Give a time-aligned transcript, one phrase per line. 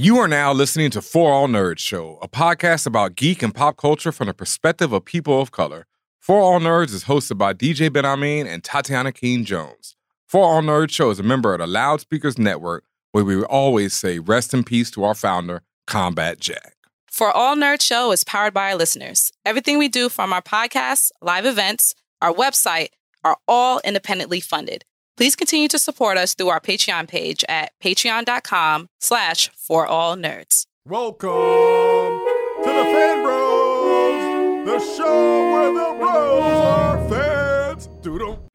[0.00, 3.76] You are now listening to For All Nerds Show, a podcast about geek and pop
[3.76, 5.88] culture from the perspective of people of color.
[6.20, 9.96] For All Nerds is hosted by DJ Benhameen and Tatiana King Jones.
[10.24, 14.20] For All Nerds Show is a member of the Loudspeakers Network, where we always say
[14.20, 16.76] rest in peace to our founder, Combat Jack.
[17.10, 19.32] For All Nerds Show is powered by our listeners.
[19.44, 22.90] Everything we do from our podcasts, live events, our website
[23.24, 24.84] are all independently funded.
[25.18, 30.66] Please continue to support us through our Patreon page at patreon.com slash for all nerds.
[30.84, 37.88] Welcome to the Fan Bros, the show where the bros are fans.
[38.00, 38.48] Doodle.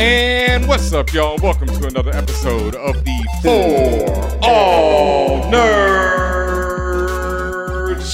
[0.00, 1.38] And what's up, y'all?
[1.40, 6.39] Welcome to another episode of the For All Nerds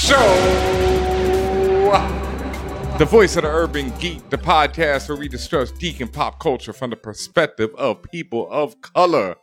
[0.06, 1.96] Show.
[2.96, 6.72] The voice of the urban geek, the podcast where we discuss geek and pop culture
[6.72, 9.34] from the perspective of people of color.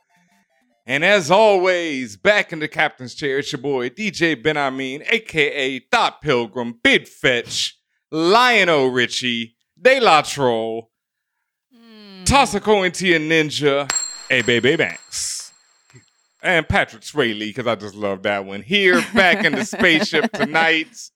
[0.85, 6.21] And as always, back in the captain's chair, it's your boy DJ Benhameen, aka Thought
[6.21, 7.77] Pilgrim, Bid Fetch,
[8.09, 10.89] Lionel Richie, De La Troll,
[11.75, 12.23] hmm.
[12.23, 13.91] Toss a coin to your ninja,
[14.31, 15.42] a baby Banks.
[16.43, 18.61] And Patrick Swayze, because I just love that one.
[18.61, 21.09] Here, back in the spaceship tonight.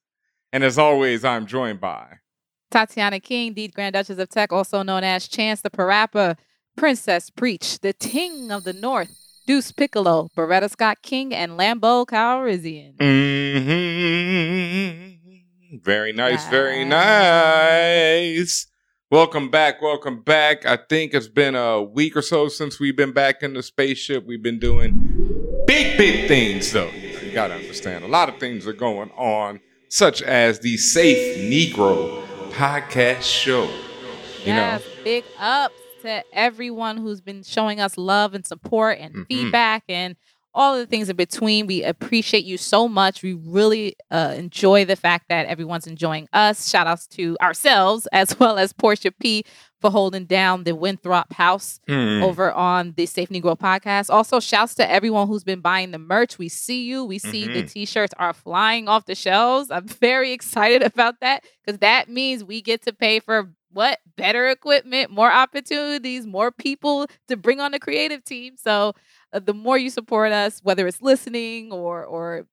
[0.53, 2.19] And as always, I'm joined by
[2.71, 6.37] Tatiana King, the Grand Duchess of Tech, also known as Chance the Parappa,
[6.77, 9.09] Princess Preach, the Ting of the North,
[9.45, 12.93] Deuce Piccolo, Beretta Scott King, and Lambo Calrissian.
[13.01, 18.67] hmm Very nice, very nice.
[19.11, 20.65] Welcome back, welcome back.
[20.65, 24.25] I think it's been a week or so since we've been back in the spaceship.
[24.25, 25.06] We've been doing
[25.67, 26.89] big, big things, though.
[26.89, 32.23] You gotta understand, a lot of things are going on, such as the Safe Negro
[32.51, 33.65] podcast show.
[33.65, 39.13] You yes, know, big ups to everyone who's been showing us love and support and
[39.15, 39.27] Mhm.
[39.27, 40.15] feedback and
[40.53, 41.67] all of the things in between.
[41.67, 43.21] We appreciate you so much.
[43.21, 46.69] We really uh, enjoy the fact that everyone's enjoying us.
[46.69, 49.43] Shout outs to ourselves as well as Portia P
[49.79, 52.23] for holding down the Winthrop House Mm.
[52.23, 54.09] over on the Safe Negro podcast.
[54.09, 56.37] Also, shouts to everyone who's been buying the merch.
[56.37, 57.03] We see you.
[57.03, 57.71] We see the Mhm.
[57.71, 59.69] t-shirts are flying off the shelves.
[59.69, 64.47] I'm very excited about that because that means we get to pay for what better
[64.49, 68.55] equipment, more opportunities, more people to bring on the creative team.
[68.57, 68.93] So
[69.33, 72.47] uh, the more you support us, whether it's listening or or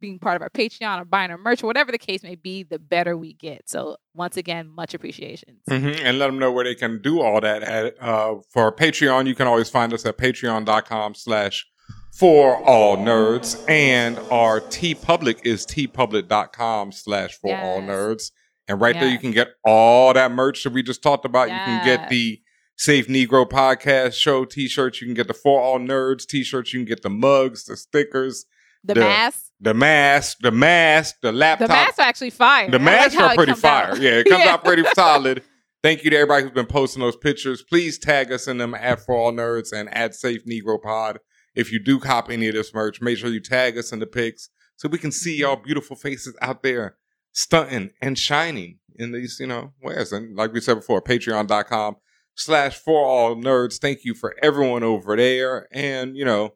[0.00, 2.62] being part of our Patreon or buying our merch or whatever the case may be,
[2.62, 3.68] the better we get.
[3.68, 5.58] So once again, much appreciation.
[5.68, 7.94] Mhm, And let them know where they can do all that at.
[8.02, 11.66] Uh, for Patreon, you can always find us at patreon.com slash
[12.12, 13.62] for all nerds.
[13.68, 18.30] And our TeePublic is teepublic.com slash for all nerds.
[18.68, 21.48] And right there, you can get all that merch that we just talked about.
[21.48, 22.40] You can get the
[22.76, 25.00] Safe Negro podcast show t shirts.
[25.00, 26.72] You can get the For All Nerds t shirts.
[26.72, 28.46] You can get the mugs, the stickers,
[28.84, 29.44] The, The- mask.
[29.60, 31.68] the mask, the mask, the laptop.
[31.68, 32.70] The masks are actually fire.
[32.70, 33.88] The I like masks are pretty comes out.
[33.90, 34.02] fire.
[34.02, 34.52] Yeah, it comes Yeah.
[34.52, 35.42] out pretty solid.
[35.82, 37.62] Thank you to everybody who's been posting those pictures.
[37.62, 41.18] Please tag us in them at For All Nerds and at Safe Negro Pod.
[41.54, 44.06] If you do cop any of this merch, make sure you tag us in the
[44.06, 46.96] pics so we can see y'all beautiful faces out there
[47.32, 50.12] stunting and shining in these, you know, wares.
[50.12, 51.96] And like we said before, patreon.com
[52.34, 53.78] slash for all nerds.
[53.78, 55.66] Thank you for everyone over there.
[55.72, 56.54] And, you know,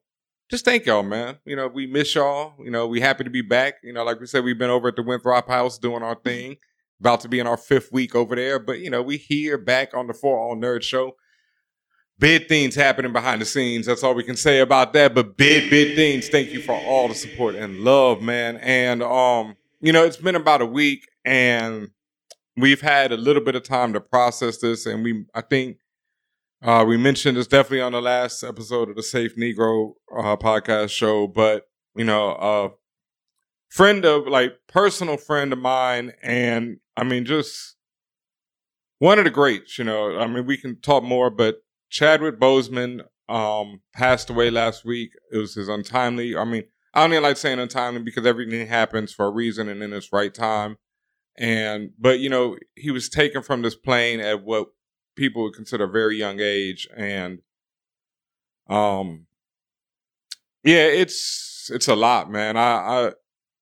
[0.51, 1.39] just thank y'all, man.
[1.45, 2.55] You know, we miss y'all.
[2.63, 3.75] You know, we happy to be back.
[3.83, 6.57] You know, like we said, we've been over at the Winthrop House doing our thing.
[7.01, 9.93] About to be in our fifth week over there, but you know, we here back
[9.95, 11.17] on the For All Nerd Show.
[12.21, 13.87] Big things happening behind the scenes.
[13.87, 15.13] That's all we can say about that.
[15.15, 16.29] But big, big things.
[16.29, 18.59] Thank you for all the support and love, man.
[18.59, 21.89] And um, you know, it's been about a week, and
[22.57, 25.79] we've had a little bit of time to process this, and we, I think,
[26.65, 30.91] uh, we mentioned this definitely on the last episode of the Safe Negro uh, podcast
[30.91, 31.65] show, but
[31.95, 32.69] you know, uh,
[33.69, 37.77] friend of like personal friend of mine, and I mean, just
[38.99, 39.79] one of the greats.
[39.79, 41.57] You know, I mean, we can talk more, but
[41.91, 45.11] Chadwick Boseman um, passed away last week.
[45.31, 46.35] It was his untimely.
[46.35, 46.65] I mean,
[46.95, 50.15] I don't even like saying untimely because everything happens for a reason and in its
[50.15, 50.79] right time.
[51.37, 54.69] And but you know, he was taken from this plane at what
[55.17, 57.41] people would consider a very young age, and
[58.69, 59.27] um,
[60.63, 62.57] yeah, it's it's a lot, man.
[62.57, 63.13] I I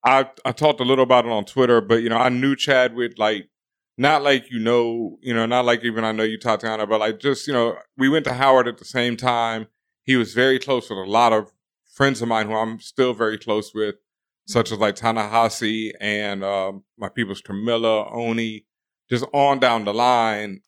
[0.05, 3.13] I, I talked a little about it on Twitter, but you know, I knew Chadwick
[3.17, 3.49] like
[3.97, 7.19] not like you know, you know, not like even I know you Tatiana, but like
[7.19, 9.67] just you know, we went to Howard at the same time.
[10.03, 11.51] He was very close with a lot of
[11.93, 13.95] friends of mine who I'm still very close with,
[14.47, 18.65] such as like Ta-Nehisi and um, my people's Camilla, Oni,
[19.09, 20.61] just on down the line.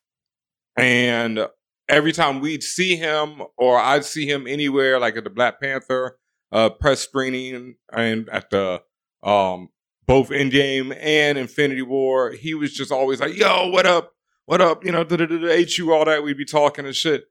[0.77, 1.48] And
[1.88, 6.18] every time we'd see him or I'd see him anywhere, like at the Black Panther
[6.51, 8.81] uh, press screening and at the
[9.24, 9.69] um,
[10.06, 14.13] both Endgame and Infinity War, he was just always like, "Yo, what up?
[14.45, 16.24] What up?" You know, HU, all that.
[16.24, 17.25] We'd be talking and shit.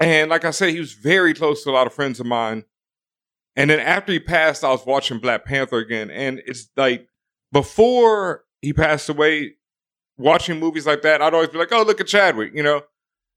[0.00, 2.64] And like I said, he was very close to a lot of friends of mine.
[3.54, 7.08] And then after he passed, I was watching Black Panther again, and it's like
[7.52, 9.55] before he passed away,
[10.18, 12.82] watching movies like that, I'd always be like, "Oh, look at Chadwick," you know.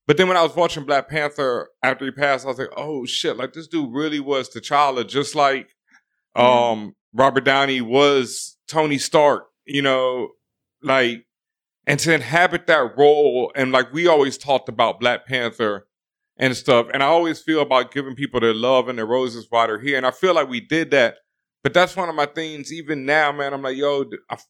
[0.07, 3.05] But then when I was watching Black Panther after he passed, I was like, "Oh
[3.05, 5.75] shit!" Like this dude really was T'Challa, just like
[6.35, 9.47] um, Robert Downey was Tony Stark.
[9.65, 10.29] You know,
[10.81, 11.25] like
[11.85, 15.87] and to inhabit that role, and like we always talked about Black Panther
[16.37, 19.67] and stuff, and I always feel about giving people their love and their roses while
[19.67, 21.17] they're here, and I feel like we did that.
[21.61, 22.71] But that's one of my things.
[22.71, 24.05] Even now, man, I'm like, yo,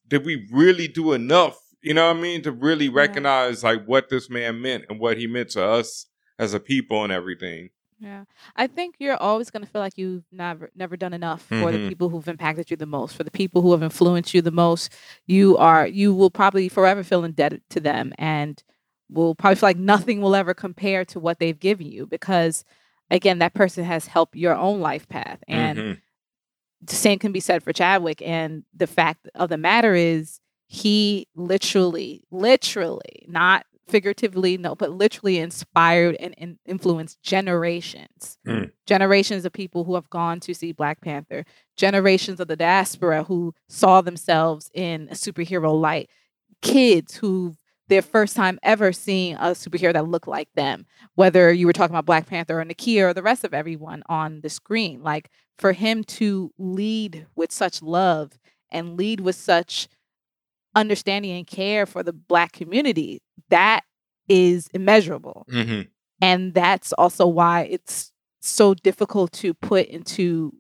[0.08, 2.42] did we really do enough you know what I mean?
[2.44, 3.70] To really recognize yeah.
[3.70, 6.06] like what this man meant and what he meant to us
[6.38, 7.70] as a people and everything.
[8.00, 8.24] Yeah.
[8.56, 11.84] I think you're always going to feel like you've never never done enough for mm-hmm.
[11.84, 14.52] the people who've impacted you the most, for the people who have influenced you the
[14.52, 14.94] most.
[15.26, 18.64] You are you will probably forever feel indebted to them and
[19.10, 22.64] will probably feel like nothing will ever compare to what they've given you because
[23.12, 25.40] again, that person has helped your own life path.
[25.48, 25.94] And mm-hmm.
[26.82, 31.28] the same can be said for Chadwick and the fact of the matter is he
[31.36, 38.38] literally, literally, not figuratively, no, but literally inspired and, and influenced generations.
[38.48, 38.72] Mm.
[38.86, 41.44] Generations of people who have gone to see Black Panther,
[41.76, 46.12] generations of the diaspora who saw themselves in a superhero light,
[46.62, 47.56] kids who
[47.88, 50.86] their first time ever seeing a superhero that looked like them,
[51.16, 54.42] whether you were talking about Black Panther or Nakia or the rest of everyone on
[54.42, 55.02] the screen.
[55.02, 58.38] Like for him to lead with such love
[58.72, 59.88] and lead with such
[60.76, 63.84] understanding and care for the black community that
[64.28, 65.82] is immeasurable mm-hmm.
[66.22, 68.12] and that's also why it's
[68.42, 70.54] so difficult to put into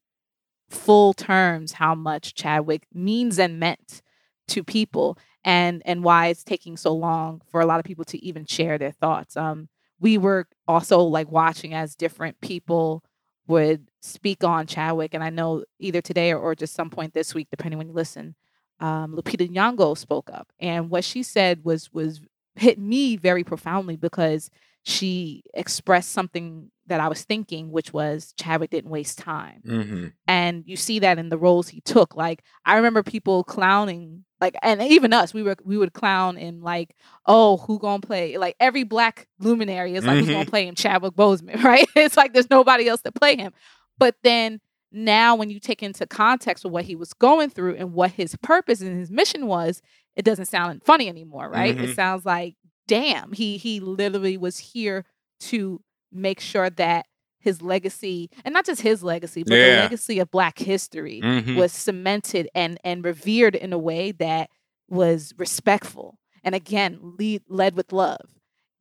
[0.70, 4.02] full terms how much chadwick means and meant
[4.48, 8.24] to people and and why it's taking so long for a lot of people to
[8.24, 9.70] even share their thoughts um
[10.00, 13.04] we were also like watching as different people
[13.48, 17.34] would speak on chadwick and i know either today or, or just some point this
[17.34, 18.36] week depending when you listen
[18.80, 22.22] um, Lupita Nyong'o spoke up, and what she said was was
[22.56, 24.50] hit me very profoundly because
[24.84, 30.08] she expressed something that I was thinking, which was Chadwick didn't waste time, mm-hmm.
[30.28, 32.16] and you see that in the roles he took.
[32.16, 36.62] Like I remember people clowning, like, and even us, we were we would clown in
[36.62, 38.38] like, oh, who gonna play?
[38.38, 40.26] Like every black luminary is like, mm-hmm.
[40.26, 40.76] who's gonna play him?
[40.76, 41.88] Chadwick Boseman, right?
[41.96, 43.54] it's like there's nobody else to play him,
[43.98, 44.60] but then
[44.92, 48.82] now when you take into context what he was going through and what his purpose
[48.82, 49.82] and his mission was
[50.16, 51.86] it doesn't sound funny anymore right mm-hmm.
[51.86, 52.56] it sounds like
[52.88, 55.06] damn he he literally was here
[55.40, 55.82] to
[56.12, 57.06] make sure that
[57.40, 59.76] his legacy and not just his legacy but yeah.
[59.76, 61.56] the legacy of black history mm-hmm.
[61.56, 64.50] was cemented and and revered in a way that
[64.90, 68.26] was respectful and again lead, led with love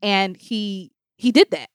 [0.00, 1.68] and he he did that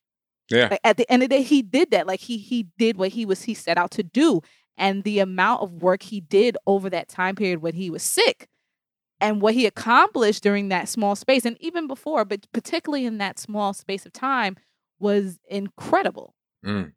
[0.49, 0.67] yeah.
[0.71, 2.07] Like at the end of the day, he did that.
[2.07, 4.41] Like he he did what he was he set out to do.
[4.75, 8.49] And the amount of work he did over that time period when he was sick
[9.21, 13.37] and what he accomplished during that small space and even before, but particularly in that
[13.37, 14.57] small space of time
[14.99, 16.33] was incredible.
[16.65, 16.93] Mm.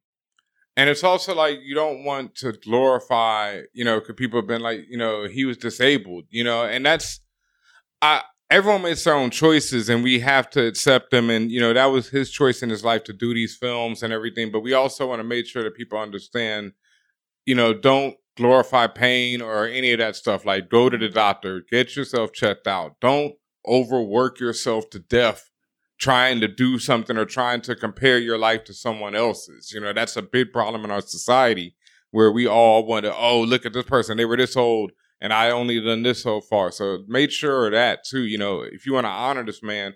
[0.76, 4.60] And it's also like you don't want to glorify, you know, because people have been
[4.60, 7.20] like, you know, he was disabled, you know, and that's
[8.02, 11.30] I everyone makes their own choices and we have to accept them.
[11.30, 14.12] And you know that was his choice in his life to do these films and
[14.12, 14.50] everything.
[14.50, 16.72] But we also want to make sure that people understand
[17.44, 20.44] you know don't glorify pain or any of that stuff.
[20.44, 22.96] Like go to the doctor get yourself checked out.
[23.00, 23.34] Don't
[23.66, 25.50] overwork yourself to death
[25.98, 29.72] trying to do something or trying to compare your life to someone else's.
[29.72, 31.74] You know that's a big problem in our society
[32.12, 34.16] where we all want to oh look at this person.
[34.16, 36.70] They were this old and I only done this so far.
[36.70, 38.25] So made sure of that too.
[38.25, 39.94] You know, if you want to honor this man,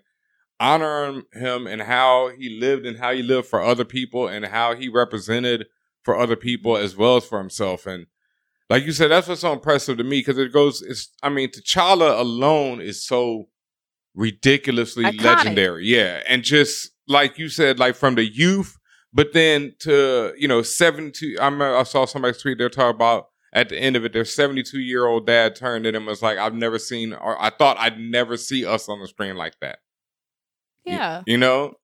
[0.59, 4.75] honor him and how he lived and how he lived for other people and how
[4.75, 5.67] he represented
[6.03, 7.87] for other people as well as for himself.
[7.87, 8.07] And
[8.69, 10.83] like you said, that's what's so impressive to me because it goes.
[10.83, 13.49] It's I mean, T'Challa alone is so
[14.15, 15.23] ridiculously Iconic.
[15.23, 15.87] legendary.
[15.87, 18.77] Yeah, and just like you said, like from the youth,
[19.13, 21.39] but then to you know seventy.
[21.39, 24.25] I remember I saw somebody tweet there talking about at the end of it, their
[24.25, 27.51] 72 year old dad turned to him and was like, I've never seen, or I
[27.51, 29.81] thought I'd never see us on the screen like that.
[30.85, 31.23] Yeah.
[31.27, 31.75] You, you know?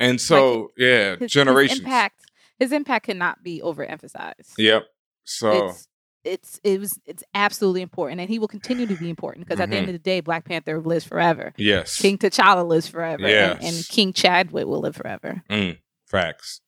[0.00, 1.80] And so, like, yeah, his, generations.
[1.80, 2.20] His impact,
[2.58, 4.52] his impact cannot be overemphasized.
[4.56, 4.86] Yep.
[5.24, 5.88] So, it's,
[6.24, 9.70] it's it was it's absolutely important, and he will continue to be important because at
[9.70, 9.80] the Mm-hmm.
[9.80, 11.52] end of the day, Black Panther lives forever.
[11.56, 12.00] Yes.
[12.00, 15.42] King T'Challa lives forever, and, and King Chadwick will live forever.
[15.50, 16.60] Mm, facts.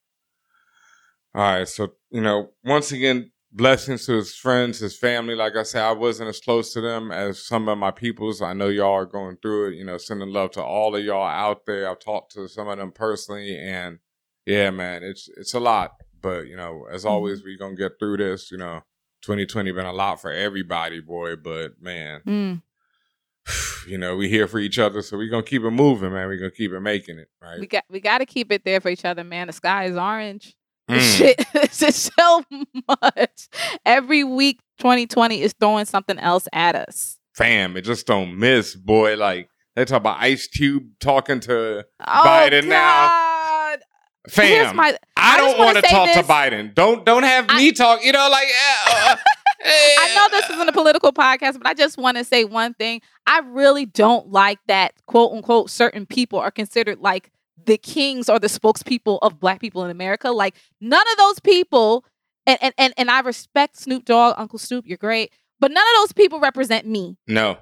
[1.34, 5.34] All right, so you know, once again, blessings to his friends, his family.
[5.34, 8.42] Like I said, I wasn't as close to them as some of my peoples.
[8.42, 9.74] I know y'all are going through it.
[9.76, 11.90] You know, sending love to all of y'all out there.
[11.90, 13.98] I've talked to some of them personally, and
[14.46, 15.92] yeah, man, it's it's a lot.
[16.22, 18.50] But you know, as always, we're gonna get through this.
[18.50, 18.80] You know,
[19.22, 21.36] 2020 been a lot for everybody, boy.
[21.36, 22.62] But man, Mm.
[23.88, 26.28] you know, we here for each other, so we gonna keep it moving, man.
[26.28, 27.58] We gonna keep it making it, right?
[27.58, 29.46] We got we got to keep it there for each other, man.
[29.46, 30.54] The sky is orange.
[30.90, 31.16] Mm.
[31.16, 31.44] shit
[31.82, 32.44] is so
[32.88, 33.48] much.
[33.86, 37.18] Every week, 2020 is throwing something else at us.
[37.34, 39.16] fam, it just don't miss, boy.
[39.16, 43.76] Like they talk about Ice Cube talking to Oh, Biden now.
[44.28, 44.76] Fam.
[44.76, 44.96] My.
[45.16, 46.22] I I don't want to talk to.
[46.22, 46.74] Biden.
[46.74, 48.04] Don't don't have I- me talk.
[48.04, 49.16] You know, like uh, uh,
[49.64, 53.00] I know this isn't a political podcast, but I just want to say one thing.
[53.26, 57.30] I really don't like that quote unquote certain people are considered like
[57.66, 60.30] the kings or the spokespeople of black people in America.
[60.30, 62.04] Like none of those people,
[62.46, 66.02] and and and, and I respect Snoop Dogg, Uncle Snoop, you're great, but none of
[66.02, 67.16] those people represent me.
[67.26, 67.58] no.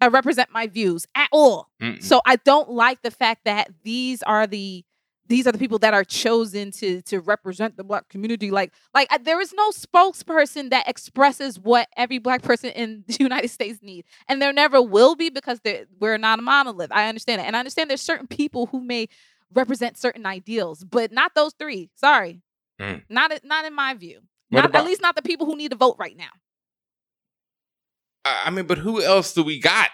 [0.00, 1.68] I represent my views at all.
[1.80, 2.02] Mm-mm.
[2.02, 4.84] So I don't like the fact that these are the
[5.28, 8.50] these are the people that are chosen to to represent the black community.
[8.50, 13.48] Like like there is no spokesperson that expresses what every black person in the United
[13.48, 15.60] States needs and there never will be because
[16.00, 16.90] we're not a monolith.
[16.92, 19.08] I understand it, and I understand there's certain people who may
[19.54, 21.90] represent certain ideals, but not those three.
[21.94, 22.40] Sorry,
[22.80, 23.02] Mm.
[23.08, 24.20] not not in my view.
[24.50, 26.30] Not, about- at least not the people who need to vote right now.
[28.24, 29.88] I I mean, but who else do we got?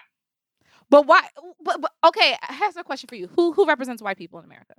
[0.91, 1.23] But why?
[1.63, 3.29] But, but okay, I have a question for you.
[3.37, 4.75] Who who represents white people in America?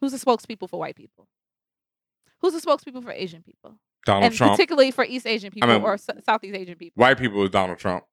[0.00, 1.28] Who's the spokespeople for white people?
[2.40, 3.76] Who's the spokespeople for Asian people,
[4.06, 4.52] Donald and Trump.
[4.52, 7.00] particularly for East Asian people mean- or Southeast Asian people?
[7.00, 8.04] White people is Donald Trump.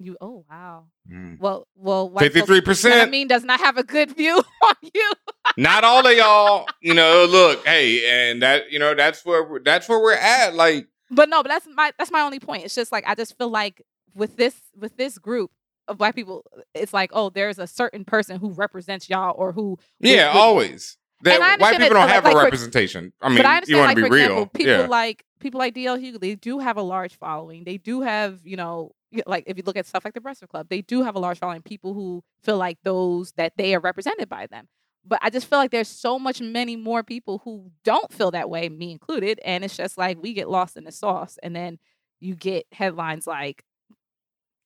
[0.00, 0.84] You oh wow.
[1.10, 1.40] Mm.
[1.40, 3.02] Well well, 53%.
[3.02, 5.12] I mean, does not have a good view on you.
[5.56, 6.66] Not all of y'all.
[6.80, 10.54] You know, look, hey, and that you know that's where we're, that's where we're at.
[10.54, 12.64] Like, But no, but that's my that's my only point.
[12.64, 13.82] It's just like I just feel like
[14.14, 15.50] with this with this group
[15.88, 19.78] of black people, it's like oh, there's a certain person who represents y'all or who
[20.00, 20.96] yeah, always.
[21.22, 23.12] That white people don't like- have like a for- representation.
[23.20, 24.22] I mean, I you want like to be real.
[24.24, 24.86] example, people yeah.
[24.86, 27.64] like people like DL Hughley, they do have a large following.
[27.64, 28.92] They do have, you know,
[29.26, 31.38] like if you look at stuff like the Breakfast Club, they do have a large
[31.38, 31.62] following.
[31.62, 34.68] People who feel like those that they are represented by them.
[35.04, 38.50] But I just feel like there's so much many more people who don't feel that
[38.50, 41.78] way, me included, and it's just like we get lost in the sauce, and then
[42.20, 43.64] you get headlines like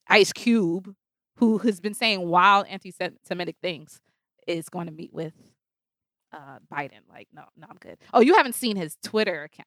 [0.08, 0.94] Ice Cube,
[1.42, 4.00] who has been saying wild anti-Semitic things,
[4.46, 5.32] is going to meet with
[6.32, 7.00] uh, Biden.
[7.10, 7.98] Like, no, no, I'm good.
[8.14, 9.66] Oh, you haven't seen his Twitter account.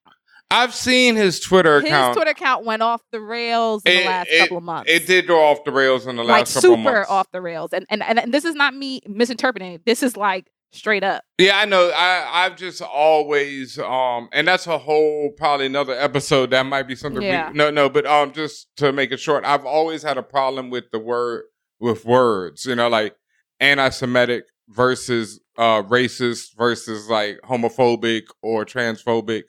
[0.49, 2.11] I've seen his Twitter His account.
[2.11, 4.89] His Twitter account went off the rails in It- the last it- couple of months.
[4.89, 6.87] It did go off the rails in the like last couple of months.
[6.87, 7.11] super months.
[7.11, 9.85] off the rails, and, and and and this is not me misinterpreting it.
[9.85, 11.23] This is like straight up.
[11.37, 11.89] Yeah, I know.
[11.89, 16.51] I I've just always um, and that's a whole probably another episode.
[16.51, 17.21] That might be something.
[17.21, 17.51] Yeah.
[17.51, 20.69] We, no, no, but um, just to make it short, I've always had a problem
[20.69, 21.43] with the word
[21.79, 22.65] with words.
[22.65, 23.15] You know, like
[23.59, 29.43] anti-Semitic versus uh racist versus like homophobic or transphobic.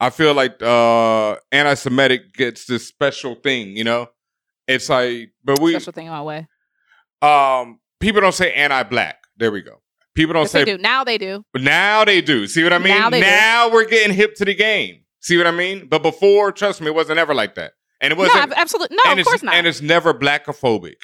[0.00, 3.76] I feel like uh anti-Semitic gets this special thing.
[3.76, 4.08] You know,
[4.66, 6.46] it's like, but we Special thing in my way.
[7.22, 9.16] um people don't say anti-black.
[9.36, 9.80] There we go.
[10.14, 11.04] People don't Yes, say they do now.
[11.04, 11.44] They do.
[11.54, 12.46] now they do.
[12.46, 12.98] See what I mean?
[12.98, 13.08] Now.
[13.10, 15.02] Now we're getting hip to the game.
[15.20, 15.88] See what I mean?
[15.88, 17.72] But before, trust me, it wasn't ever like that.
[18.00, 18.38] And it wasn't.
[18.38, 18.96] ab- absolutely.
[19.04, 19.54] No, of course not.
[19.54, 20.94] And it's never blackophobic.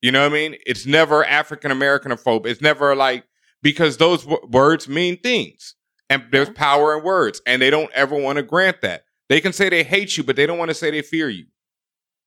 [0.00, 0.56] You know what I mean?
[0.66, 2.46] It's never African American phobic.
[2.46, 3.24] It's never like
[3.62, 5.74] because those w- words mean things,
[6.08, 9.02] and there's power in words, and they don't ever want to grant that.
[9.28, 11.46] They can say they hate you, but they don't want to say they fear you.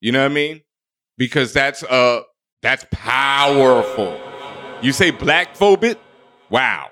[0.01, 0.61] You know what I mean?
[1.17, 2.21] Because that's uh
[2.61, 4.19] that's powerful.
[4.81, 5.97] You say black phobic,
[6.49, 6.89] wow,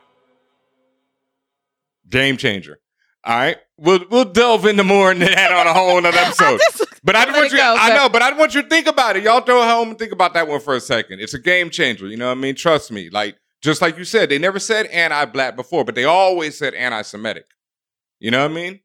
[2.09, 2.79] game changer.
[3.25, 6.59] All right, we'll we'll delve into more into that on a whole other I episode.
[6.59, 7.57] just- But I want you.
[7.57, 9.23] go, I know, but I want you to think about it.
[9.23, 11.19] Y'all throw it home and think about that one for a second.
[11.21, 12.07] It's a game changer.
[12.07, 12.55] You know what I mean?
[12.55, 13.09] Trust me.
[13.09, 17.45] Like just like you said, they never said anti-black before, but they always said anti-Semitic.
[18.19, 18.79] You know what I mean?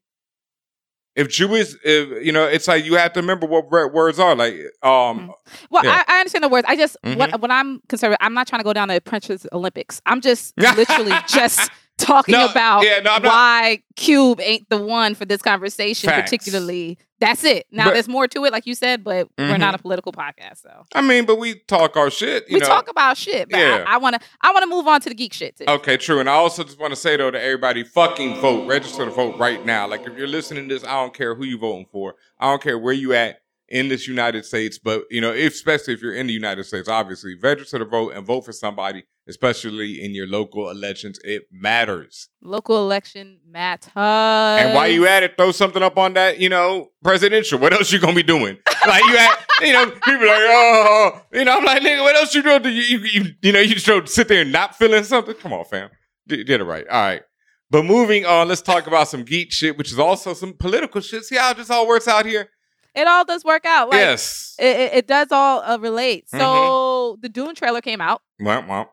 [1.15, 4.35] If Jewish, if you know, it's like you have to remember what words are.
[4.35, 5.31] Like, um,
[5.69, 6.03] Well, Yeah.
[6.07, 6.65] I, I understand the words.
[6.67, 7.15] I just Mhm.
[7.17, 8.11] what what I'm concerned.
[8.11, 10.01] with, I'm not trying to go down to Princess Olympics.
[10.05, 15.25] I'm just literally just talking No, about yeah, no, why Cube ain't the one for
[15.25, 16.29] this conversation, Facts.
[16.29, 16.97] particularly.
[17.19, 17.65] That's it.
[17.71, 19.59] Now But- there's more to it, like you said, but we're Mhm.
[19.59, 22.43] not a political podcast, so I mean, but we talk our shit.
[22.49, 22.65] You we know?
[22.67, 23.49] talk about shit.
[23.49, 23.85] But Yeah.
[23.87, 25.63] I, I wanna I wanna move on to the geek shit too.
[25.67, 26.19] Okay, true.
[26.19, 28.67] And I also just want to say though to everybody, fucking vote.
[28.67, 29.87] Register to vote right now.
[29.87, 32.15] Like if you're listening to this, I don't care who you voting for.
[32.39, 35.93] I don't care where you at in this United States, but you know, if, especially
[35.93, 40.03] if you're in the United States, obviously, register to vote and vote for somebody, especially
[40.03, 41.19] in your local elections.
[41.23, 42.29] It matters.
[42.41, 43.91] Local election matters.
[43.95, 47.59] And while you at it, throw something up on that, you know, presidential.
[47.59, 48.57] What else you gonna be doing?
[48.85, 52.35] Like you at, you know, people like, oh, you know, I'm like, nigga, what else
[52.35, 52.63] you doing?
[52.65, 55.33] You, you, you, you know, you just don't sit there and not feeling something.
[55.33, 55.89] Come on, fam,
[56.27, 56.87] did, did it right.
[56.87, 57.23] All right.
[57.71, 61.23] But moving on, let's talk about some geek shit, which is also some political shit.
[61.23, 62.51] See how it just all works out here?
[62.93, 63.89] it all does work out.
[63.89, 64.55] Like yes.
[64.59, 66.29] it, it, it does all uh, relate.
[66.29, 67.21] So Mm-hmm.
[67.21, 68.21] the Dune trailer came out.
[68.39, 68.91] Well, well.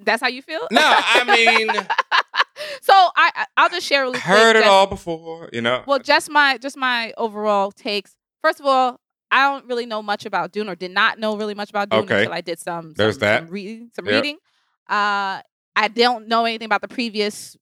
[0.00, 0.66] That's how you feel?
[0.70, 1.68] No, I mean,
[2.82, 5.82] so I I'll just share really heard it just- all before, you know.
[5.86, 8.14] Well, just my just my overall takes.
[8.42, 11.54] First of all, I don't really know much about Dune, or did not know really
[11.54, 12.20] much about Dune Okay.
[12.20, 12.94] until I did some.
[12.96, 13.44] There's that.
[13.44, 13.90] Some reading.
[13.94, 14.14] Some Yep.
[14.14, 14.36] reading.
[14.88, 15.40] Uh,
[15.76, 17.56] I don't know anything about the previous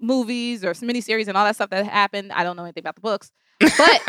[0.00, 2.32] movies or some miniseries and all that stuff that happened.
[2.32, 3.30] I don't know anything about the books.
[3.60, 3.70] But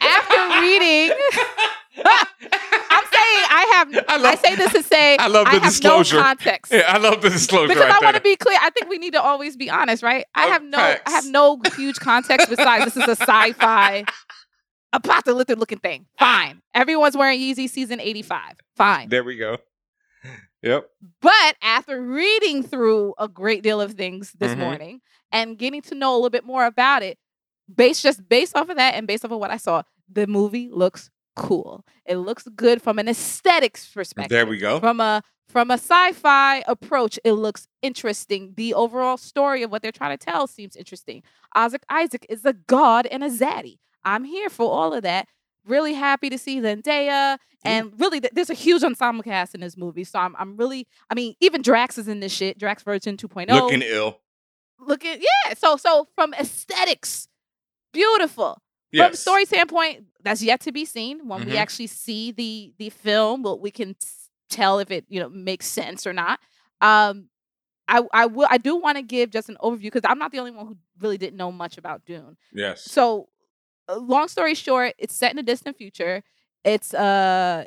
[0.00, 1.12] after reading,
[3.32, 3.94] I have.
[4.08, 6.16] I I, love- say this to say I love the have disclosure.
[6.16, 8.58] no context yeah, I love the disclosure because right I want to be clear.
[8.60, 10.24] I think we need to always be honest, right?
[10.34, 14.04] I Oh, have no, I have no huge context besides this is a sci-fi,
[14.92, 16.06] apocalyptic looking thing.
[16.18, 18.54] Fine, everyone's wearing Yeezy season eighty five.
[18.76, 19.58] Fine, there we go.
[20.62, 20.90] Yep.
[21.22, 24.58] but after reading through a great deal of things this Mhm.
[24.58, 25.00] morning
[25.32, 27.16] and getting to know a little bit more about it,
[27.74, 30.68] based just based off of that and based off of what I saw, the movie
[30.70, 31.84] looks cool.
[32.06, 34.80] It looks good from an aesthetics perspective There we go.
[34.80, 38.54] from a from a sci-fi approach it looks interesting.
[38.56, 41.22] The overall story of what they're trying to tell seems interesting.
[41.54, 43.78] Isaac isaac is a god and a zaddy.
[44.04, 45.28] I'm here for all of that.
[45.66, 49.76] Really happy to see zendaya and really th- there's a huge ensemble cast in this
[49.76, 53.18] movie so i'm, I'm really i mean even drax is in this shit drax version
[53.18, 54.18] 2.0 Looking ill.
[54.80, 57.28] looking yeah so so from aesthetics
[57.92, 58.58] beautiful.
[58.96, 61.26] From story standpoint, that's yet to be seen.
[61.28, 61.56] When we Mhm.
[61.56, 63.96] actually see the the film, well, we can
[64.48, 66.40] tell if it you know makes sense or not.
[66.80, 67.28] Um,
[67.88, 70.38] I I will I do want to give just an overview because I'm not the
[70.38, 72.36] only one who really didn't know much about Dune.
[72.52, 72.84] Yes.
[72.84, 73.28] So,
[73.88, 76.22] uh, long story short, it's set in a distant future.
[76.64, 77.66] It's a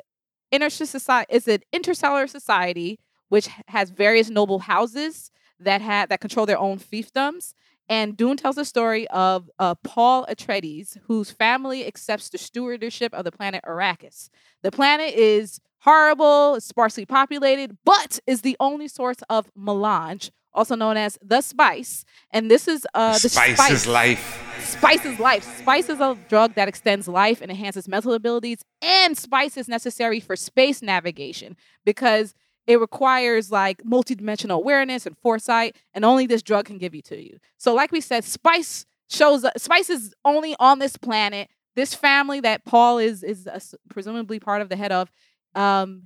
[0.52, 1.26] uh society.
[1.34, 6.78] It's an interstellar society which has various noble houses that have that control their own
[6.78, 7.54] fiefdoms.
[7.88, 13.24] And Dune tells the story of uh, Paul Atreides, whose family accepts the stewardship of
[13.24, 14.30] the planet Arrakis.
[14.62, 20.96] The planet is horrible, sparsely populated, but is the only source of melange, also known
[20.96, 22.06] as the spice.
[22.30, 24.40] And this is uh, the Spice spice is life.
[24.60, 25.58] Spice is life.
[25.58, 30.20] Spice is a drug that extends life and enhances mental abilities, and spice is necessary
[30.20, 32.34] for space navigation because
[32.66, 37.22] it requires like multidimensional awareness and foresight, and only this drug can give you to
[37.22, 37.38] you.
[37.58, 39.58] So, like we said, spice shows up.
[39.58, 41.48] Spice is only on this planet.
[41.76, 45.10] This family that Paul is is s- presumably part of the head of,
[45.54, 46.02] um,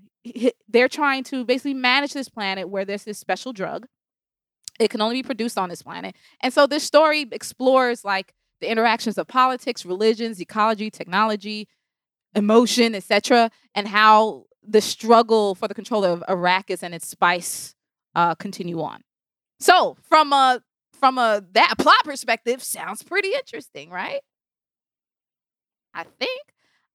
[0.69, 3.87] they're trying to basically manage this planet where there's this special drug.
[4.81, 8.69] It can only be produced on this planet, and so this story explores like the
[8.71, 11.69] interactions of politics, religions, ecology, technology,
[12.35, 17.75] emotion, etc., and how the struggle for the control of Arrakis and its spice
[18.15, 19.03] uh, continue on.
[19.61, 24.21] So, from a from a that plot perspective, sounds pretty interesting, right?
[25.95, 26.41] I think.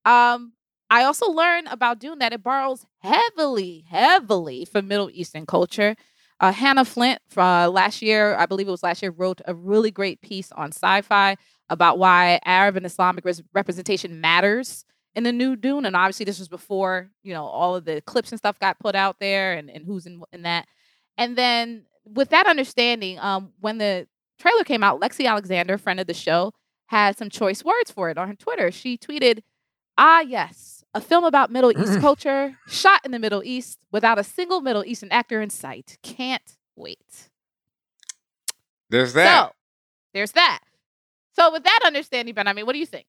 [0.06, 0.54] Um,
[0.90, 5.96] I also learned about Dune that it borrows heavily, heavily from Middle Eastern culture.
[6.40, 9.92] Uh, Hannah Flint, uh, last year, I believe it was last year, wrote a really
[9.92, 11.38] great piece on sci-fi
[11.70, 15.86] about why Arab and Islamic res- representation matters in the new Dune.
[15.86, 18.96] And obviously, this was before you know all of the clips and stuff got put
[18.96, 20.68] out there, and, and who's in in that.
[21.18, 24.08] And then with that understanding, um, when the
[24.40, 26.54] trailer came out, Lexi Alexander, friend of the show,
[26.88, 28.72] had some choice words for it on her Twitter.
[28.72, 29.44] She tweeted,
[29.98, 34.24] "Ah, yes, a film about Middle East culture, shot in the Middle East, without a
[34.24, 35.98] single Middle Eastern actor in sight.
[36.04, 37.30] Can't wait."
[38.90, 39.50] There's that.
[39.50, 39.56] So
[40.14, 40.60] there's that.
[41.36, 43.08] So with that understanding, Ben, I mean, what do you think?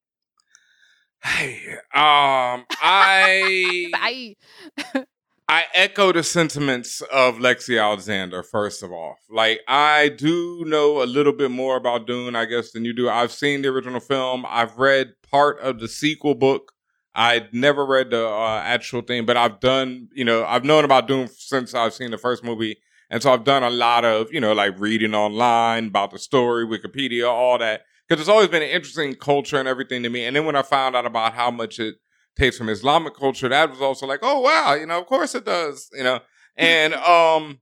[1.24, 4.36] Hey, um, I I
[5.48, 8.42] I echo the sentiments of Lexi Alexander.
[8.42, 12.72] First of all, like I do know a little bit more about Dune, I guess,
[12.72, 13.08] than you do.
[13.10, 14.44] I've seen the original film.
[14.48, 16.72] I've read part of the sequel book.
[17.14, 21.06] I never read the uh, actual thing, but I've done, you know, I've known about
[21.08, 22.78] Dune since I've seen the first movie,
[23.10, 26.66] And so I've done a lot of, you know, like reading online about the story,
[26.66, 27.82] Wikipedia, all that.
[28.08, 30.24] Because it's always been an interesting culture and everything to me.
[30.24, 31.96] And then when I found out about how much it
[32.36, 35.44] takes from Islamic culture, that was also like, oh wow, you know, of course it
[35.44, 36.20] does, you know.
[36.56, 37.60] And um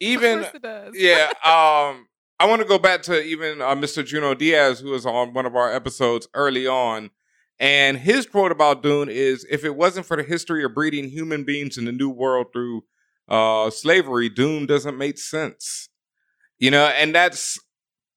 [0.00, 0.94] even of course it does.
[0.96, 2.06] yeah, um
[2.40, 4.04] I want to go back to even uh, Mr.
[4.04, 7.10] Junot Diaz, who was on one of our episodes early on.
[7.60, 11.44] And his quote about Dune is if it wasn't for the history of breeding human
[11.44, 12.82] beings in the new world through
[13.28, 15.88] uh, slavery, Dune doesn't make sense.
[16.58, 17.58] You know, and that's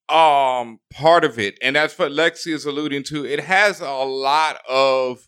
[0.10, 1.58] um part of it.
[1.62, 3.26] And that's what Lexi is alluding to.
[3.26, 5.28] It has a lot of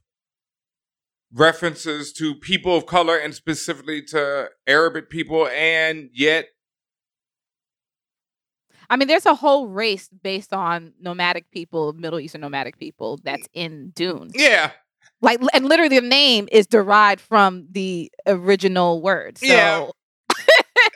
[1.33, 6.47] references to people of color and specifically to Arabic people, and yet
[8.89, 13.47] I mean, there's a whole race based on nomadic people, Middle Eastern nomadic people that's
[13.53, 14.31] in Dune.
[14.33, 14.71] yeah,
[15.21, 19.37] Like, and literally the name is derived from the original word.
[19.37, 19.87] So, Yeah.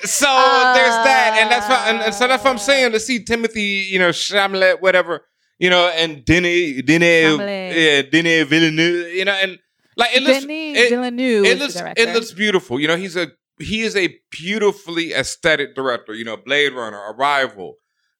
[0.01, 2.91] So there's that, and that's what, and, and so that's what I'm saying.
[2.91, 5.25] To see Timothy, you know, Chalamet, whatever,
[5.59, 7.75] you know, and Denis, Chalamet.
[7.75, 9.59] yeah, Denis Villeneuve, you know, and
[9.95, 12.79] like it looks, Denis it, Villeneuve it looks, it looks beautiful.
[12.79, 13.27] You know, he's a
[13.59, 16.13] he is a beautifully aesthetic director.
[16.13, 17.75] You know, Blade Runner, Arrival.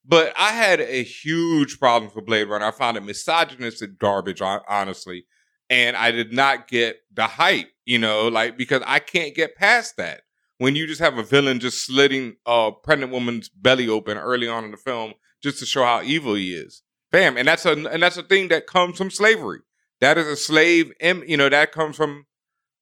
[0.06, 2.66] But I had a huge problem with Blade Runner.
[2.66, 5.24] I found it misogynistic garbage, honestly,
[5.70, 7.68] and I did not get the hype.
[7.86, 10.22] You know, like because I can't get past that
[10.58, 14.64] when you just have a villain just slitting a pregnant woman's belly open early on
[14.64, 16.82] in the film just to show how evil he is.
[17.12, 19.60] Bam, and that's a and that's a thing that comes from slavery.
[20.00, 22.26] That is a slave, you know, that comes from,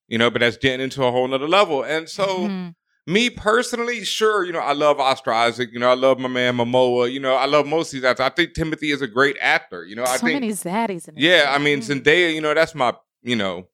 [0.09, 1.83] you know, but that's getting into a whole nother level.
[1.83, 2.75] And so, Mhm.
[3.07, 5.71] me personally, sure, you know, I love Oscar Isaac.
[5.73, 7.13] You know, I love my man Momoa.
[7.13, 8.25] You know, I love most of these actors.
[8.25, 9.85] I think Timothy is a great actor.
[9.85, 11.21] You know, I so think many zaddies in it.
[11.23, 12.03] yeah, I mean Mm.
[12.03, 13.69] Zendaya, you know, that's my, you know,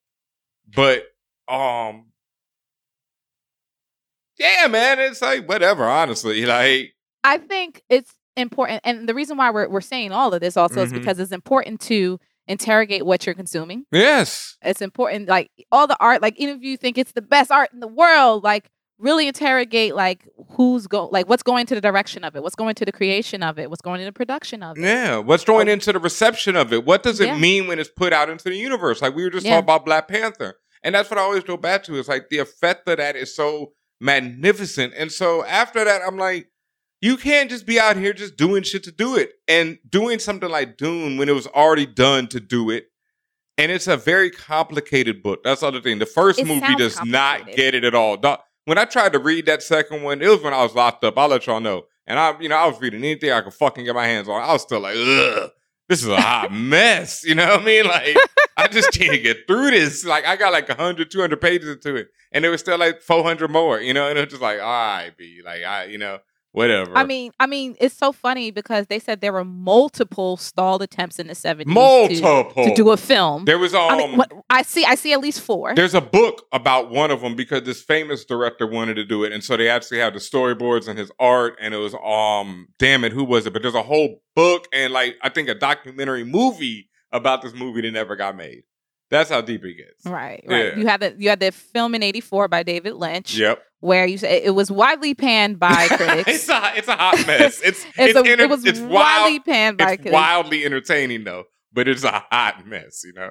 [0.75, 1.05] but
[1.49, 2.07] um
[4.39, 6.45] yeah, man, it's like whatever, honestly.
[6.47, 10.57] Like I think it's important, and the reason why we're we're saying all of this
[10.57, 11.01] also is Mhm.
[11.01, 13.85] because it's important to interrogate what you're consuming.
[13.93, 14.57] yes.
[14.63, 17.71] It's important, like all the art, like even if you think it's the best art
[17.75, 22.25] in the world, like really interrogate like who's go, like what's going to the direction
[22.25, 24.79] of it, what's going to the creation of it, what's going into the production of
[24.79, 24.83] it.
[24.83, 25.19] Yeah.
[25.19, 26.85] What's going into the reception of it?
[26.87, 27.39] What does it Yeah.
[27.39, 29.03] mean when it's put out into the universe?
[29.03, 29.53] Like we were just Yeah.
[29.57, 30.59] talking about Black Panther.
[30.83, 31.99] And that's what I always go back to.
[31.99, 34.95] It's like the effect of that is so magnificent.
[34.97, 36.49] And so after that, I'm like,
[37.01, 39.33] you can't just be out here just doing shit to do it.
[39.47, 42.87] And doing something like Dune when it was already done to do it.
[43.57, 45.43] And it's a very complicated book.
[45.43, 45.99] That's the other thing.
[45.99, 48.17] The first It movie does not get it at all.
[48.67, 51.19] When I tried to read that second one, it was when I was locked up.
[51.19, 51.87] I'll let y'all know.
[52.07, 54.43] And I, you know, I was reading anything I could fucking get my hands on.
[54.43, 55.51] I was still like, ugh,
[55.89, 57.25] this is a hot mess.
[57.25, 57.85] You know what I mean?
[57.87, 58.17] Like,
[58.57, 60.05] I just can't get through this.
[60.05, 62.09] Like, I got like 100, 200 pages into it.
[62.33, 64.09] And there was still like 400 more, you know?
[64.09, 65.41] And it was just like, all right, B.
[65.45, 66.19] Like, I, you know,
[66.53, 66.97] whatever.
[66.97, 71.19] I mean, I mean, it's so funny because they said there were multiple stalled attempts
[71.19, 72.65] in the 70s to- multiple.
[72.65, 73.45] to, do a film.
[73.45, 75.75] there was, um, I mean, what, I see, I see at least four.
[75.75, 79.33] There's a book about one of them because this famous director wanted to do it,
[79.33, 83.05] and so they actually had the storyboards and his art, and it was um, damn
[83.05, 83.53] it, who was it?
[83.53, 87.81] But there's a whole book and like I think a documentary movie about this movie
[87.83, 88.63] that never got made.
[89.11, 90.05] That's how deep it gets.
[90.05, 90.67] Right, right.
[90.67, 90.77] Yeah.
[90.77, 94.19] You had the you had the film in '84 by David Lynch, Yep, where you
[94.19, 96.29] say it was widely panned by critics.
[96.29, 97.61] it's a it's a hot mess.
[97.65, 98.93] It's It's it's, a, enter- it was it's widely
[99.39, 99.45] wild.
[99.47, 100.13] panned by It's critics.
[100.13, 103.03] wildly entertaining though, but it's a hot mess.
[103.05, 103.31] You know.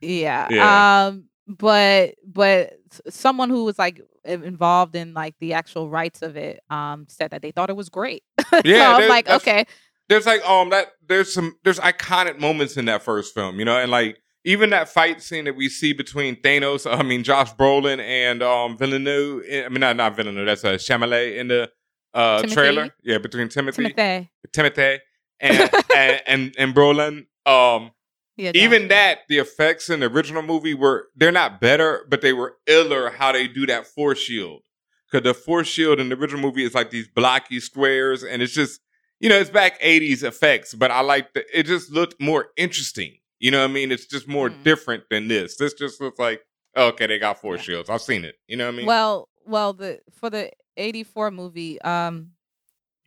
[0.00, 0.46] Yeah.
[0.50, 1.06] Yeah.
[1.08, 1.24] Um.
[1.46, 2.74] But but
[3.08, 7.42] someone who was like involved in like the actual rights of it um said that
[7.42, 8.22] they thought it was great.
[8.50, 9.64] so Yeah, I'm like, okay,
[10.08, 13.76] there's like um that there's some there's iconic moments in that first film, you know,
[13.76, 17.98] and like even that fight scene that we see between Thanos, I mean Josh Brolin
[18.00, 21.70] and um Villeneuve, I mean not not Villeneuve, that's a Chalamet in the
[22.14, 22.54] uh Timothy.
[22.54, 24.30] trailer, yeah, between Timothy, Timothy.
[24.52, 24.98] Timothy,
[25.40, 27.92] and, and and and Brolin, um
[28.36, 28.52] Yeah.
[28.54, 32.56] even that the effects in the original movie were they're not better, but they were
[32.66, 34.62] iller how they do that force shield.
[35.10, 38.52] Because the force shield in the original movie is like these blocky squares, and it's
[38.54, 38.80] just
[39.20, 43.16] you know it's back '80s effects, but I like the it just looked more interesting.
[43.40, 43.90] You know what I mean?
[43.90, 44.62] It's just more Mm.
[44.62, 45.56] different than this.
[45.56, 46.40] This just looks like
[46.76, 47.90] okay, they got force shields.
[47.90, 48.36] I've seen it.
[48.46, 48.86] You know what I mean?
[48.86, 52.30] Well, well, the for the '84 movie, um,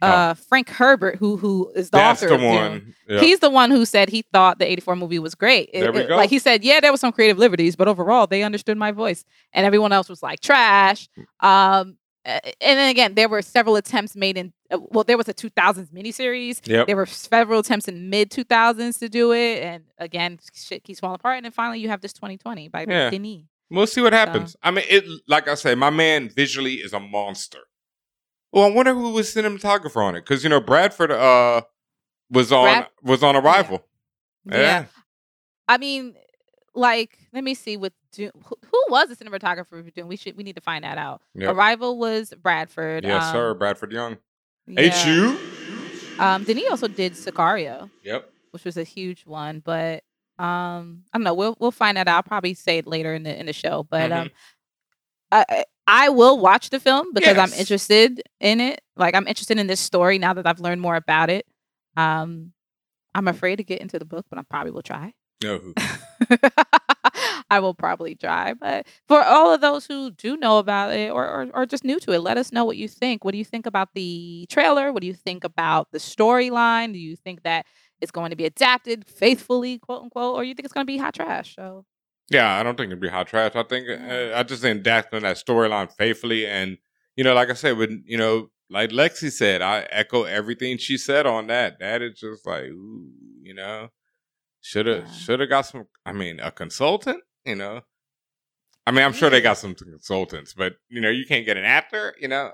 [0.01, 0.07] Oh.
[0.07, 2.93] uh, Frank Herbert, who who is the that's author the one.
[3.07, 3.21] Yeah.
[3.21, 5.69] He's the one who said he thought the 84 movie was great.
[5.71, 6.17] It- There we it- go.
[6.17, 9.23] Like he said, yeah, there was some creative liberties, but overall they understood my voice.
[9.53, 11.07] And everyone else was like trash.
[11.39, 14.51] Um uh, and then again, there were several attempts made in
[14.89, 16.65] well, there was a 2000s miniseries.
[16.67, 16.87] Yep.
[16.87, 21.15] There were several attempts in mid 2000s to do it, and again, shit keeps falling
[21.15, 21.37] apart.
[21.37, 23.09] And then finally, you have this 2020 by Yeah.
[23.09, 23.43] Denis.
[23.69, 24.55] We'll see what happens.
[24.61, 27.59] I mean, it like I say, my man visually is a monster.
[28.51, 31.61] Well, I wonder who was cinematographer on it because you know Bradford uh
[32.29, 33.83] was on Brad- was on Arrival.
[34.45, 34.85] Yeah.
[35.67, 36.15] I mean,
[36.75, 38.31] like, let me see with Dune.
[38.45, 40.07] Who, who was the cinematographer for Dune?
[40.07, 41.21] We should we need to find that out.
[41.33, 41.55] Yep.
[41.55, 43.05] Arrival was Bradford.
[43.05, 43.53] Yes, um, sir.
[43.55, 44.17] Bradford Young.
[44.67, 44.89] Yeah.
[44.91, 45.37] HU.
[46.19, 48.29] Um, then he also did Sicario, Yep.
[48.51, 49.59] which was a huge one.
[49.59, 50.03] But
[50.39, 51.33] um, I don't know.
[51.33, 52.15] We'll we'll find that out.
[52.17, 53.83] I'll probably say it later in the in the show.
[53.89, 54.29] But um,
[55.31, 58.81] I I- will watch the film because I'm interested in it.
[58.95, 61.45] Like I'm interested in this story now that I've learned more about it.
[61.97, 62.53] Um,
[63.15, 65.13] I'm afraid to get into the book, but I probably will try.
[65.43, 65.73] No.
[67.55, 68.53] I will probably try.
[68.53, 71.99] But for all of those who do know about it or, or or just new
[72.01, 73.23] to it, let us know what you think.
[73.23, 74.91] What do you think about the trailer?
[74.91, 76.93] What do you think about the storyline?
[76.93, 77.65] Do you think that
[78.01, 80.97] it's going to be adapted faithfully, quote unquote, or you think it's going to be
[80.97, 81.55] hot trash?
[81.55, 81.85] So
[82.29, 83.51] Yeah, I don't think it'd be hot trash.
[83.55, 86.77] I think uh, I just think adapting that storyline faithfully, and
[87.15, 90.97] you know, like I said, when you know, like Lexi said, I echo everything she
[90.97, 91.79] said on that.
[91.79, 93.07] That is just like, ooh,
[93.41, 93.89] you know,
[94.61, 95.11] should have Yeah.
[95.11, 95.85] should have got some.
[96.05, 97.81] I mean, a consultant, you know.
[98.85, 101.63] I mean, I'm sure they got some consultants, but you know, you can't get an
[101.65, 102.51] actor, you know,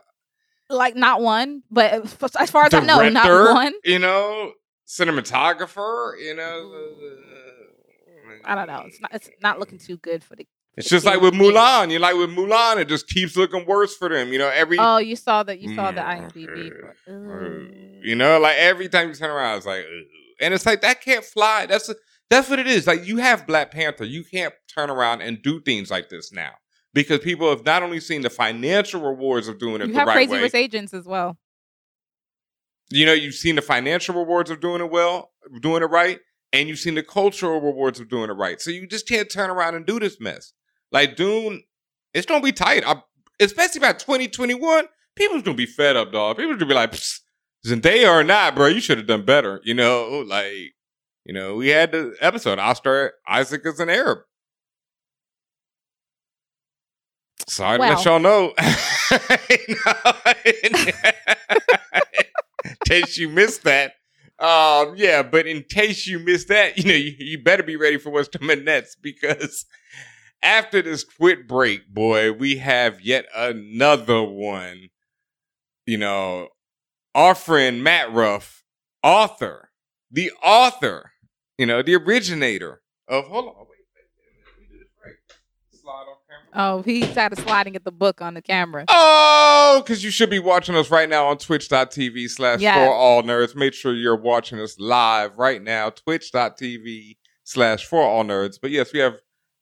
[0.70, 3.74] like not one, but uh, as far as I know, director, not one.
[3.84, 4.52] you know,
[4.88, 6.96] cinematographer, you know.
[8.46, 8.84] I don't know.
[8.86, 9.12] It's not.
[9.14, 10.48] It's not looking too good for the.
[10.78, 11.34] It's just like with.
[11.34, 11.92] Mulan.
[11.92, 14.32] You're like with Mulan, it just keeps looking worse for them.
[14.32, 15.60] You know, every Oh, you saw that.
[15.60, 16.68] You saw the Mm, IMDb.
[16.72, 16.98] okay.
[17.06, 18.00] For, Ooh.
[18.04, 20.06] you know, like every time you turn around, it's like, Ugh.
[20.42, 21.66] and it's like that can't fly.
[21.66, 21.90] That's
[22.30, 22.88] that's what it is.
[22.88, 26.52] Like you have Black Panther, you can't turn around and do things like this now
[26.94, 30.08] because people have not only seen the financial rewards of doing it You the have
[30.08, 30.42] right Crazy way.
[30.42, 31.38] Rich Asians as well.
[32.92, 36.20] You know, you've seen the financial rewards of doing it well, doing it right,
[36.54, 38.60] and you've seen the cultural rewards of doing it right.
[38.60, 40.54] So you just can't turn around and do this mess.
[40.92, 41.64] Like Dune,
[42.14, 42.84] it's gonna be tight.
[42.86, 43.02] I,
[43.40, 46.38] especially by 2021, people's gonna be fed up, dog.
[46.38, 46.94] People's gonna be like,
[47.66, 49.62] Zendaya or not, bro, you should have done better.
[49.64, 50.74] You know, like,
[51.30, 54.18] you know, we had the episode, Oscar Isaac is an Arab.
[57.48, 58.56] Sorry to let y'all know.
[62.66, 63.92] in case you missed that.
[64.40, 68.00] Um, yeah, but in case you missed that, you know, you, you better be ready
[68.00, 69.68] for what's coming next because
[70.42, 74.90] after this quit break, boy, we have yet another one.
[75.86, 76.48] You know,
[77.14, 78.64] our friend Matt Ruff,
[79.04, 79.70] author,
[80.10, 81.12] the author,
[81.60, 85.14] you know, the originator of hold on, wait, wait, wait, let me do this right.
[85.72, 86.78] Slide on camera.
[86.78, 88.86] Oh, he started sliding at the book on the camera.
[88.88, 92.76] Oh, because you should be watching us right now on twitch.tv slash Yes.
[92.78, 93.56] for all nerds.
[93.56, 98.58] Make sure you're watching us live right now, twitch.tv slash for all nerds.
[98.62, 99.16] But yes, we have,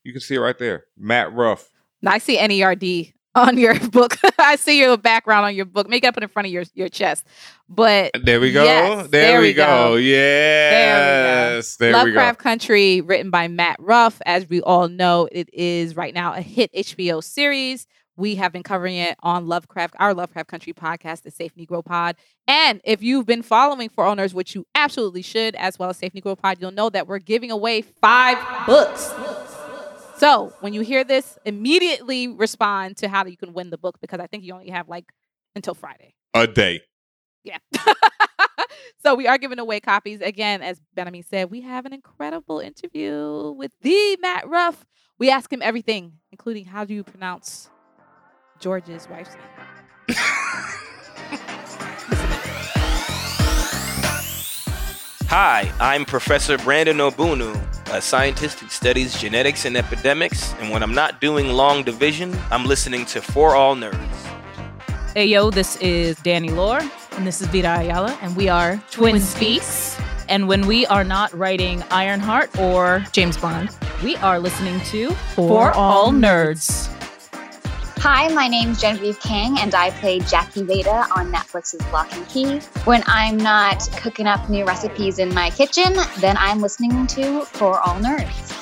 [0.04, 1.70] you can see it right there, Matt Ruff.
[2.06, 4.18] I see NERD on your book.
[4.40, 5.88] I see your background on your book.
[5.90, 7.26] Make it up in front of your your chest.
[7.70, 8.63] But There we go.
[8.63, 9.66] Yes, there, there we we go.
[9.66, 9.96] go.
[9.96, 11.76] Yes.
[11.78, 11.98] There we go.
[12.00, 16.42] Lovecraft Country, written by Matt Ruff, as we all know, it is right now a
[16.42, 17.88] hit HBO series.
[18.16, 22.16] We have been covering it on Lovecraft, our Lovecraft Country podcast, the Safe Negro Pod.
[22.48, 26.13] And if you've been following For Owners, which you absolutely should, as well as Safe
[26.13, 29.13] Negro Pod, you'll know that we're giving away five books.
[30.17, 34.19] So when you hear this, immediately respond to how you can win the book because
[34.19, 35.06] I think you only have like
[35.56, 36.15] until Friday.
[36.34, 36.82] A day.
[37.43, 37.60] Yeah.
[39.03, 40.21] so we are giving away copies.
[40.21, 44.86] Again, as Benhameen said, we have an incredible interview with the Matt Ruff.
[45.19, 47.69] We ask him everything, including how do you pronounce
[48.60, 50.15] George's wife's name.
[55.30, 57.53] Hi, I'm Professor Brandon Ogbunu,
[57.91, 62.65] a scientist who studies genetics and epidemics, and when I'm not doing long division, I'm
[62.65, 63.97] listening to For All Nerds.
[65.13, 69.19] Hey yo, this is Danny Lore, and this is Vita Ayala, and we are Twin
[69.19, 69.97] Speaks.
[70.30, 73.69] And when we are not writing Ironheart or James Bond,
[74.04, 76.93] we are listening to For, All Nerds.
[78.00, 82.60] Hi, my name's Genevieve Kang, and I play Jackie Veda on Netflix's Locke and Key.
[82.86, 87.80] When I'm not cooking up new recipes in my kitchen, then I'm listening to For
[87.80, 88.54] All Nerds.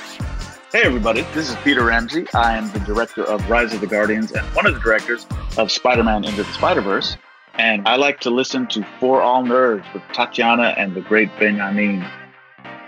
[0.72, 2.26] Hey everybody, this is Peter Ramsey.
[2.34, 5.70] I am the director of Rise of the Guardians and one of the directors of
[5.70, 7.18] Spider-Man Into the Spider-Verse.
[7.56, 12.10] And I like to listen to For All Nerds with Tatiana and the great Benhameen.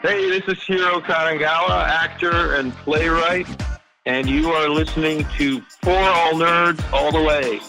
[0.01, 3.47] Hey, this is Hiro Kanagawa, actor and playwright,
[4.07, 7.59] and you are listening to For All Nerds All the Way.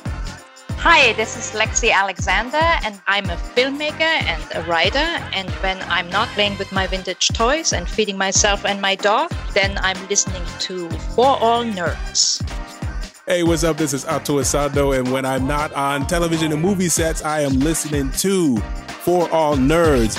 [0.78, 5.08] Hi, this is Lexi Alexander, and I'm a filmmaker and a writer.
[5.34, 9.32] And when I'm not playing with my vintage toys and feeding myself and my dog,
[9.52, 12.40] then I'm listening to For All Nerds.
[13.26, 13.76] Hey, what's up?
[13.76, 17.58] This is Ato Essandoh, and when I'm not on television and movie sets, I am
[17.58, 18.58] listening to
[19.02, 20.14] For All Nerds.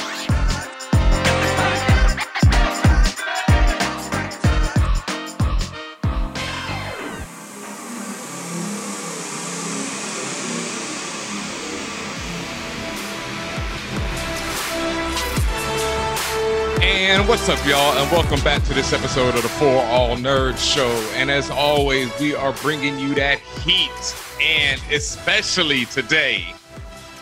[17.29, 17.95] What's up, y'all?
[17.97, 20.89] And welcome back to this episode of the For All Nerds Show.
[21.15, 26.43] And as always, we are bringing you that heat, and especially today,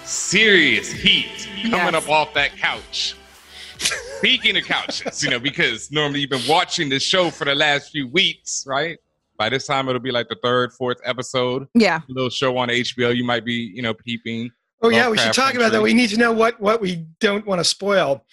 [0.05, 2.03] serious heat coming Yes.
[2.05, 3.15] up off that couch.
[4.17, 7.91] Speaking of couches, you know, because normally you've been watching this show for the last
[7.91, 8.97] few weeks, right?
[9.37, 11.67] By this time, it'll be like the third, fourth episode.
[11.75, 11.99] Yeah.
[12.07, 13.13] little show on HBO.
[13.15, 14.51] You might be, you know, peeping.
[14.81, 15.81] Oh yeah, we should talk about that.
[15.81, 18.23] We need to know what what we don't want to spoil.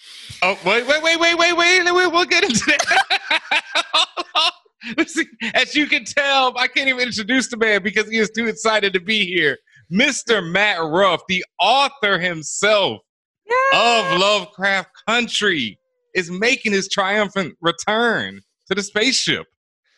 [0.43, 1.83] Oh wait, wait, wait, wait, wait, wait.
[1.83, 4.51] We'll, we'll get into that.
[5.55, 8.93] As you can tell, I can't even introduce the man because he is too excited
[8.93, 9.57] to be here.
[9.91, 10.47] Mr.
[10.47, 13.01] Matt Ruff, the author himself
[13.73, 15.79] of Lovecraft Country,
[16.13, 19.47] is making his triumphant return to the spaceship.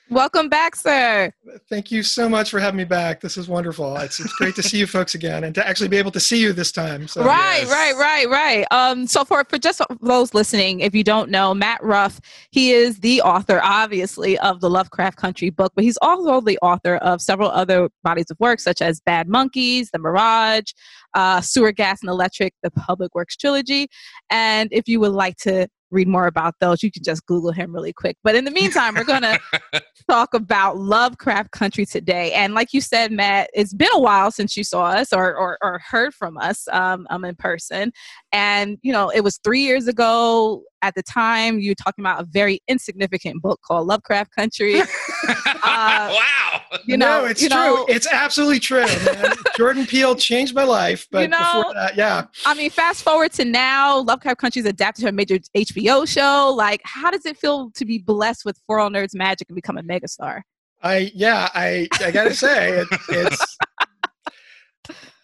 [0.10, 1.34] Welcome back, sir.
[1.70, 3.20] Thank you so much for having me back.
[3.20, 3.98] This is wonderful.
[3.98, 6.39] It's, it's great to see you folks again and to actually be able to see
[6.39, 7.10] you this time.
[7.10, 7.72] So right, yes.
[7.72, 8.65] right, right, right.
[8.72, 13.00] Um, so for for just those listening, if you don't know, Matt Ruff, he is
[13.00, 17.50] the author, obviously, of the Lovecraft Country book, but he's also the author of several
[17.50, 20.72] other bodies of work, such as Bad Monkeys, The Mirage,
[21.15, 23.89] uh, Sewer Gas and Electric, the Public Works trilogy.
[24.30, 27.73] And if you would like to read more about those, you can just Google him
[27.73, 28.17] really quick.
[28.23, 29.39] But in the meantime, we're gonna
[30.10, 32.34] talk about Lovecraft Country today.
[32.34, 35.58] And like you said, Matt, it's been a while since you saw us or or,
[35.62, 37.91] or heard from us um, um in person.
[38.32, 40.63] And you know, it was three years ago.
[40.81, 44.81] At the time, you were talking about a very insignificant book called Lovecraft Country.
[45.69, 46.61] Uh, wow.
[46.85, 47.57] You know, no, it's you true.
[47.57, 48.85] know, it's absolutely true.
[48.85, 49.33] Man.
[49.57, 52.25] Jordan Peele changed my life, but You know- before that, yeah.
[52.45, 56.53] I mean, fast forward to now, Lovecraft Country is adapted to a major HBO show.
[56.55, 59.77] Like, how does it feel to be blessed with For All Nerds magic and become
[59.77, 60.41] a megastar?
[60.83, 63.57] I yeah, I I gotta say it, it's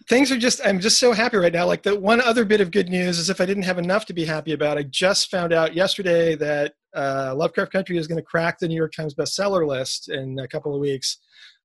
[0.08, 1.66] things are just I'm just so happy right now.
[1.66, 4.14] Like the one other bit of good news is if I didn't have enough to
[4.14, 8.24] be happy about, I just found out yesterday that uh, Lovecraft Country is going to
[8.24, 11.18] crack the New York Times bestseller list in a couple of weeks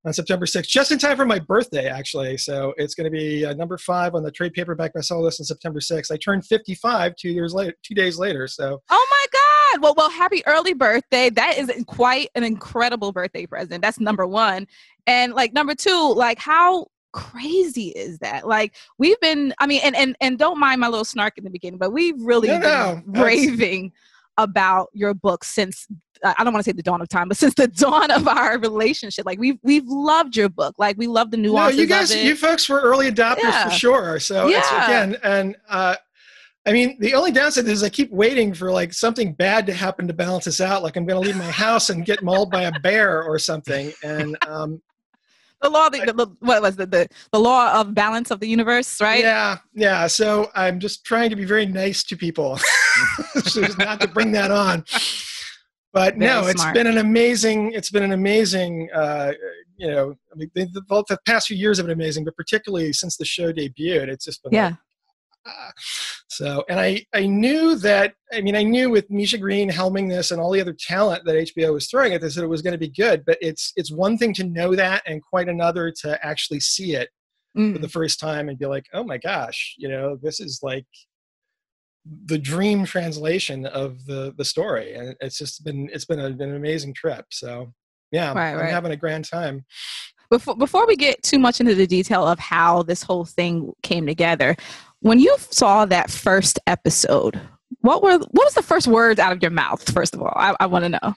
[0.05, 2.39] on September 6th, just in time for my birthday, actually.
[2.39, 5.45] So it's going to be uh, number five on the trade paperback bestseller list on
[5.45, 6.13] September 6th.
[6.13, 8.47] I turned 55 two years later, two days later.
[8.47, 9.83] So Oh my God.
[9.83, 11.31] Well, well, happy early birthday.
[11.31, 13.83] That is quite an incredible birthday present.
[13.83, 14.67] That's number one.
[15.07, 18.47] And like number two, like how crazy is that?
[18.47, 21.51] Like we've been, I mean, and and and don't mind my little snark in the
[21.51, 22.63] beginning, but we've really No, been
[23.13, 23.93] no, raving
[24.37, 25.87] about your book since
[26.23, 28.27] uh, I don't want to say the dawn of time, but since the dawn of
[28.29, 29.27] our relationship.
[29.27, 30.75] Like we've we've loved your book.
[30.79, 33.65] Like we love the no, nuances you guys, you folks were early adopters Yeah.
[33.65, 34.21] for sure.
[34.21, 35.97] So it's again, and uh,
[36.67, 40.07] I mean, the only downside is I keep waiting for like something bad to happen
[40.07, 40.83] to balance us out.
[40.83, 43.91] Like I'm going to leave my house and get mauled by a bear or something.
[44.03, 44.83] And um,
[45.61, 46.91] the law, the, the, what was it?
[46.91, 49.21] The the law of balance of the universe, right?
[49.21, 50.07] yeah, yeah.
[50.07, 52.59] So I'm just trying to be very nice to people,
[53.45, 54.85] so not to bring that on.
[55.93, 56.75] But no, Very it's smart.
[56.75, 57.73] been an amazing.
[57.73, 58.89] It's been an amazing.
[58.95, 59.33] Uh,
[59.77, 62.93] you know, I mean, the, the, the past few years have been amazing, but particularly
[62.93, 64.73] since the show debuted, it's just been like, Yeah.
[65.49, 65.73] Ah.
[66.31, 70.31] So, and I, I knew that, I mean, I knew with Misha Green helming this
[70.31, 72.73] and all the other talent that HBO was throwing at this that it was going
[72.75, 76.25] to be good, but it's, it's one thing to know that and quite another to
[76.25, 77.09] actually see it
[77.55, 77.81] for Mm.
[77.81, 80.87] the first time and be like, oh my gosh, you know, this is like
[82.27, 84.95] the dream translation of the, the story.
[84.95, 87.25] And it's just been, it's been, a, been an amazing trip.
[87.31, 87.73] So
[88.13, 88.71] yeah, Right, I'm right.
[88.71, 89.65] having a grand time.
[90.31, 94.07] before before we get too much into the detail of how this whole thing came
[94.07, 94.55] together,
[95.01, 97.41] when you saw that first episode,
[97.81, 99.91] what were what was the first words out of your mouth?
[99.93, 101.15] First of all, I, I want to know.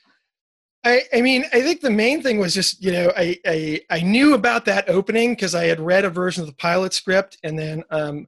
[0.84, 4.02] I, I mean, I think the main thing was just, you know, I, I, I
[4.02, 7.58] knew about that opening because I had read a version of the pilot script and
[7.58, 8.28] then, um,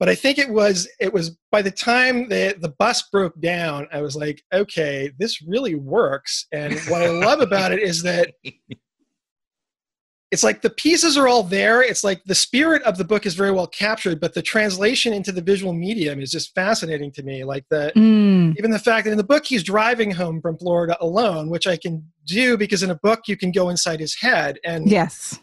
[0.00, 3.86] but I think it was, it was by the time the, the bus broke down,
[3.92, 6.46] I was like, okay, this really works.
[6.50, 8.32] And what I love about it is that
[10.32, 11.82] it's like the pieces are all there.
[11.82, 15.30] It's like the spirit of the book is very well captured, but the translation into
[15.30, 17.44] the visual medium is just fascinating to me.
[17.44, 18.56] Like the, Mm.
[18.58, 21.76] even the fact that in the book he's driving home from Florida alone, which I
[21.76, 25.38] can do because in a book you can go inside his head and Yes.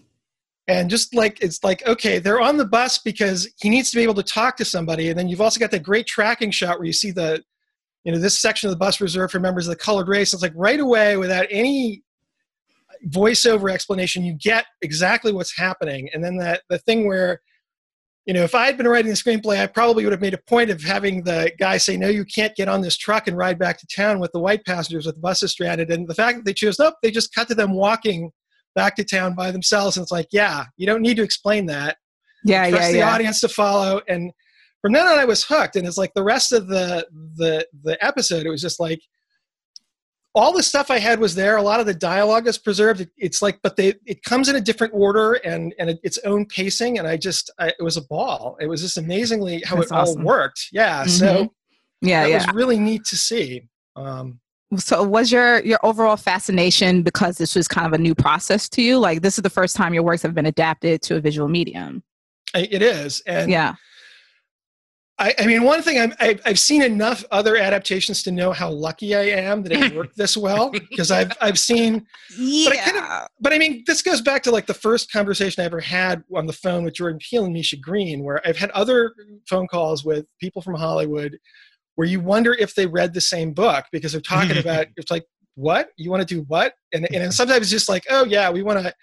[0.67, 4.03] and just like it's like okay they're on the bus because he needs to be
[4.03, 6.85] able to talk to somebody and then you've also got that great tracking shot where
[6.85, 7.41] you see the
[8.03, 10.41] you know this section of the bus reserved for members of the colored race it's
[10.41, 12.01] like right away without any
[13.09, 14.23] voiceover explanation.
[14.23, 17.41] You get exactly what's happening, and then that the thing where
[18.25, 20.41] you know, if I had been writing the screenplay, I probably would have made a
[20.47, 23.59] point of having the guy say, "No, you can't get on this truck and ride
[23.59, 26.45] back to town with the white passengers with the buses stranded." And the fact that
[26.45, 28.31] they chose, nope, they just cut to them walking
[28.75, 31.97] back to town by themselves, and it's like, yeah, you don't need to explain that.
[32.45, 33.13] Yeah, Trust yeah, the yeah.
[33.13, 34.31] audience to follow, and
[34.81, 35.75] from then on, I was hooked.
[35.75, 39.01] And it's like the rest of the the the episode, it was just like
[40.35, 41.57] all the stuff I had was there.
[41.57, 43.01] A lot of the dialogue is preserved.
[43.01, 46.45] It, it's like, but they it comes in a different order and and its own
[46.45, 46.99] pacing.
[46.99, 48.57] And I just, I, it was a ball.
[48.59, 50.69] It was just amazingly how That's it all worked.
[50.71, 51.03] Yeah.
[51.03, 51.09] Mhm.
[51.09, 51.53] So
[52.01, 52.35] Yeah, that yeah.
[52.37, 53.67] was really neat to see.
[53.95, 54.39] Um,
[54.77, 58.81] So was your your overall fascination because this was kind of a new process to
[58.81, 58.97] you?
[58.97, 62.01] Like this is the first time your works have been adapted to a visual medium.
[62.55, 63.75] It is, and yeah.
[65.19, 68.71] I, I mean, one thing I'm, I've, I've seen enough other adaptations to know how
[68.71, 72.07] lucky I am that it worked this well because I've, I've seen,
[72.37, 72.69] yeah.
[72.69, 75.61] but I, kind of, but I mean, this goes back to like the first conversation
[75.61, 78.71] I ever had on the phone with Jordan Peele and Misha Green, where I've had
[78.71, 79.13] other
[79.47, 81.37] phone calls with people from Hollywood
[81.95, 85.25] where you wonder if they read the same book because they're talking about, it's like,
[85.55, 85.89] what?
[85.95, 86.73] You want to do what?
[86.91, 88.93] And, and sometimes it's just like, oh, yeah, we want to,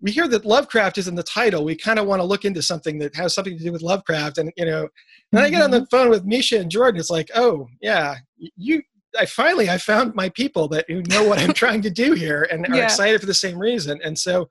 [0.00, 1.64] we hear that Lovecraft is in the title.
[1.64, 4.38] We kind of want to look into something that has something to do with Lovecraft.
[4.38, 4.88] And, you know,
[5.32, 7.00] then I get on the phone with Misha and Jordan.
[7.00, 8.82] It's like, oh, yeah, you,
[9.18, 12.46] I finally, I found my people that who know what I'm trying to do here
[12.50, 12.84] and are Yeah.
[12.84, 14.00] excited for the same reason.
[14.04, 14.48] And so,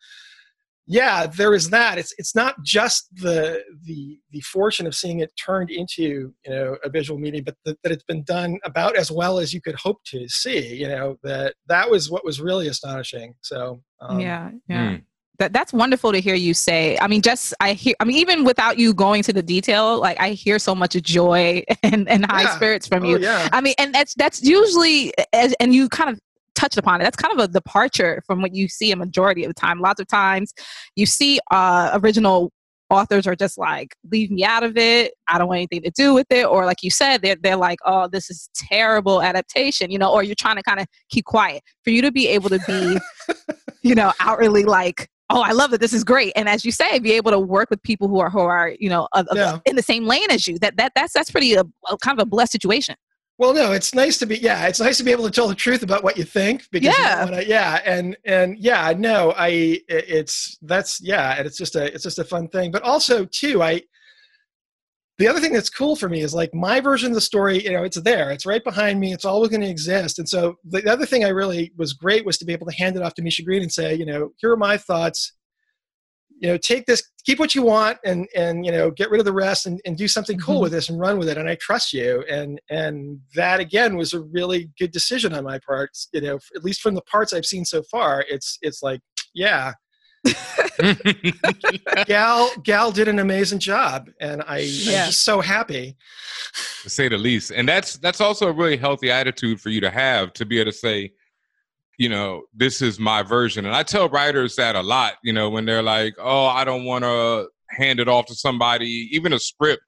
[0.86, 1.98] yeah, there is that.
[1.98, 6.76] It's it's not just the the the fortune of seeing it turned into you know
[6.84, 9.76] a visual medium, but that, that it's been done about as well as you could
[9.76, 10.76] hope to see.
[10.76, 13.34] You know that that was what was really astonishing.
[13.41, 14.98] So um, yeah, yeah.
[15.39, 16.95] That that's wonderful to hear you say.
[17.01, 17.95] I mean, just I hear.
[17.99, 21.63] I mean, even without you going to the detail, like I hear so much joy
[21.84, 22.55] and, and high Yeah.
[22.55, 23.19] spirits from Oh, you.
[23.19, 23.49] yeah.
[23.51, 26.19] I mean, and that's that's usually as and you kind of
[26.53, 27.03] touched upon it.
[27.03, 29.79] That's kind of a departure from what you see a majority of the time.
[29.79, 30.53] Lots of times,
[30.95, 32.51] you see uh, original
[32.89, 36.13] authors are just like leave me out of it i don't want anything to do
[36.13, 39.97] with it or like you said they're, they're like oh this is terrible adaptation you
[39.97, 42.59] know or you're trying to kind of keep quiet for you to be able to
[42.67, 42.99] be
[43.81, 46.97] you know outwardly like oh i love it this is great and as you say
[46.99, 49.59] be able to work with people who are who are you know of, of- Yeah.
[49.65, 52.23] in the same lane as you that that that's that's pretty uh, uh, kind of
[52.23, 52.95] a blessed situation
[53.39, 54.38] Well, no, it's nice to be.
[54.38, 56.57] Yeah, it's nice to be able to tell the truth about what you think.
[56.71, 57.23] Because Yeah.
[57.25, 59.49] wanna- yeah, and and yeah, no, I.
[59.95, 60.36] it- It's
[60.71, 62.67] that's yeah, and it's just a it's just a fun thing.
[62.75, 63.81] But also too, I.
[65.20, 67.64] The other thing that's cool for me is like my version of the story.
[67.64, 68.32] You know, it's there.
[68.32, 69.14] It's right behind me.
[69.14, 70.18] It's always going to exist.
[70.18, 72.95] And so the other thing I really was great was to be able to hand
[72.95, 75.34] it off to Misha Green and say, you know, here are my thoughts.
[76.39, 79.26] You know, take this, keep what you want, and and you know, get rid of
[79.26, 80.64] the rest, and, and do something cool mm-hmm.
[80.64, 81.38] with this, and run with it.
[81.38, 82.26] And I trust you.
[82.30, 85.91] And and that again was a really good decision on my part.
[86.11, 88.99] You know, at least from the parts I've seen so far, it's it's like,
[89.34, 89.74] yeah,
[92.05, 95.03] Gal Gal did an amazing job, and I, Yeah.
[95.03, 95.95] I'm just so happy.
[96.84, 97.51] to say the least.
[97.51, 100.71] And that's that's also a really healthy attitude for you to have to be able
[100.71, 101.11] to say,
[101.97, 103.65] you know, this is my version.
[103.65, 106.86] And I tell writers that a lot, you know, when they're like, oh, I don't
[106.86, 109.84] want to hand it off to somebody, even a script.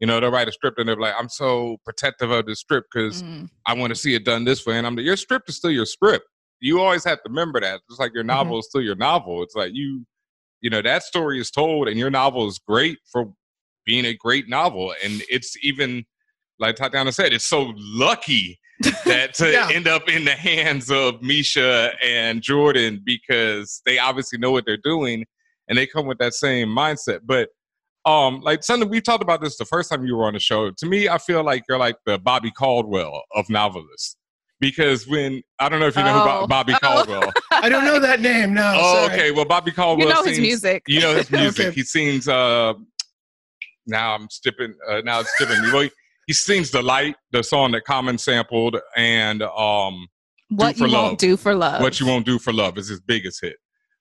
[0.00, 2.88] You know, they'll write a script and they're like, I'm so protective of the script
[2.92, 3.50] because mm.
[3.66, 4.78] I want to see it done this way.
[4.78, 6.24] And I'm like, your script is still your script.
[6.60, 7.80] You always have to remember that.
[7.88, 9.42] Just like your novel is still your novel.
[9.42, 10.04] It's like you,
[10.60, 13.32] you know, that story is told and your novel is great for
[13.86, 14.94] being a great novel.
[15.02, 16.04] And it's even
[16.58, 18.58] like Tatiana said, it's so lucky
[19.06, 19.70] that to Yeah.
[19.72, 24.76] end up in the hands of Misha and Jordan because they obviously know what they're
[24.76, 25.24] doing
[25.68, 27.20] and they come with that same mindset.
[27.24, 27.48] But
[28.06, 30.70] um, like something we talked about this the first time you were on the show.
[30.70, 34.16] To me, I feel like you're like the Bobby Caldwell of novelists.
[34.60, 36.40] Because when I don't know if you know who Oh.
[36.42, 37.32] Bo- Bobby Caldwell.
[37.50, 38.52] I don't know that name.
[38.54, 38.74] No.
[38.76, 39.14] Oh, sorry.
[39.14, 39.30] okay.
[39.30, 40.06] Well, Bobby Caldwell.
[40.08, 40.82] You know his music.
[40.86, 41.66] You know his music.
[41.68, 41.74] Okay.
[41.74, 42.28] He sings.
[42.28, 42.74] uh
[43.86, 44.74] Now I'm skipping.
[44.88, 45.72] Uh, now it's skipping me.
[45.72, 45.90] Well, he,
[46.26, 50.06] he sings "The Light," the song that Common sampled, and um,
[50.50, 51.04] what you Love.
[51.04, 53.56] won't do for love "What You Won't Do for Love" is his biggest hit.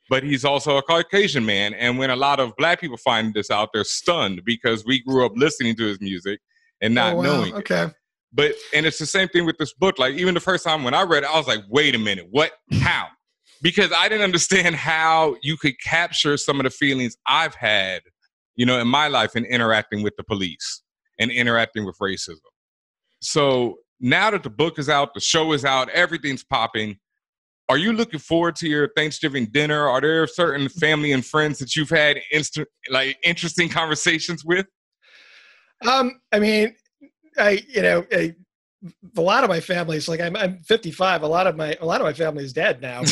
[0.10, 3.50] But he's also a Caucasian man, and when a lot of Black people find this
[3.50, 6.40] out, they're stunned because we grew up listening to his music
[6.82, 7.24] and not Oh, wow.
[7.24, 7.56] knowing.
[7.56, 7.58] it.
[8.32, 9.98] But and it's the same thing with this book.
[9.98, 12.28] Like even the first time when I read it, I was like, wait a minute,
[12.30, 12.52] what?
[12.82, 13.08] How?
[13.62, 18.02] Because I didn't understand how you could capture some of the feelings I've had,
[18.56, 20.84] you know, in my life in interacting with the police
[21.20, 22.38] and interacting with racism.
[23.22, 26.98] So now that the book is out, the show is out, everything's popping.
[27.68, 29.88] Are you looking forward to your Thanksgiving dinner?
[29.88, 32.20] Are there certain family and friends that you've had
[32.90, 34.66] like interesting conversations with?
[35.88, 36.76] Um, I mean,
[37.38, 38.36] I you know, a,
[39.18, 41.24] a lot of my family is like I'm I'm 55.
[41.24, 43.02] A lot of my a lot of my family is dead now.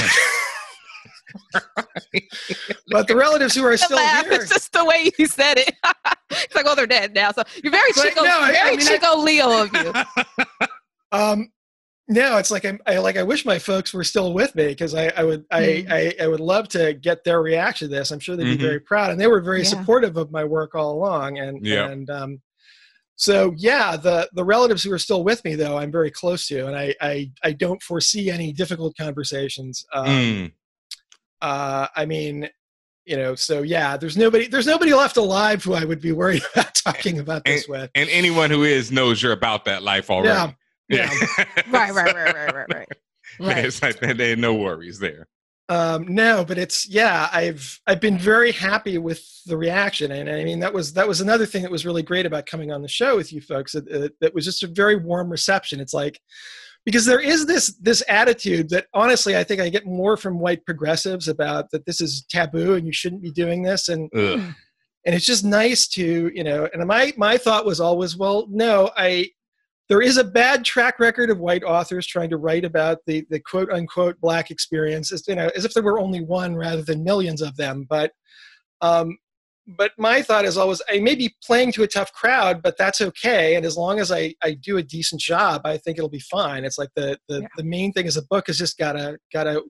[2.89, 5.73] but the relatives who are still laugh, here, It's just the way you said it.
[6.31, 7.31] it's like, oh, they're dead now.
[7.31, 9.93] So you're very But Chico, no, I- very I mean, I- Chico Leo of you.
[11.11, 11.51] um,
[12.09, 14.95] no, it's like I'm, I like I wish my folks were still with me because
[14.95, 15.91] I, I would I, Mhm.
[15.91, 18.11] I I would love to get their reaction to this.
[18.11, 19.67] I'm sure they'd be very proud, and they were very Yeah.
[19.67, 21.39] supportive of my work all along.
[21.39, 21.89] And Yeah.
[21.89, 22.41] and um,
[23.17, 26.67] so yeah, the the relatives who are still with me though, I'm very close to,
[26.67, 29.85] and I I, I don't foresee any difficult conversations.
[29.93, 30.51] Um, Mm.
[31.41, 32.47] uh, I mean,
[33.05, 36.43] you know, so yeah, there's nobody there's nobody left alive who I would be worried
[36.53, 37.89] about talking about this with.
[37.95, 40.55] And anyone who is knows you're about that life already.
[40.89, 41.09] Yeah.
[41.69, 42.87] right, right, right, right, right, right.
[43.39, 43.65] Right.
[43.65, 45.27] it's like there ain't no worries there.
[45.69, 47.29] Um, no, but it's yeah.
[47.31, 51.19] I've I've been very happy with the reaction, and I mean that was that was
[51.19, 53.73] another thing that was really great about coming on the show with you folks.
[53.73, 55.81] That, uh, that was just a very warm reception.
[55.81, 56.21] It's like
[56.85, 60.65] because there is this this attitude that honestly I think I get more from white
[60.65, 64.39] progressives about that this is taboo and you shouldn't be doing this, and Ugh.
[65.05, 66.69] and it's just nice to you know.
[66.71, 69.31] And my my thought was always, well, no, I
[69.89, 73.39] there is a bad track record of white authors trying to write about the the
[73.39, 77.03] quote unquote black experience as you know as if there were only one rather than
[77.03, 77.85] millions of them.
[77.89, 78.11] But
[78.81, 79.17] um
[79.77, 83.01] but my thought is always i may be playing to a tough crowd but that's
[83.01, 83.55] okay.
[83.55, 86.65] And as long as i i do a decent job i think it'll be fine.
[86.65, 87.47] It's like the the, Yeah.
[87.57, 89.63] the main thing is a book has just gotta gotta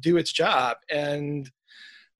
[0.00, 0.76] do its job.
[0.90, 1.50] And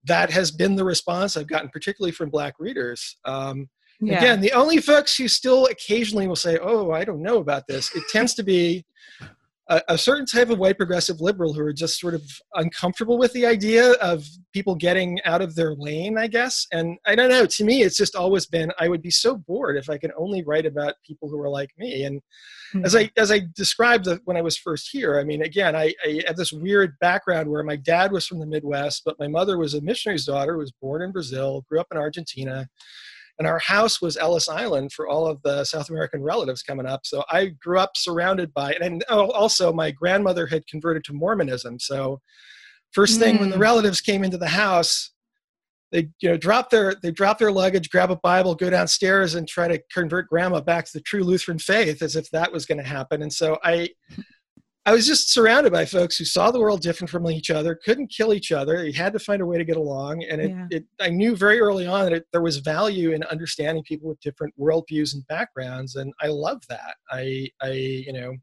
[0.04, 3.16] that has been the response i've gotten particularly from black readers.
[3.24, 3.68] Um
[4.06, 4.18] Yeah.
[4.18, 7.94] Again, the only folks who still occasionally will say, "Oh, I don't know about this,"
[7.94, 8.84] it tends to be
[9.68, 12.22] a, a certain type of white progressive liberal who are just sort of
[12.54, 16.66] uncomfortable with the idea of people getting out of their lane, I guess.
[16.72, 17.46] And I don't know.
[17.46, 20.42] To me, it's just always been I would be so bored if I could only
[20.44, 22.04] write about people who are like me.
[22.04, 22.20] And
[22.72, 22.84] hmm.
[22.84, 25.94] as I as I described the, when I was first here, I mean, again, I,
[26.04, 29.56] I have this weird background where my dad was from the Midwest, but my mother
[29.56, 32.68] was a missionary's daughter, was born in Brazil, grew up in Argentina
[33.38, 37.00] and our house was Ellis Island for all of the South American relatives coming up.
[37.04, 41.78] So I grew up surrounded by, and also my grandmother had converted to Mormonism.
[41.80, 42.20] So
[42.92, 43.60] first thing when the Mm.
[43.60, 45.10] relatives came into the house,
[45.90, 49.46] they you know drop their they drop their luggage, grab a Bible, go downstairs, and
[49.48, 52.78] try to convert grandma back to the true Lutheran faith, as if that was going
[52.78, 53.22] to happen.
[53.22, 53.90] And so I.
[54.86, 58.12] I was just surrounded by folks who saw the world different from each other, couldn't
[58.12, 58.84] kill each other.
[58.84, 60.66] You had to find a way to get along, and it, Yeah.
[60.70, 64.20] it I knew very early on that it, there was value in understanding people with
[64.20, 66.96] different worldviews and backgrounds, and I love that.
[67.10, 68.34] I, I, you know,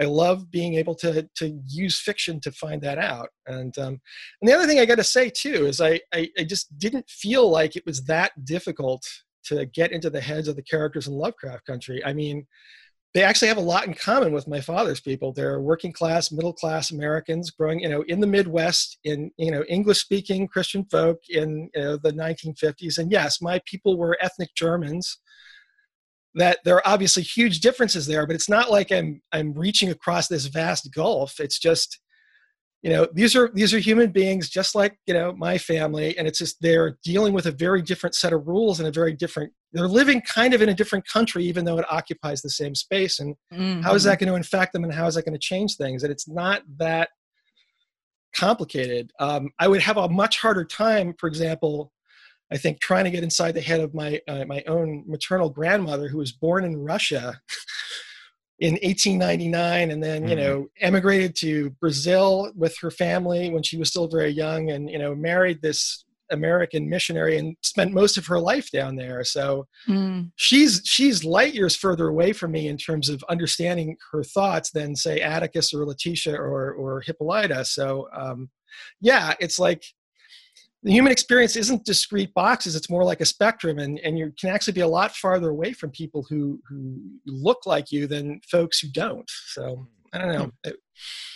[0.00, 3.30] I love being able to to use fiction to find that out.
[3.46, 4.00] And um,
[4.40, 7.08] and the other thing I got to say too is I, I I just didn't
[7.08, 9.06] feel like it was that difficult
[9.44, 12.04] to get into the heads of the characters in Lovecraft Country.
[12.04, 12.46] I mean,
[13.16, 15.32] they actually have a lot in common with my father's people.
[15.32, 19.64] They're working class, middle class Americans growing, you know, in the Midwest, in you know,
[19.70, 22.98] English speaking Christian folk in you know, the 1950s.
[22.98, 25.16] And yes, my people were ethnic Germans.
[26.34, 30.28] That there are obviously huge differences there, but it's not like I'm I'm reaching across
[30.28, 31.40] this vast gulf.
[31.40, 31.98] It's just
[32.86, 36.28] you know these are these are human beings just like you know my family and
[36.28, 39.52] it's just they're dealing with a very different set of rules and a very different
[39.72, 43.18] they're living kind of in a different country even though it occupies the same space
[43.18, 43.34] and
[43.82, 46.04] how is that going to infect them and how is that going to change things?
[46.04, 47.08] And it's not that
[48.36, 49.10] complicated.
[49.18, 51.92] Um, i would have a much harder time for example
[52.52, 56.06] i think trying to get inside the head of my uh, my own maternal grandmother
[56.06, 57.40] who was born in russia
[58.58, 60.38] in 1899 and then you Mhm.
[60.38, 64.98] know emigrated to brazil with her family when she was still very young and you
[64.98, 70.32] know married this american missionary and spent most of her life down there so Mm.
[70.36, 74.96] she's she's light years further away from me in terms of understanding her thoughts than
[74.96, 78.48] say atticus or letitia or or hippolyta so um
[79.00, 79.84] yeah it's like
[80.86, 84.48] the human experience isn't discrete boxes it's more like a spectrum and and you can
[84.48, 88.80] actually be a lot farther away from people who who look like you than folks
[88.80, 90.72] who don't so i don't know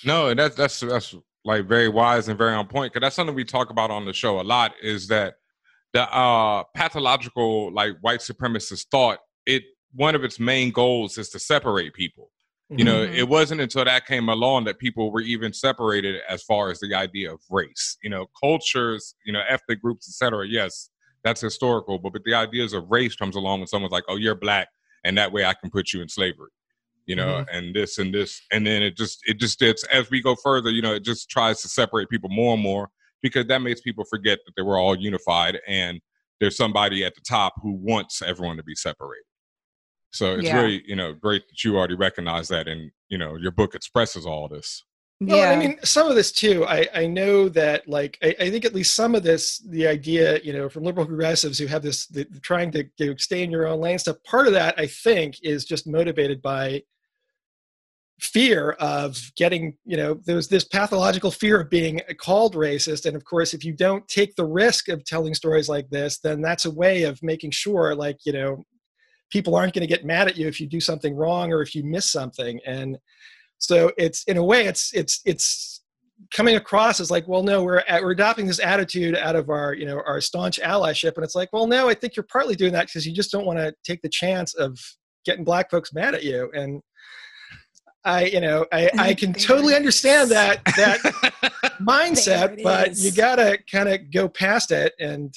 [0.05, 3.35] No, and that's that's that's like very wise and very on point because that's something
[3.35, 4.73] we talk about on the show a lot.
[4.83, 5.35] Is that
[5.93, 9.19] the uh, pathological like white supremacist thought?
[9.47, 12.31] It one of its main goals is to separate people.
[12.77, 13.15] You know, Mhm.
[13.15, 16.95] it wasn't until that came along that people were even separated as far as the
[16.95, 17.99] idea of race.
[18.03, 20.47] You know, cultures, you know, ethnic groups, etc.
[20.47, 20.91] Yes,
[21.25, 24.37] that's historical, but but the ideas of race comes along when someone's like, "Oh, you're
[24.37, 24.69] black,"
[25.05, 26.51] and that way I can put you in slavery.
[27.07, 30.23] You know, and this and this, and then it just it just it's as we
[30.23, 32.89] go further, you know, it just tries to separate people more and more
[33.21, 36.01] because that makes people forget that they were all unified and
[36.41, 39.25] there's somebody at the top who wants everyone to be separated.
[40.13, 40.61] So it's Yeah.
[40.61, 44.27] really, you know, great that you already recognize that and, you know, your book expresses
[44.27, 44.85] all this.
[45.23, 45.51] Well, yeah.
[45.51, 46.65] I mean, some of this too.
[46.65, 50.41] I, I know that, like, I, I think at least some of this, the idea,
[50.41, 53.51] you know, from liberal progressives who have this, the, trying to you know, stay in
[53.51, 54.17] your own lane stuff.
[54.25, 56.83] Part of that, I think, is just motivated by
[58.19, 63.25] fear of getting, you know, there's this pathological fear of being called racist, and of
[63.25, 66.71] course, if you don't take the risk of telling stories like this, then that's a
[66.71, 68.63] way of making sure, like, you know,
[69.31, 71.75] people aren't going to get mad at you if you do something wrong or if
[71.75, 72.99] you miss something, and
[73.59, 75.83] so it's in a way it's it's it's
[76.35, 79.75] coming across as like well no we're uh, we're adopting this attitude out of our
[79.75, 81.15] you know our staunch allyship.
[81.17, 83.47] And it's like well no i think you're partly doing that because you just don't
[83.47, 84.79] want to take the chance of
[85.25, 86.51] getting black folks mad at you.
[86.55, 86.83] And
[88.05, 91.01] i you know i i can totally understand that that
[91.81, 95.35] mindset but you gotta kind of go past it and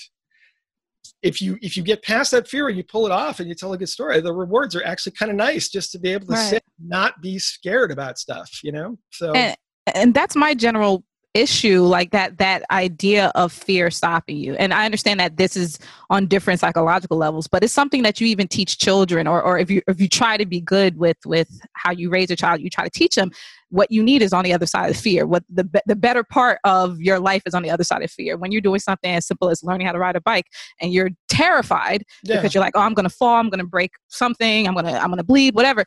[1.24, 3.56] if you if you get past that fear and you pull it off and you
[3.56, 6.28] tell a good story the rewards are actually kind of nice just to be able
[6.28, 6.50] to Right.
[6.50, 9.58] sit not be scared about stuff you know so and,
[9.96, 11.04] and that's my general
[11.34, 14.54] issue like that that idea of fear stopping you.
[14.56, 15.80] And i understand that this is
[16.10, 19.72] on different psychological levels but it's something that you even teach children or, or if
[19.72, 22.70] you if you try to be good with with how you raise a child you
[22.70, 23.32] try to teach them
[23.70, 25.26] what you need is on the other side of fear.
[25.26, 28.38] What the, the better part of your life is on the other side of fear.
[28.38, 30.46] When you're doing something as simple as learning how to ride a bike
[30.80, 32.36] and you're terrified Yeah.
[32.36, 35.24] because you're like oh i'm gonna fall i'm gonna break something i'm gonna i'm gonna
[35.24, 35.86] bleed whatever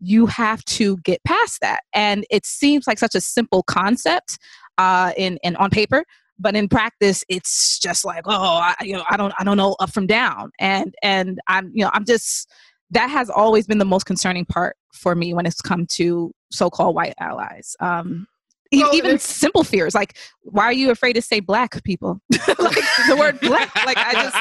[0.00, 1.80] you have to get past that.
[1.94, 4.38] And it seems like such a simple concept
[4.78, 6.04] uh in, in on paper
[6.38, 9.76] but in practice it's just like oh I, you know i don't i don't know
[9.80, 10.50] up from down.
[10.58, 12.50] And and i'm you know i'm just
[12.90, 16.94] that has always been the most concerning part for me when it's come to so-called
[16.94, 17.76] white allies.
[17.80, 18.26] Um
[18.72, 22.20] Well, even simple fears like why are you afraid to say black people?
[22.58, 24.36] Like the word black like i just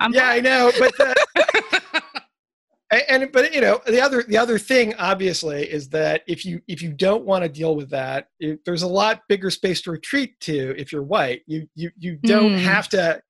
[0.00, 2.02] i'm yeah i know but the,
[2.90, 6.82] and but you know the other the other thing obviously is that if you if
[6.82, 10.38] you don't want to deal with that it, there's a lot bigger space to retreat
[10.40, 11.42] to if you're white.
[11.46, 12.58] You you you don't Mm.
[12.58, 13.20] have to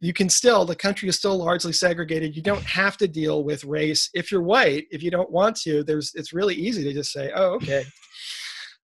[0.00, 2.34] you can still the country is still largely segregated.
[2.36, 4.08] You don't have to deal with race.
[4.14, 7.30] If you're white if you don't want to there's it's really easy to just say
[7.34, 7.84] oh okay.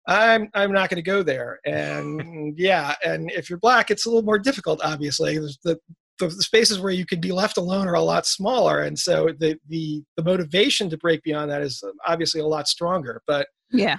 [0.07, 1.61] I'm i'm not going to go there.
[1.66, 5.36] And yeah and if you're black it's a little more difficult obviously.
[5.36, 5.78] There's the
[6.21, 8.81] the, the spaces where you can be left alone are a lot smaller.
[8.83, 13.23] And so the the the motivation to break beyond that is obviously a lot stronger
[13.27, 13.99] but yeah.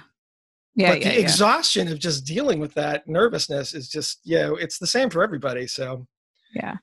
[0.74, 1.20] Yeah but yeah, the yeah.
[1.20, 5.22] exhaustion of just dealing with that nervousness is just you know it's the same for
[5.22, 6.06] everybody so
[6.54, 6.76] yeah.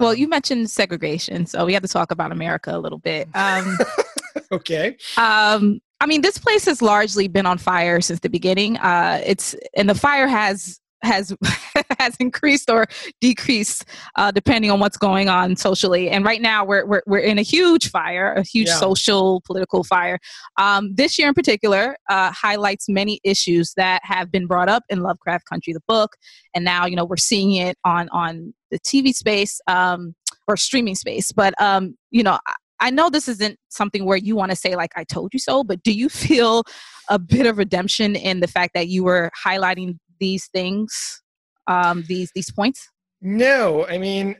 [0.00, 3.28] Well um, you mentioned segregation so we have to talk about america a little bit.
[3.34, 3.76] Um
[4.52, 4.96] okay.
[5.16, 8.76] Um, I mean, this place has largely been on fire since the beginning.
[8.78, 11.34] Uh, it's and the fire has has
[11.98, 12.86] has increased or
[13.20, 13.84] decreased
[14.16, 16.10] uh, depending on what's going on socially.
[16.10, 18.76] And right now, we're we're we're in a huge fire, a huge Yeah.
[18.76, 20.18] social political fire.
[20.58, 25.00] Um, this year in particular uh, highlights many issues that have been brought up in
[25.00, 26.16] Lovecraft Country, the book,
[26.54, 30.14] and now you know we're seeing it on on the TV space um,
[30.48, 31.32] or streaming space.
[31.32, 32.38] But um, you know.
[32.46, 35.38] I- I know this isn't something where you want to say like I told you
[35.38, 36.64] so, but do you feel
[37.08, 41.22] a bit of redemption in the fact that you were highlighting these things,
[41.66, 42.88] um, these these points?
[43.26, 44.36] no i mean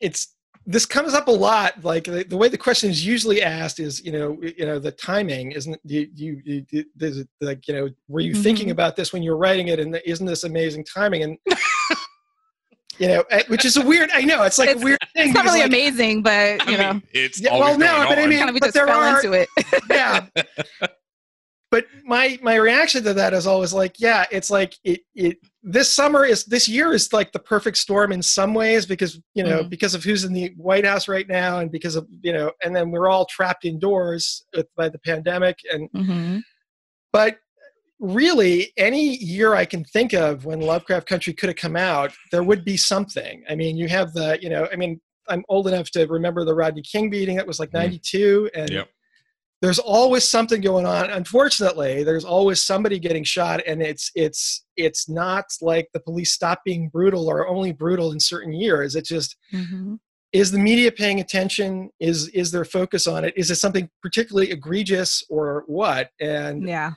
[0.00, 0.34] it's
[0.66, 4.04] this comes up a lot like the, the way the question is usually asked is
[4.04, 7.88] you know you know the timing isn't you you, you, you there's like you know
[8.08, 8.72] were you thinking Mhm.
[8.72, 11.38] about this when you were writing it and isn't this amazing timing and
[12.98, 15.34] you know eh, which is a weird i know it's like a weird thing It's
[15.34, 18.26] not really like, amazing, but I you know, mean, it's Yeah, well, no, but I
[18.26, 19.48] mean- kind of we but just there fell are- into it.
[19.90, 20.26] yeah
[21.70, 25.92] but my my reaction to that is always like yeah it's like it it this
[25.92, 29.64] summer is this year is like the perfect storm in some ways because you know
[29.64, 29.70] Mhm.
[29.70, 32.74] because of who's in the white house right now and because of you know and
[32.74, 36.42] then we're all trapped indoors with, by the pandemic and Mhm.
[37.12, 37.38] but
[37.98, 42.42] really any year i can think of when lovecraft country could have come out there
[42.42, 45.90] would be something i mean you have the you know i mean i'm old enough
[45.90, 47.74] to remember the rodney king beating that was like Mhm.
[47.84, 48.88] 92 and Yep.
[49.62, 55.08] There's always something going on unfortunately there's always somebody getting shot and it's it's it's
[55.08, 59.36] not like the police stop being brutal or only brutal in certain years it just
[59.52, 59.98] Mhm.
[60.32, 64.50] is the media paying attention is is their focus on it is it something particularly
[64.50, 66.92] egregious or what and Yeah.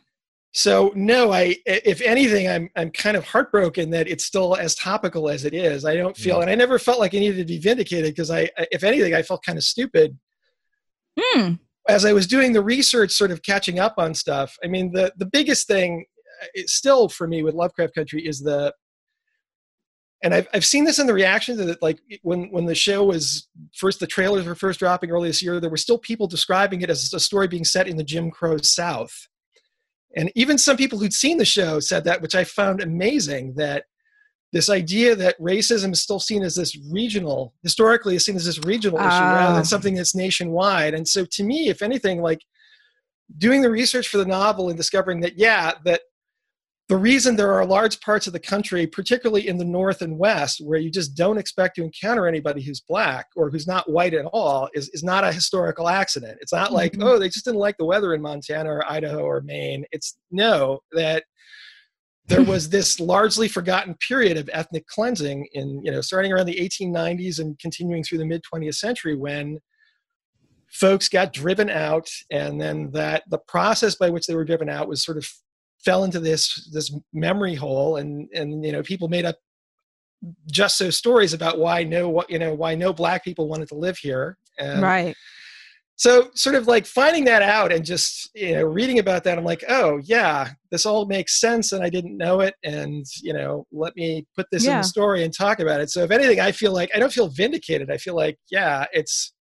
[0.52, 5.30] so no i if anything i'm i'm kind of heartbroken that it's still as topical
[5.30, 6.42] as it is i don't feel Yeah.
[6.42, 9.14] and i never felt like i needed to be vindicated because i I- if anything
[9.16, 10.18] i felt kind of stupid
[11.18, 11.54] Hmm.
[11.90, 15.12] As I was doing the research, sort of catching up on stuff, I mean, the
[15.18, 16.06] the biggest thing
[16.42, 18.74] uh, still for me with Lovecraft Country is the,
[20.24, 21.80] and I've I've seen this in the reaction to it.
[21.82, 25.60] Like when when the show was first, the trailers were first dropping early this year,
[25.60, 28.58] there were still people describing it as a story being set in the Jim Crow
[28.58, 29.28] South,
[30.16, 33.56] And even some people who'd seen the show said that, which I found amazing.
[33.56, 33.86] That
[34.52, 38.60] this idea that racism is still seen as this regional, historically, is seen as this
[38.66, 39.56] regional issue rather Ah.
[39.56, 40.94] than something that's nationwide.
[40.94, 42.42] And so, to me, if anything, like
[43.38, 46.02] doing the research for the novel and discovering that, yeah, that
[46.88, 50.60] the reason there are large parts of the country, particularly in the North and West,
[50.66, 54.26] where you just don't expect to encounter anybody who's black or who's not white at
[54.26, 56.40] all, is, is not a historical accident.
[56.42, 57.04] It's not like, Mhm.
[57.04, 59.86] oh, they just didn't like the weather in Montana or Idaho or Maine.
[59.92, 61.26] It's no, that
[62.30, 66.56] there was this largely forgotten period of ethnic cleansing in, you know, starting around the
[66.56, 69.60] 1890s and continuing through the mid 20th century when
[70.72, 74.88] folks got driven out and then that the process by which they were driven out
[74.88, 75.28] was sort of
[75.84, 79.36] fell into this this memory hole and and you know people made up
[80.52, 83.76] just so stories about why no what you know why no black people wanted to
[83.76, 85.16] live here and right.
[86.00, 89.44] So sort of like finding that out and just you know reading about that i'm
[89.44, 93.68] like oh yeah this all makes sense and i didn't know it and you know
[93.74, 95.90] let me put this in the story and talk about it.
[95.90, 97.92] So if anything i feel like i don't feel vindicated.
[97.92, 99.34] I feel like yeah it's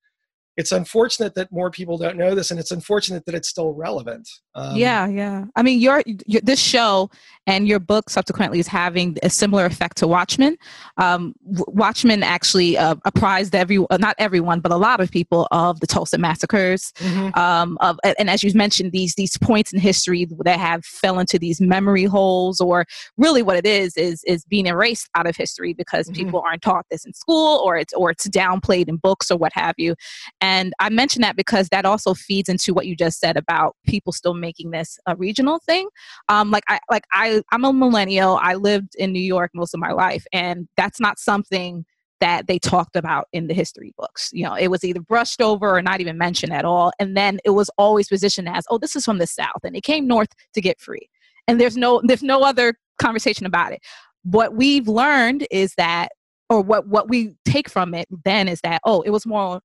[0.57, 4.29] it's unfortunate that more people don't know this and it's unfortunate that it's still relevant
[4.57, 5.45] um, yeah, yeah.
[5.55, 7.11] I mean, your, your this show
[7.47, 10.57] and your book subsequently is having a similar effect to Watchmen.
[10.97, 15.81] Um, Watchmen actually uh, apprised every, uh, not everyone, but a lot of people of
[15.81, 16.91] the Tulsa massacres.
[16.97, 17.37] mhm.
[17.37, 21.39] Um, of, and as you mentioned, these these points in history that have fell into
[21.39, 22.87] these memory holes, or
[23.19, 26.15] really what it is is is being erased out of history because Mhm.
[26.15, 29.53] people aren't taught this in school, or it's or it's downplayed in books or what
[29.53, 29.95] have you.
[30.41, 30.46] And
[30.79, 34.35] I mention that because that also feeds into what you just said about people still
[34.35, 35.89] making this a regional thing.
[36.29, 38.39] Um, like I like I I'm a millennial.
[38.41, 41.85] I lived in New York most of my life, and that's not something
[42.21, 44.31] that they talked about in the history books.
[44.33, 46.93] You know, it was either brushed over or not even mentioned at all.
[46.99, 49.83] And then it was always positioned as, oh, this is from the South, and it
[49.83, 51.09] came north to get free.
[51.49, 53.81] And there's no there's no other conversation about it.
[54.23, 56.13] What we've learned is that,
[56.51, 59.61] or what what we take from it then is that, oh, it was more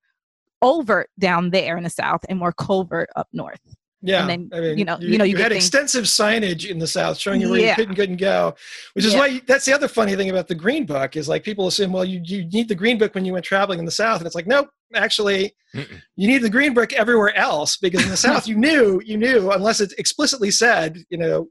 [0.62, 3.60] overt down there in the South and more covert up north.
[4.04, 6.80] Yeah, And then, I mean, you know- you know, you had things- extensive signage in
[6.80, 7.70] the South showing you where Yeah.
[7.70, 8.56] you couldn't, couldn't go,
[8.94, 9.20] which is Yeah.
[9.20, 11.92] why you, that's the other funny thing about the Green Book is like people assume,
[11.92, 14.26] well, you you need the Green Book when you went traveling in the South, and
[14.26, 16.02] it's like, nope, actually, Mm-mm.
[16.16, 19.52] you need the Green Book everywhere else because in the South you knew you knew
[19.52, 21.48] unless it explicitly said, you know,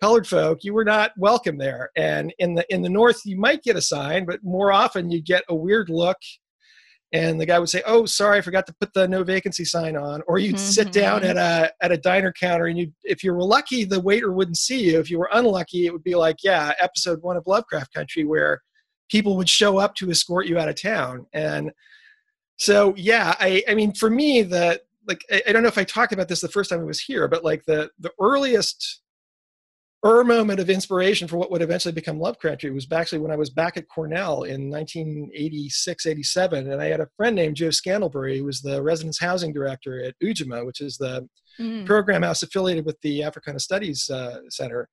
[0.00, 3.64] colored folk, you were not welcome there, and in the in the North you might
[3.64, 6.18] get a sign, but more often you get a weird look
[7.12, 9.96] and the guy would say, "Oh, sorry, I forgot to put the no vacancy sign
[9.96, 11.30] on." Or you'd sit down Mhm.
[11.30, 14.58] at a at a diner counter, and you, if you were lucky, the waiter wouldn't
[14.58, 15.00] see you.
[15.00, 18.62] If you were unlucky, it would be like, yeah, episode one of Lovecraft Country, where
[19.10, 21.26] people would show up to escort you out of town.
[21.32, 21.72] And
[22.58, 25.84] so, yeah, I I mean, for me, the like I, I don't know if I
[25.84, 29.00] talked about this the first time I was here, but like the the earliest
[30.04, 33.36] er moment of inspiration for what would eventually become Love Country was actually when I
[33.36, 36.72] was back at Cornell in 1986, 87.
[36.72, 40.14] And I had a friend named Joe Scantlebury, who was the residence housing director at
[40.22, 41.28] Ujamaa, which is the
[41.60, 41.84] Mm.
[41.84, 44.88] program house affiliated with the Africana Studies uh, Center.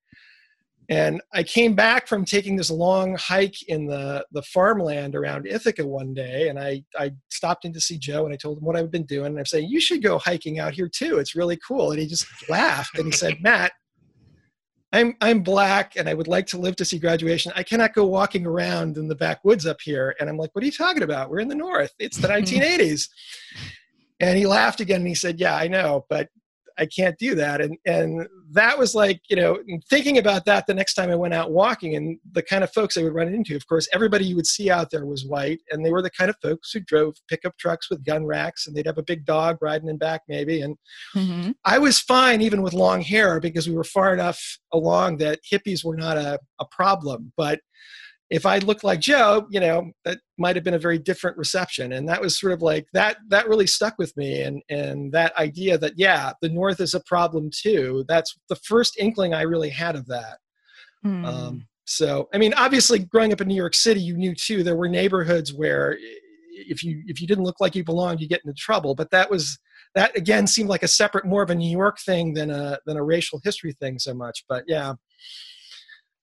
[0.89, 5.85] And I came back from taking this long hike in the, the farmland around Ithaca
[5.85, 8.77] one day, and I, I stopped in to see Joe, and I told him what
[8.77, 9.27] I've been doing.
[9.27, 11.19] And I'm saying, you should go hiking out here too.
[11.19, 11.91] It's really cool.
[11.91, 13.73] And he just laughed and he said, Matt,
[14.93, 17.51] I'm I'm black and I would like to live to see graduation.
[17.55, 20.15] I cannot go walking around in the backwoods up here.
[20.19, 21.29] And I'm like, what are you talking about?
[21.29, 21.93] We're in the north.
[21.99, 23.09] It's the 1980s.
[24.19, 26.29] And he laughed again and he said, Yeah, I know, but
[26.77, 27.61] I can't do that.
[27.61, 31.33] And and that was like, you know, thinking about that the next time I went
[31.33, 34.35] out walking and the kind of folks I would run into, of course, everybody you
[34.35, 37.15] would see out there was white, and they were the kind of folks who drove
[37.29, 40.61] pickup trucks with gun racks and they'd have a big dog riding in back maybe.
[40.61, 40.77] And
[41.15, 41.55] Mhm.
[41.65, 44.41] I was fine even with long hair because we were far enough
[44.73, 47.33] along that hippies were not a, a problem.
[47.35, 47.59] But
[48.29, 51.93] if I looked like Joe, you know, that might have been a very different reception.
[51.93, 54.41] And that was sort of like that that really stuck with me.
[54.41, 58.03] And and that idea that yeah, the North is a problem too.
[58.07, 60.37] That's the first inkling I really had of that.
[61.05, 61.25] Mm.
[61.25, 64.75] Um, so I mean, obviously growing up in New York City, you knew too there
[64.75, 65.97] were neighborhoods where
[66.51, 68.93] if you if you didn't look like you belonged, you get into trouble.
[68.93, 69.57] But that was
[69.95, 72.97] that again seemed like a separate, more of a New York thing than a than
[72.97, 74.43] a racial history thing so much.
[74.49, 74.93] But yeah,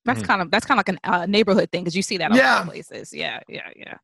[0.05, 0.27] That's Mhm.
[0.27, 2.37] kind of that's kind of like a uh, neighborhood thing because you see that a
[2.37, 2.55] Yeah.
[2.57, 3.13] lot of places.
[3.13, 3.97] Yeah, yeah, yeah.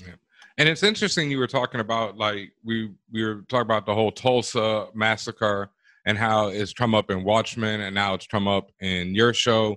[0.00, 0.14] yeah.
[0.58, 4.12] And it's interesting you were talking about like we we were talking about the whole
[4.12, 5.70] Tulsa massacre
[6.06, 9.76] and how it's come up in Watchmen and now it's come up in your show.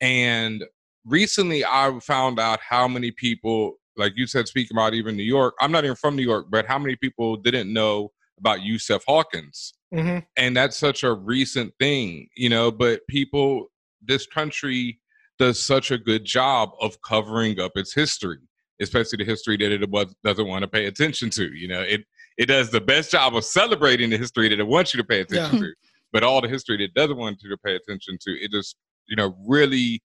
[0.00, 0.64] And
[1.04, 5.54] recently I found out how many people, like you said, speaking about even New York.
[5.60, 9.74] I'm not even from New York, but how many people didn't know about Yusuf Hawkins.
[9.92, 13.68] hmm And that's such a recent thing, you know, but people,
[14.02, 14.98] this country
[15.38, 18.38] does such a good job of covering up its history,
[18.80, 21.52] especially the history that it was, doesn't want to pay attention to.
[21.54, 22.02] You know, it,
[22.38, 25.20] it does the best job of celebrating the history that it wants you to pay
[25.20, 25.62] attention Yeah.
[25.62, 25.74] to,
[26.12, 28.76] but all the history that it doesn't want you to pay attention to, it just,
[29.06, 30.02] you know, really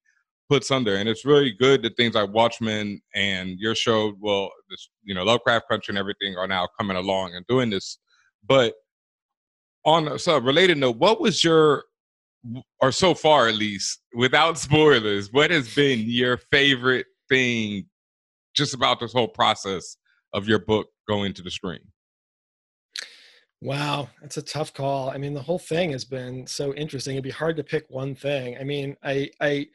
[0.50, 0.96] puts under.
[0.98, 5.24] And it's really good that things like Watchmen and your show, well, this, you know,
[5.24, 8.00] Lovecraft Country and everything are now coming along and doing this.
[8.46, 8.74] But
[9.86, 11.86] on a so related note, what was your,
[12.80, 17.86] or so far at least, without spoilers, what has been your favorite thing
[18.56, 19.98] just about this whole process
[20.34, 21.80] of your book going to the screen?
[23.62, 25.12] Wow, that's a tough call.
[25.12, 27.16] I mean, the whole thing has been so interesting.
[27.16, 28.58] It'd be hard to pick one thing.
[28.60, 29.68] I mean, I, I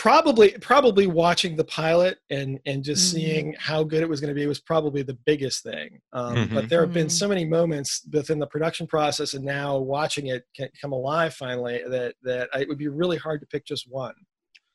[0.00, 3.12] probably, probably watching the pilot and and just Mhm.
[3.12, 6.00] seeing how good it was going to be was probably the biggest thing.
[6.14, 6.54] Um, Mhm.
[6.54, 7.18] But there have been Mhm.
[7.22, 10.44] so many moments within the production process, and now watching it
[10.80, 14.14] come alive finally, that that I, it would be really hard to pick just one.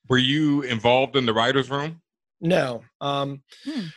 [0.07, 2.03] Were you involved in the writer's room?
[2.39, 2.83] No.
[3.01, 3.87] Um, Hmm.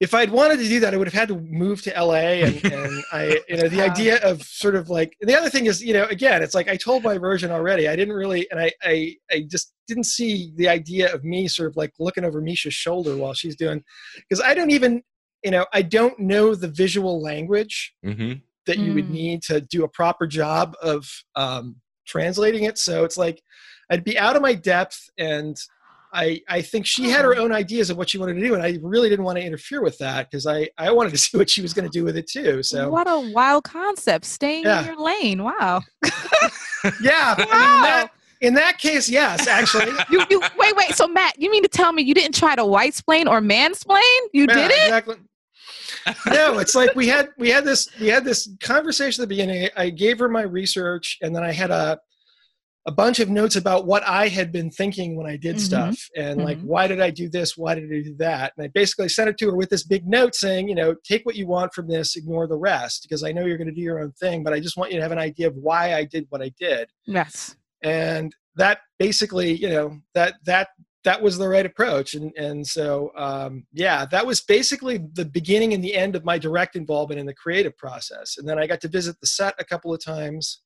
[0.00, 2.64] If I'd wanted to do that, I would have had to move to LA, and,
[2.72, 5.92] and I, you know, the idea of sort of like the other thing is, you
[5.92, 7.86] know, again, it's like I told my version already.
[7.86, 11.68] I didn't really, and I, I, I just didn't see the idea of me sort
[11.68, 13.84] of like looking over Misha's shoulder while she's doing,
[14.16, 15.02] because I don't even,
[15.44, 18.38] you know, I don't know the visual language Mm-hmm.
[18.66, 19.10] that you would Mm.
[19.10, 21.76] need to do a proper job of um,
[22.06, 22.78] translating it.
[22.78, 23.42] So it's like
[23.90, 25.56] I'd be out of my depth, and
[26.12, 27.44] I I think she had her oh.
[27.44, 29.82] own ideas of what she wanted to do, and I really didn't want to interfere
[29.82, 32.16] with that because I I wanted to see what she was going to do with
[32.16, 32.62] it too.
[32.62, 34.24] So what a wild concept.
[34.24, 34.80] Staying Yeah.
[34.80, 35.42] in your lane.
[35.44, 35.82] Wow.
[37.02, 39.92] yeah, I mean, in that in that case, yes, actually.
[40.10, 40.94] You, you wait, wait.
[40.94, 44.00] So Matt, you mean to tell me you didn't try to white splain or mansplain?
[44.32, 44.82] You Yeah, did it?
[44.84, 45.16] exactly.
[46.32, 49.68] no, it's like we had we had this we had this conversation at the beginning.
[49.76, 51.98] I gave her my research, and then I had a
[52.90, 55.60] a bunch of notes about what I had been thinking when I did Mhm.
[55.60, 56.64] stuff, and like Mhm.
[56.64, 57.56] why did I do this?
[57.56, 58.52] Why did I do that?
[58.56, 61.24] And I basically sent it to her with this big note saying, you know, take
[61.24, 63.80] what you want from this, ignore the rest, because I know you're going to do
[63.90, 66.04] your own thing, but I just want you to have an idea of why I
[66.04, 67.54] did what I did Yes.
[67.82, 70.68] and that basically you know that that
[71.04, 75.72] that was the right approach and and so um, yeah that was basically the beginning
[75.72, 78.80] and the end of my direct involvement in the creative process and then i got
[78.80, 80.60] to visit the set a couple of times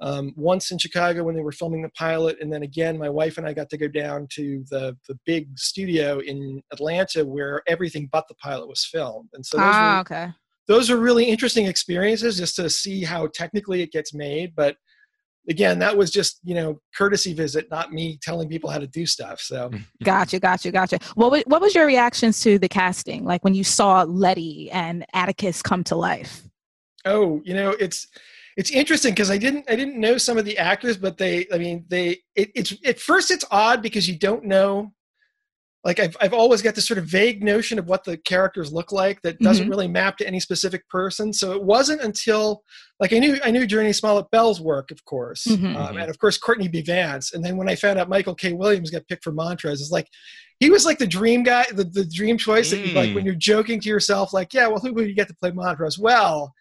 [0.00, 3.38] um, once in chicago when they were filming the pilot and then again my wife
[3.38, 8.08] and i got to go down to the the big studio in atlanta where everything
[8.12, 10.32] but the pilot was filmed and so those ah, were okay.
[10.66, 14.76] those are really interesting experiences just to see how technically it gets made but
[15.48, 19.06] again that was just you know courtesy visit not me telling people how to do
[19.06, 19.70] stuff so
[20.02, 20.98] Gotcha, gotcha, gotcha.
[21.14, 23.24] What was, what was your reactions to the casting?
[23.24, 26.42] Like when you saw Letty and Atticus come to life?
[27.04, 28.06] oh you know it's
[28.56, 31.58] it's interesting because i didn't i didn't know some of the actors but they i
[31.58, 34.92] mean they it, it's at first it's odd because you don't know.
[35.86, 38.90] Like I've, I've always got this sort of vague notion of what the characters look
[38.90, 39.70] like that doesn't Mhm.
[39.70, 41.30] really map to any specific person.
[41.30, 42.62] So it wasn't until
[43.00, 45.76] like i knew i knew Jurnee Smollett-Bell's work of course Mhm.
[45.76, 46.80] um, and of course courtney b.
[46.80, 47.34] Vance.
[47.34, 48.54] And then when i found out michael k.
[48.54, 50.08] Williams got picked for Montrose it's like
[50.58, 53.14] he was like the dream guy the, the dream choice that you like Mm.
[53.16, 55.98] when you're joking to yourself like yeah well who would you get to play Montrose
[55.98, 56.54] well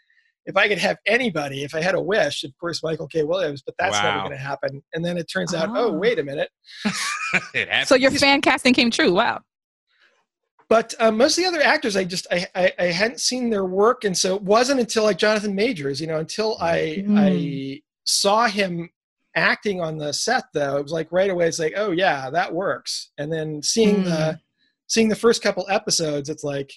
[0.45, 3.23] if I could have anybody, if I had a wish, of course, Michael K.
[3.23, 4.83] Williams, but that's never going to happen.
[4.93, 5.89] And then it turns out, Oh.
[5.89, 6.25] oh, wait a ah.
[6.25, 6.49] minute.
[7.53, 7.87] it happened.
[7.87, 9.13] So your fan casting came true.
[9.13, 9.41] Wow.
[10.69, 13.65] But um, most of the other actors, I just I, I I hadn't seen their
[13.65, 17.83] work, and so it wasn't until like Jonathan Majors, you know, until I I mm.
[18.05, 18.89] saw him
[19.35, 22.53] acting on the set, though, it was like right away, it's like, oh yeah, that
[22.53, 23.11] works.
[23.17, 24.39] And then seeing the mm.
[24.87, 26.71] seeing the first couple episodes, it's like,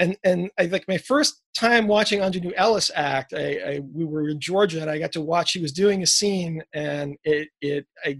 [0.00, 3.34] and and I like my first time watching Aunjanue Ellis act.
[3.34, 5.50] I, I we were in Georgia, and I got to watch.
[5.50, 8.18] She was doing a scene, and it it I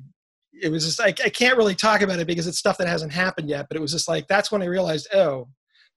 [0.62, 3.12] it was just like I can't really talk about it because it's stuff that hasn't
[3.12, 3.66] happened yet.
[3.68, 5.48] But it was just like that's when I realized, oh,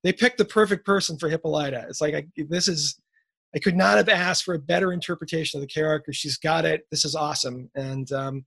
[0.03, 1.85] they picked the perfect person for Hippolyta.
[1.89, 2.97] It's like I, this is
[3.53, 6.13] I could not have asked for a better interpretation of the character.
[6.13, 6.87] She's got it.
[6.91, 7.69] This is awesome.
[7.75, 8.45] And um,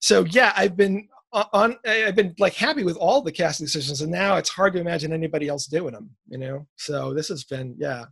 [0.00, 1.76] so yeah, I've been on.
[1.86, 5.12] I've been like happy with all the casting decisions, and now it's hard to imagine
[5.12, 6.10] anybody else doing them.
[6.28, 8.06] You know, so this has been yeah.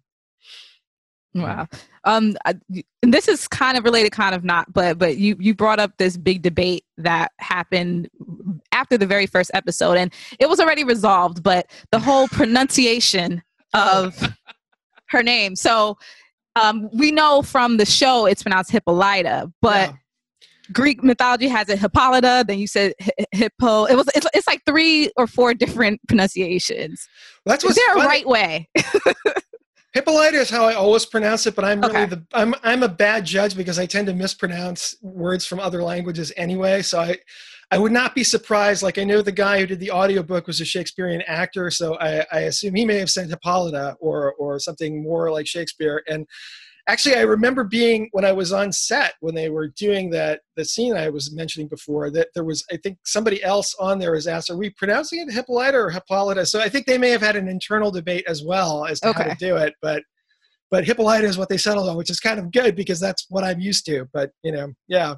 [1.34, 1.68] Wow.
[2.04, 2.54] Um, I,
[3.02, 6.16] this is kind of related, kind of not, but but you you brought up this
[6.16, 8.08] big debate that happened
[8.72, 11.42] after the very first episode, and it was already resolved.
[11.42, 13.42] But the whole pronunciation
[13.74, 14.16] of
[15.08, 15.54] her name.
[15.56, 15.98] So
[16.56, 19.94] um, we know from the show it's pronounced Hippolyta, but.
[20.72, 22.44] Greek mythology has it Hippolyta.
[22.46, 22.92] Then you said
[23.32, 23.84] hippo.
[23.84, 24.08] It was.
[24.14, 27.08] It's, it's like three or four different pronunciations.
[27.44, 28.68] That's Is what's there a right way?
[29.94, 32.06] Hippolyta is how I always pronounce it, but I'm really Okay.
[32.06, 36.32] the I'm I'm a bad judge because I tend to mispronounce words from other languages
[36.36, 36.82] anyway.
[36.82, 37.16] So I
[37.70, 38.82] I would not be surprised.
[38.82, 42.24] Like I know the guy who did the audiobook was a Shakespearean actor, so I,
[42.32, 46.02] I assume he may have said Hippolyta or or something more like Shakespeare.
[46.06, 46.26] And
[46.88, 50.64] actually, I remember being when I was on set when they were doing that the
[50.64, 54.26] scene I was mentioning before that there was I think somebody else on there was
[54.26, 57.36] asked, "Are we pronouncing it Hippolyta or Hippolyta?" So I think they may have had
[57.36, 60.02] an internal debate as well as to how to do it, but.
[60.70, 63.42] But Hippolyta is what they settled on, which is kind of good because that's what
[63.42, 64.06] I'm used to.
[64.12, 65.14] But you know, yeah.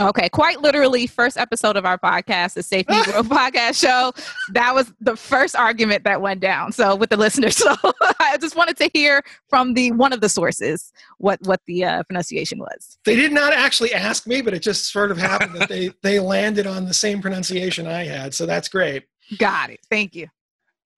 [0.00, 4.12] Okay, quite literally, first episode of our podcast, the Safe Negro podcast show.
[4.52, 6.72] That was the first argument that went down.
[6.72, 7.76] So with the listeners, so
[8.18, 12.02] I just wanted to hear from the one of the sources what what the uh,
[12.04, 12.98] pronunciation was.
[13.04, 16.18] They did not actually ask me, but it just sort of happened that they they
[16.18, 18.32] landed on the same pronunciation I had.
[18.32, 19.04] So that's great.
[19.38, 19.80] Got it.
[19.90, 20.28] Thank you.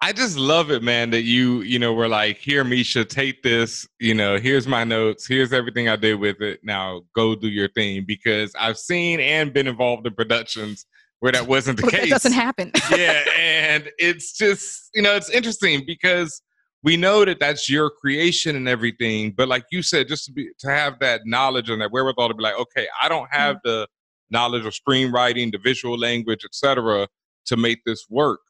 [0.02, 3.86] I just love it, man, that you, you know, were like, here, Misha, take this,
[4.00, 6.58] you know, here's my notes, here's everything I did with it.
[6.64, 8.04] Now go do your thing.
[8.04, 10.86] Because I've seen and been involved in productions
[11.20, 12.00] where that wasn't the But case.
[12.02, 12.72] that doesn't happen.
[12.90, 16.42] yeah, and it's just, you know, it's interesting because
[16.82, 19.30] we know that that's your creation and everything.
[19.30, 22.34] But like you said, just to be to have that knowledge and that wherewithal to
[22.34, 23.68] be like, okay, I don't have mm-hmm.
[23.68, 23.88] the
[24.30, 27.06] knowledge of screenwriting, the visual language, etc.,
[27.46, 28.40] to make this work.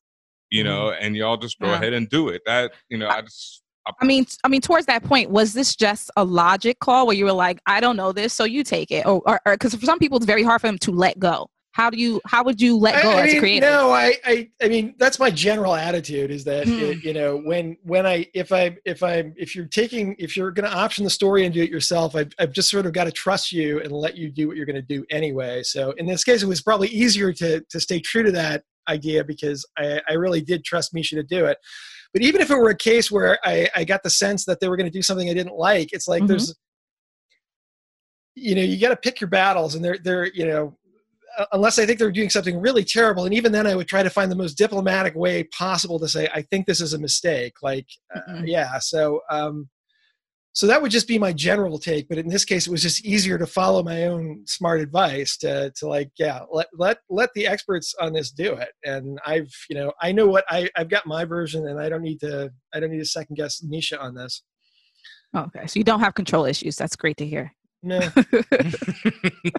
[0.52, 1.76] You know, and y'all just go Yeah.
[1.76, 2.42] ahead and do it.
[2.44, 3.62] That you know, I just
[4.00, 7.24] I mean, I mean, towards that point, was this just a logic call where you
[7.24, 10.16] were like, "I don't know this, so you take it," or because for some people
[10.18, 11.48] it's very hard for them to let go.
[11.72, 12.20] How do you?
[12.26, 13.66] How would you let go I, I as a creator?
[13.66, 16.80] no, I, I, I mean, that's my general attitude is that Hmm.
[16.80, 20.50] it, you know when when I if I if I if you're taking if you're
[20.50, 23.04] going to option the story and do it yourself, I've I've just sort of got
[23.04, 25.62] to trust you and let you do what you're going to do anyway.
[25.62, 29.24] So in this case, it was probably easier to to stay true to that idea
[29.24, 31.58] because I, I really did trust Misha to do it.
[32.12, 34.68] But even if it were a case where I, I got the sense that they
[34.68, 36.28] were going to do something I didn't like, it's like Mhm.
[36.28, 36.54] there's
[38.34, 40.74] you know you got to pick your battles and they're they're you know
[41.38, 43.24] uh, unless I think they're doing something really terrible.
[43.24, 46.28] And even then, I would try to find the most diplomatic way possible to say,
[46.34, 47.54] I think this is a mistake.
[47.62, 48.42] Like, uh, Mm-mm.
[48.46, 48.78] yeah.
[48.78, 49.68] So, um,
[50.54, 52.08] so that would just be my general take.
[52.08, 55.72] But in this case, it was just easier to follow my own smart advice to,
[55.76, 58.68] to like, yeah, let, let, let the experts on this do it.
[58.84, 62.02] And I've, you know, I know what I, I've got my version and I don't
[62.02, 64.42] need to, I don't need to second guess Misha on this.
[65.34, 66.76] Okay, so you don't have control issues.
[66.76, 67.54] That's great to hear.
[67.82, 68.00] No.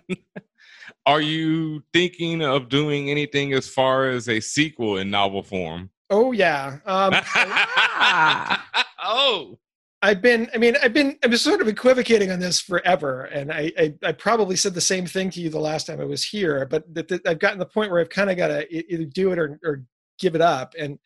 [1.05, 5.89] Are you thinking of doing anything as far as a sequel in novel form?
[6.13, 6.77] oh yeah.
[6.85, 7.13] Um,
[9.03, 9.57] oh,
[10.03, 13.53] I've been, I mean, I've been, I've been sort of equivocating on this forever, and
[13.53, 16.25] I, I, I probably said the same thing to you the last time I was
[16.25, 16.83] here, but
[17.25, 19.57] I've gotten to the point where I've kind of got to either do it or,
[19.63, 19.85] or
[20.19, 20.99] give it up, and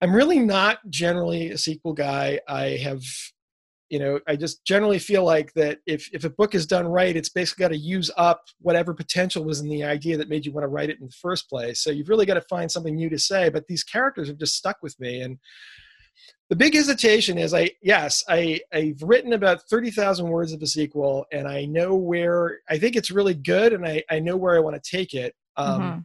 [0.00, 2.40] I'm really not generally a sequel guy.
[2.48, 3.02] I have,
[3.88, 7.16] you know, I just generally feel like that if if a book is done right,
[7.16, 10.50] it's basically got to use up whatever potential was in the idea that made you
[10.52, 11.80] want to write it in the first place.
[11.84, 13.48] So you've really got to find something new to say.
[13.48, 15.38] But these characters have just stuck with me, and
[16.50, 20.66] the big hesitation is I yes I I've written about thirty thousand words of a
[20.66, 24.56] sequel, and I know where I think it's really good, and I I know where
[24.56, 25.34] I want to take it.
[25.56, 26.04] Um, Mhm.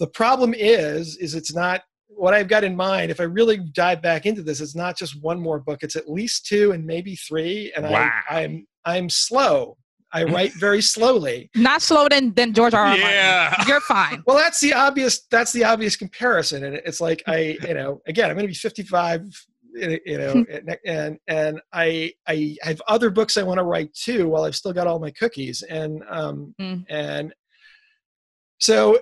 [0.00, 3.10] The problem is is it's not what I've got in mind.
[3.10, 6.10] If I really dive back into this, it's not just one more book; it's at
[6.10, 7.72] least two and maybe three.
[7.74, 8.10] And Wow.
[8.28, 9.76] I, I'm I'm slow.
[10.12, 11.50] I write very slowly.
[11.56, 12.86] Not slower than than George R.
[12.86, 12.96] R.
[12.96, 13.48] Yeah.
[13.50, 13.68] Martin.
[13.68, 14.22] You're fine.
[14.26, 15.26] Well, that's the obvious.
[15.30, 18.54] That's the obvious comparison, and it's like I, you know, again, I'm going to be
[18.54, 19.22] 55,
[19.74, 24.28] you know, and and and I I have other books I want to write too,
[24.28, 26.84] while I've still got all my cookies, and um Mm.
[26.88, 27.34] and
[28.58, 28.98] so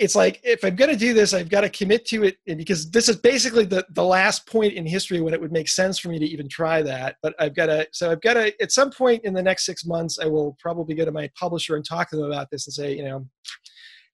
[0.00, 2.56] it's like if I'm going to do this, I've got to commit to it, and
[2.56, 5.98] because this is basically the the last point in history when it would make sense
[5.98, 7.16] for me to even try that.
[7.22, 9.84] But I've got to, so I've got to, at some point in the next six
[9.84, 12.72] months, I will probably go to my publisher and talk to them about this and
[12.72, 13.26] say, you know,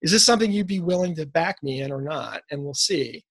[0.03, 2.43] is this something you'd be willing to back me in or not?
[2.51, 3.25] And we'll see.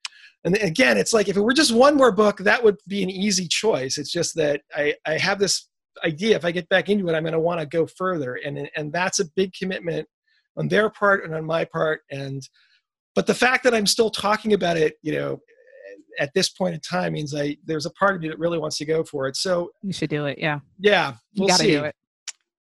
[0.45, 3.09] And again, it's like if it were just one more book, that would be an
[3.09, 3.97] easy choice.
[3.97, 5.67] It's just that I, I have this
[6.05, 6.37] idea.
[6.37, 8.93] If I get back into it, I'm going to want to go further, and and
[8.93, 10.07] that's a big commitment
[10.57, 12.01] on their part and on my part.
[12.11, 12.47] And
[13.13, 15.39] but the fact that I'm still talking about it, you know,
[16.19, 18.77] at this point in time means I there's a part of me that really wants
[18.77, 19.35] to go for it.
[19.35, 20.37] So You should do it.
[20.37, 21.71] Yeah, yeah, we'll got to see.
[21.71, 21.95] do it.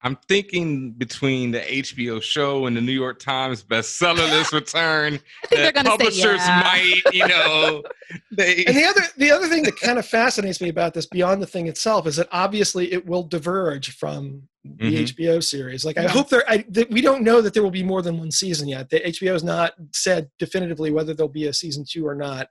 [0.04, 5.46] I'm thinking between the HBO show and the New York Times bestseller list return, I
[5.46, 6.60] think they're that going to say publishers yeah.
[6.62, 7.82] might, you know,
[8.30, 8.66] they.
[8.66, 11.46] and the other the other thing that kind of fascinates me about this beyond the
[11.46, 15.02] thing itself is that obviously it will diverge from the Mhm.
[15.02, 15.84] HBO series.
[15.84, 18.18] Like I hope there I that we don't know that there will be more than
[18.18, 18.88] one season yet.
[18.88, 22.48] The HBO has not said definitively whether there'll be a season 2 or not.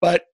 [0.00, 0.26] But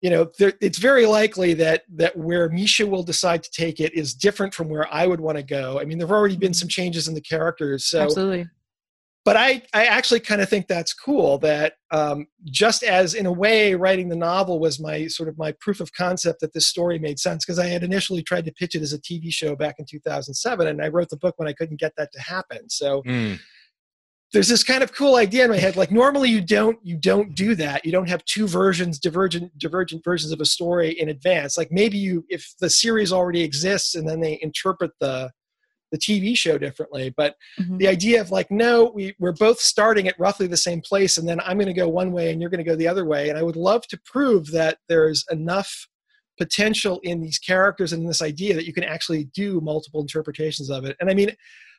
[0.00, 3.94] you know, there, it's very likely that that where Misha will decide to take it
[3.94, 5.80] is different from where I would want to go.
[5.80, 8.48] I mean, there've already been some changes in the characters, so Absolutely.
[9.24, 13.32] But I, I actually kind of think that's cool that um, just as in a
[13.32, 16.98] way writing the novel was my sort of my proof of concept that this story
[16.98, 19.76] made sense because i had initially tried to pitch it as a tv show back
[19.78, 22.68] in 2007 and i wrote the book when i couldn't get that to happen.
[22.70, 23.38] So Mm.
[24.32, 27.34] there's this kind of cool idea in my head like normally you don't you don't
[27.34, 27.84] do that.
[27.86, 31.56] You don't have two versions divergent divergent versions of a story in advance.
[31.56, 35.30] Like maybe you if the series already exists and then they interpret the
[35.90, 37.78] the tv show differently but Mhm.
[37.78, 41.28] the idea of like no we, we're both starting at roughly the same place and
[41.28, 43.28] then i'm going to go one way and you're going to go the other way
[43.28, 45.86] and i would love to prove that there's enough
[46.38, 50.84] potential in these characters and this idea that you can actually do multiple interpretations of
[50.84, 51.30] it and i mean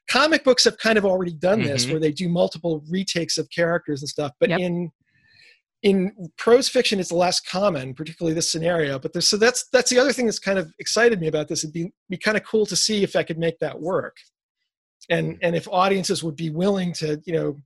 [0.10, 1.92] comic books have kind of already done this Mhm.
[1.92, 4.60] where they do multiple retakes of characters and stuff but Yep.
[4.60, 4.92] in
[5.84, 9.98] in prose fiction it's less common particularly this scenario but there's, so that's that's the
[9.98, 11.64] other thing that's kind of excited me about this.
[11.64, 14.18] It'd be, be kind of cool to see if i could make that work.
[15.10, 17.58] And and if audiences would be willing to you know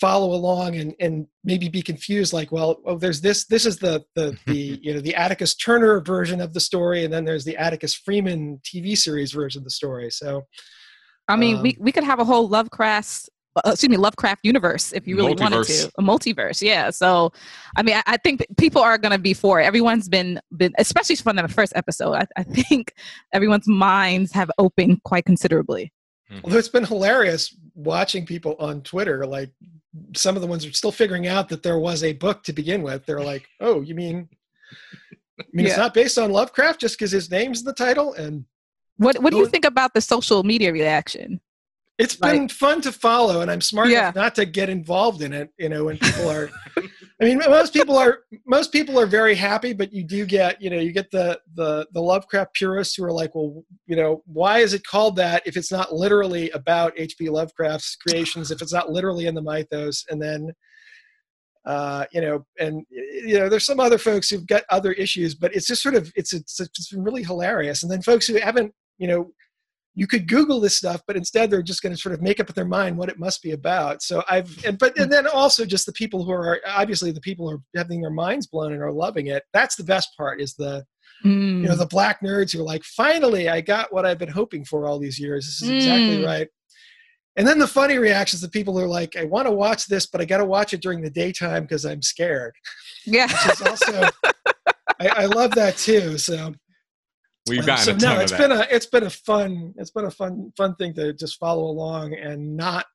[0.00, 4.04] follow along and and maybe be confused like well oh there's this this is the
[4.14, 7.56] the the you know the atticus turner version of the story and then there's the
[7.56, 10.10] atticus freeman tv series version of the story.
[10.10, 10.44] So
[11.28, 14.92] I mean, Um, we, we could have a whole Lovecraft, Uh, excuse me, Lovecraft universe
[14.92, 16.62] if you really wanted to, a multiverse.
[16.62, 16.90] Yeah.
[16.90, 17.32] So,
[17.76, 19.64] I mean, I, I think people are going to be for it.
[19.64, 22.14] Everyone's been been, especially from the first episode.
[22.14, 22.94] I, I think
[23.32, 25.92] everyone's minds have opened quite considerably.
[26.28, 26.38] Hmm.
[26.42, 29.52] although it's been hilarious watching people on twitter like
[30.16, 32.82] some of the ones are still figuring out that there was a book to begin
[32.82, 34.28] with they're like oh you mean
[35.38, 38.44] I mean, it's not based on Lovecraft just because his name's in the title, and
[38.96, 41.40] What What do you think about the social media reaction?
[41.98, 43.40] It's been fun to follow.
[43.40, 44.04] And I'm smart Yeah.
[44.04, 45.50] enough not to get involved in it.
[45.58, 49.72] You know, when people are, I mean, most people are most people are very happy,
[49.72, 53.12] but you do get, you know, you get the the the Lovecraft purists who are
[53.12, 57.30] like, well, you know, why is it called that if it's not literally about H.P.
[57.30, 60.52] Lovecraft's creations, if it's not literally in the mythos, and then.
[61.64, 65.52] Uh, you know, and you know, there's some other folks who've got other issues, but
[65.52, 67.82] it's just sort of it's it's, it's been really hilarious.
[67.82, 69.32] And then folks who haven't, you know,
[69.96, 72.48] you could google this stuff but instead they're just going to sort of make up
[72.48, 75.64] in their mind what it must be about so i've and but and then also
[75.64, 78.82] just the people who are obviously the people who are having their minds blown and
[78.82, 80.84] are loving it that's the best part is the
[81.24, 81.62] Mm.
[81.62, 84.66] you know the black nerds who are like finally i got what i've been hoping
[84.66, 86.26] for all these years this is exactly Mm.
[86.26, 86.48] right
[87.36, 90.04] and then the funny reactions of people who are like i want to watch this
[90.06, 92.52] but i got to watch it during the daytime because i'm scared
[93.06, 93.28] yeah.
[93.28, 94.10] which is also
[95.00, 96.52] I, I love that too so
[97.48, 98.40] We've um, gotten so a ton no, of it's that.
[98.40, 101.64] been a it's been a fun it's been a fun fun thing to just follow
[101.64, 102.86] along and not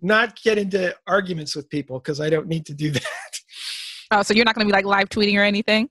[0.00, 3.40] not get into arguments with people because I don't need to do that.
[4.10, 5.88] Oh, so you're not going to be like live tweeting or anything?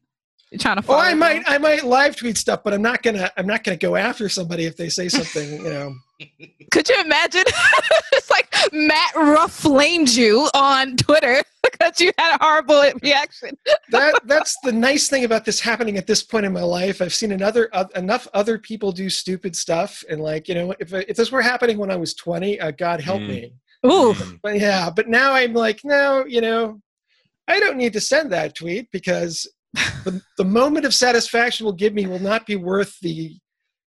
[0.51, 0.99] You're trying to Oh, follow.
[0.99, 1.19] I along?
[1.19, 4.29] might I might live tweet stuff, but I'm not gonna I'm not gonna go after
[4.29, 5.51] somebody if they say something.
[5.65, 5.95] You know,
[6.71, 7.43] Could you imagine?
[8.13, 13.57] it's like Matt Ruff flamed you on Twitter because you had a horrible reaction.
[13.89, 17.01] that that's the nice thing about this happening at this point in my life.
[17.01, 20.93] I've seen another uh, enough other people do stupid stuff, and like you know, if
[20.93, 23.27] if this were happening when I was 20, uh, God help Mm.
[23.27, 23.53] me.
[23.85, 24.13] Ooh.
[24.13, 24.39] Mm.
[24.41, 26.81] But yeah, but now I'm like, no, you know,
[27.49, 29.45] I don't need to send that tweet because
[30.03, 33.35] the, the moment of satisfaction will give me will not be worth the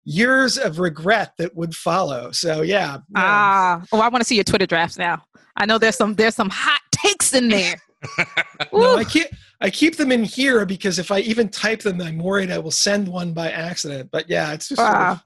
[0.04, 2.30] years of regret that would follow.
[2.32, 3.20] So yeah, no.
[3.20, 3.82] Ah.
[3.92, 5.22] Oh, I want to see your Twitter drafts now.
[5.56, 7.76] I know there's some there's some hot takes in there.
[8.72, 9.26] no, I keep
[9.60, 12.70] I keep them in here because if I even type them, I'm worried I will
[12.70, 14.10] send one by accident.
[14.10, 15.24] But yeah, it's just sort of- Ah.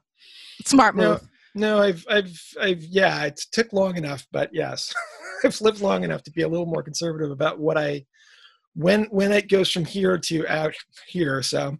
[0.65, 1.21] Smart no, move.
[1.53, 4.93] no, I've I've I've yeah, it took long enough, but yes,
[5.43, 8.05] I've lived long enough to be a little more conservative about what I
[8.75, 10.73] when when it goes from here to out
[11.07, 11.41] here.
[11.41, 11.77] So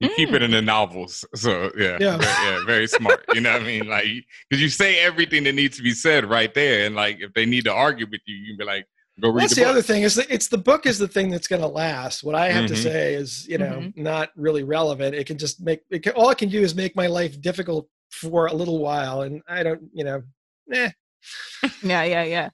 [0.00, 2.16] You keep it in the novels, so yeah, Yeah.
[2.18, 2.22] very,
[2.58, 3.24] yeah, very smart.
[3.34, 3.86] You know what I mean?
[3.86, 4.06] Like,
[4.50, 7.46] because you say everything that needs to be said right there, and like if they
[7.46, 8.84] need to argue with you, you can be like,
[9.20, 11.30] go read that's the, the, other thing is that it's the book is the thing
[11.30, 12.24] that's going to last.
[12.24, 12.82] What I have to Mhm.
[12.82, 13.96] say is you know Mhm.
[13.96, 15.14] not really relevant.
[15.14, 17.86] It can just make it can, all it can do is make my life difficult
[18.10, 20.22] for a little while, and I don't you know.
[20.72, 20.90] Eh.
[21.84, 22.48] Yeah, yeah, yeah.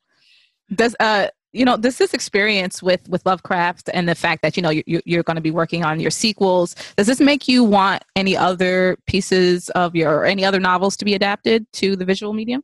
[0.75, 4.63] Does uh you know does this experience with with Lovecraft and the fact that you
[4.63, 7.65] know you, you- you're going to be working on your sequels does this make you
[7.65, 12.05] want any other pieces of your or any other novels to be adapted to the
[12.05, 12.63] visual medium?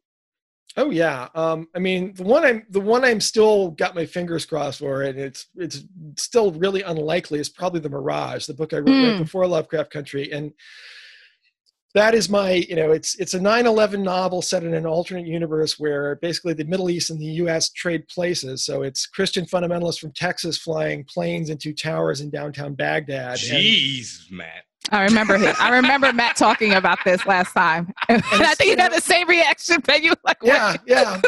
[0.76, 1.28] Oh yeah.
[1.36, 5.02] Um, I mean, the one I'm the one I'm still got my fingers crossed for,
[5.02, 5.84] and it's it's
[6.16, 7.38] still really unlikely.
[7.38, 9.22] Is probably the Mirage, the book I wrote right Hmm.
[9.22, 10.52] before Lovecraft Country, and
[11.94, 15.78] that is my you know it's it's a 9-11 novel set in an alternate universe
[15.78, 20.12] where basically the middle east and the us trade places so it's christian fundamentalists from
[20.12, 24.64] texas flying planes into towers in downtown baghdad and- Jeez, Matt.
[24.90, 25.54] I remember him.
[25.58, 29.26] I remember Matt talking about this last time, and I think you had the same
[29.26, 29.78] reaction.
[29.82, 30.52] But you like, what?
[30.52, 31.20] yeah yeah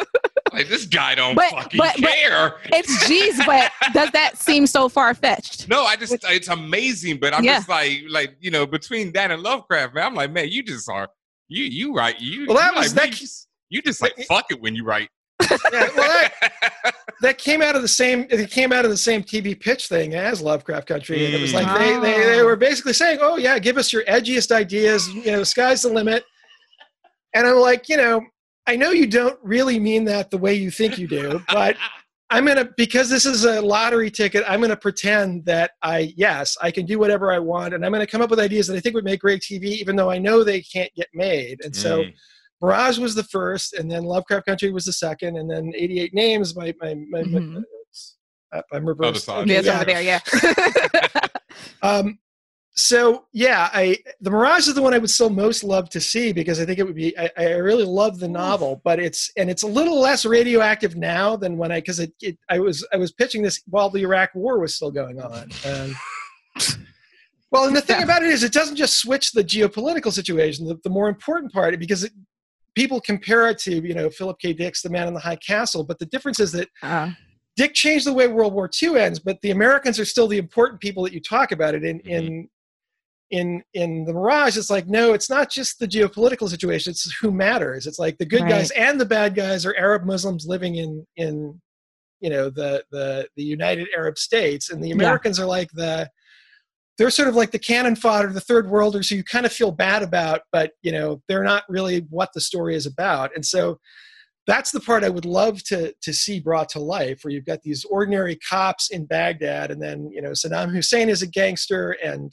[0.57, 2.57] Like this guy don't But- fucking but- but- care.
[2.67, 5.69] It's G's, but does that seem so far fetched?
[5.69, 7.57] No, I just it's amazing, but I'm Yeah.
[7.59, 10.89] just like like you know between that and Lovecraft, man, I'm like man, you just
[10.89, 11.09] are
[11.49, 12.47] you you write you.
[12.47, 14.75] Well, that you was- like, that- me, you just- you just like fuck it when
[14.75, 15.09] you write.
[15.51, 18.27] yeah, well, that, that came out of the same.
[18.31, 21.53] It came out of the same TV pitch thing as Lovecraft Country, and it was
[21.53, 22.47] like they, they they Oh.
[22.47, 25.07] were basically saying, "Oh yeah, give us your edgiest ideas.
[25.09, 26.25] You know, sky's the limit."
[27.35, 28.23] And I'm like, you know,
[28.67, 31.77] I know you don't really mean that the way you think you do, but
[32.31, 34.45] I'm gonna because this is a lottery ticket.
[34.49, 38.07] I'm gonna pretend that I yes, I can do whatever I want, and I'm gonna
[38.07, 40.43] come up with ideas that I think would make great TV, even though I know
[40.43, 41.65] they can't get made.
[41.65, 42.03] And so.
[42.03, 42.15] Mm.
[42.63, 46.57] Mirage was the first, and then Lovecraft Country was the second, and then 88 Names.
[46.57, 47.63] My my, my, my Mhm.
[48.51, 49.27] uh, I'm reversed.
[49.27, 49.43] side.
[49.43, 50.01] Okay, Yeah, it's over there.
[50.01, 50.21] Yeah.
[51.83, 52.19] Um,
[52.77, 56.33] so yeah, I the Mirage is the one I would still most love to see
[56.35, 57.19] because I think it would be.
[57.19, 61.37] I, I really love the novel, but it's and it's a little less radioactive now
[61.37, 64.35] than when I because it, it I was I was pitching this while the Iraq
[64.35, 65.49] War was still going on.
[65.65, 65.95] And,
[67.51, 70.67] well, and the thing about it is, it doesn't just switch the geopolitical situation.
[70.67, 72.13] The, the more important part, because it,
[72.75, 74.53] people compare it to you know Philip K.
[74.53, 77.13] Dick's The Man in the High Castle, but the difference is that Uh,
[77.57, 80.79] Dick changed the way World War II ends, but the Americans are still the important
[80.79, 82.51] people that you talk about it in in
[83.31, 84.57] in in the Mirage.
[84.57, 87.87] It's like no, it's not just the geopolitical situation; it's who matters.
[87.87, 91.61] It's like the good guys and the bad guys are Arab Muslims living in in
[92.21, 96.09] you know the the the United Arab States, and the Americans are like the
[96.99, 99.71] they're sort of like the cannon fodder, the third worlders who you kind of feel
[99.71, 103.79] bad about, but you know they're not really what the story is about, and so
[104.47, 107.63] that's the part I would love to to see brought to life, where you've got
[107.63, 112.33] these ordinary cops in Baghdad, and then you know Saddam Hussein is a gangster, and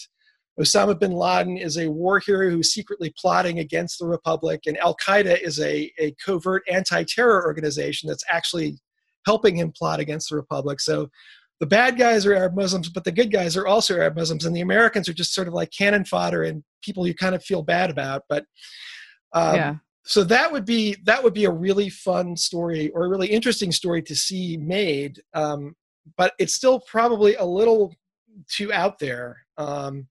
[0.60, 4.96] Osama bin Laden is a war hero who's secretly plotting against the Republic, and Al
[4.96, 8.78] Qaeda is a, a covert anti terror organization that's actually
[9.26, 10.80] helping him plot against the Republic.
[10.80, 11.10] So
[11.60, 14.56] the bad guys are Arab Muslims, but the good guys are also Arab Muslims, and
[14.56, 17.64] the Americans are just sort of like cannon fodder and people you kind of feel
[17.64, 18.24] bad about.
[18.30, 18.46] But
[19.34, 19.76] um, yeah.
[20.04, 23.72] so that would be that would be a really fun story or a really interesting
[23.72, 25.22] story to see made.
[25.34, 25.76] Um,
[26.18, 27.96] but it's still probably a little
[28.52, 29.38] too out there.
[29.58, 30.08] Um,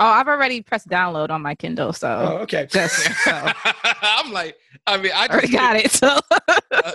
[0.00, 2.66] Oh, I've already pressed download on my Kindle, so oh, okay.
[2.70, 2.94] just
[3.24, 3.52] so.
[4.02, 4.56] I'm like,
[4.86, 5.90] I mean, I already just got it.
[5.90, 6.06] So
[6.48, 6.92] uh, uh,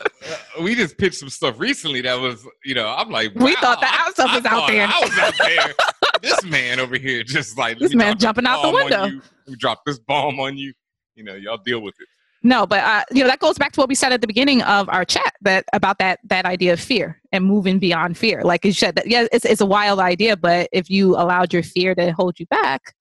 [0.61, 3.99] we just pitched some stuff recently that was, you know, I'm like, We thought that
[4.01, 4.87] I- our stuff I was out there.
[4.87, 5.73] I was out there.
[6.21, 9.05] this man over here just like This man jumping out the window.
[9.05, 9.21] you.
[9.45, 10.73] Let me drop this bomb on you.
[11.15, 12.07] You know, y'all deal with it.
[12.43, 14.61] No, but uh, you know that goes back to what we said at the beginning
[14.63, 18.43] of our chat that about that that idea of fear and moving beyond fear.
[18.43, 21.63] Like you said, that yeah, it's it's a wild idea, but if you allowed your
[21.63, 22.93] fear to hold you back,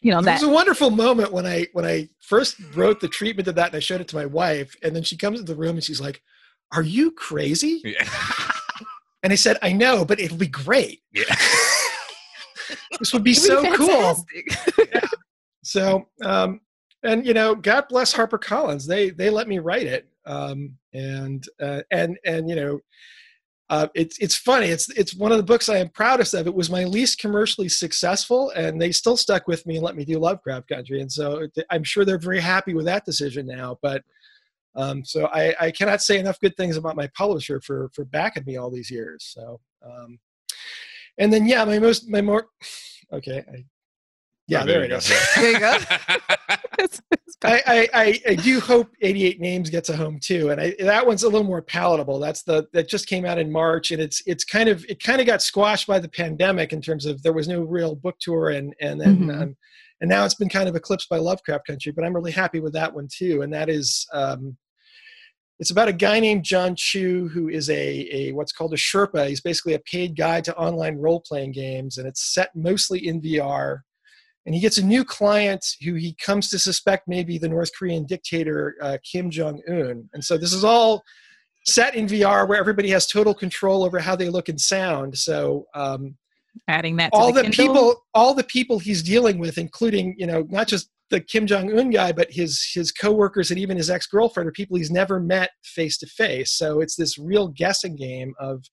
[0.00, 3.08] you know There that was a wonderful moment when I when I first wrote the
[3.08, 5.52] treatment of that and I showed it to my wife, and then she comes into
[5.52, 6.20] the room and she's like,
[6.72, 8.04] "Are you crazy?" Yeah.
[9.24, 11.02] And I said, "I know, but it'll be great.
[11.12, 11.22] Yeah.
[12.98, 15.10] This would be It'd be so cool." fantastic.
[15.64, 16.60] So, um,
[17.02, 18.86] and you know, God bless HarperCollins.
[18.86, 22.80] They they let me write it, um, and uh, and and you know,
[23.70, 24.66] uh, it's it's funny.
[24.66, 26.46] It's it's one of the books I am proudest of.
[26.46, 30.04] It was my least commercially successful, and they still stuck with me and let me
[30.04, 31.00] do Lovecraft Country.
[31.00, 33.78] And so I'm sure they're very happy with that decision now.
[33.82, 34.02] But
[34.74, 38.44] um, so I, I cannot say enough good things about my publisher for for backing
[38.46, 39.32] me all these years.
[39.34, 40.18] So um,
[41.18, 42.48] and then yeah, my most my more
[43.12, 43.44] okay.
[43.52, 43.64] I,
[44.48, 44.98] yeah, Oh, there, you it go.
[45.36, 45.78] There you go.
[46.78, 50.60] It's- it's I, I, I, I do hope 88 names gets a home too, and
[50.60, 52.18] I, that one's a little more palatable.
[52.20, 55.20] That's the that just came out in March, and it's it's kind of it kind
[55.20, 58.50] of got squashed by the pandemic in terms of there was no real book tour,
[58.50, 59.42] and and then Mhm.
[59.42, 59.56] um,
[60.00, 61.92] and now it's been kind of eclipsed by Lovecraft Country.
[61.92, 64.56] But I'm really happy with that one too, and that is um,
[65.58, 69.28] it's about a guy named John Chu who is a a what's called a Sherpa.
[69.28, 73.20] He's basically a paid guide to online role playing games, and it's set mostly in
[73.20, 73.80] VR
[74.46, 77.70] and he gets a new client who he comes to suspect may be the North
[77.78, 80.08] Korean dictator uh, Kim Jong Un.
[80.12, 81.02] And so this is all
[81.64, 85.16] set in VR where everybody has total control over how they look and sound.
[85.16, 86.16] So um,
[86.68, 90.26] adding that to all the, the, people, all the people he's dealing with, including you
[90.26, 93.90] know not just the Kim Jong Un guy, but his his coworkers and even his
[93.90, 96.52] ex girlfriend are people he's never met face to face.
[96.52, 98.64] So it's this real guessing game of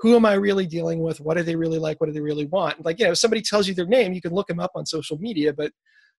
[0.00, 1.20] who am I really dealing with?
[1.20, 2.00] What do they really like?
[2.00, 2.84] What do they really want?
[2.84, 4.86] Like, you know, if somebody tells you their name, you can look them up on
[4.86, 5.72] social media, but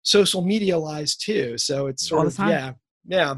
[0.03, 1.57] social media lies too.
[1.57, 2.73] So it's sort All of yeah,
[3.05, 3.35] yeah.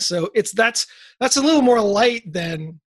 [0.00, 0.86] So it's that's
[1.20, 2.80] that's a little more light than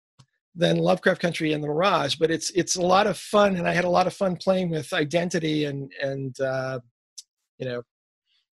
[0.56, 3.74] than Lovecraft Country and the Mirage, but it's it's a lot of fun, and I
[3.74, 6.80] had a lot of fun playing with identity and and uh,
[7.58, 7.82] you know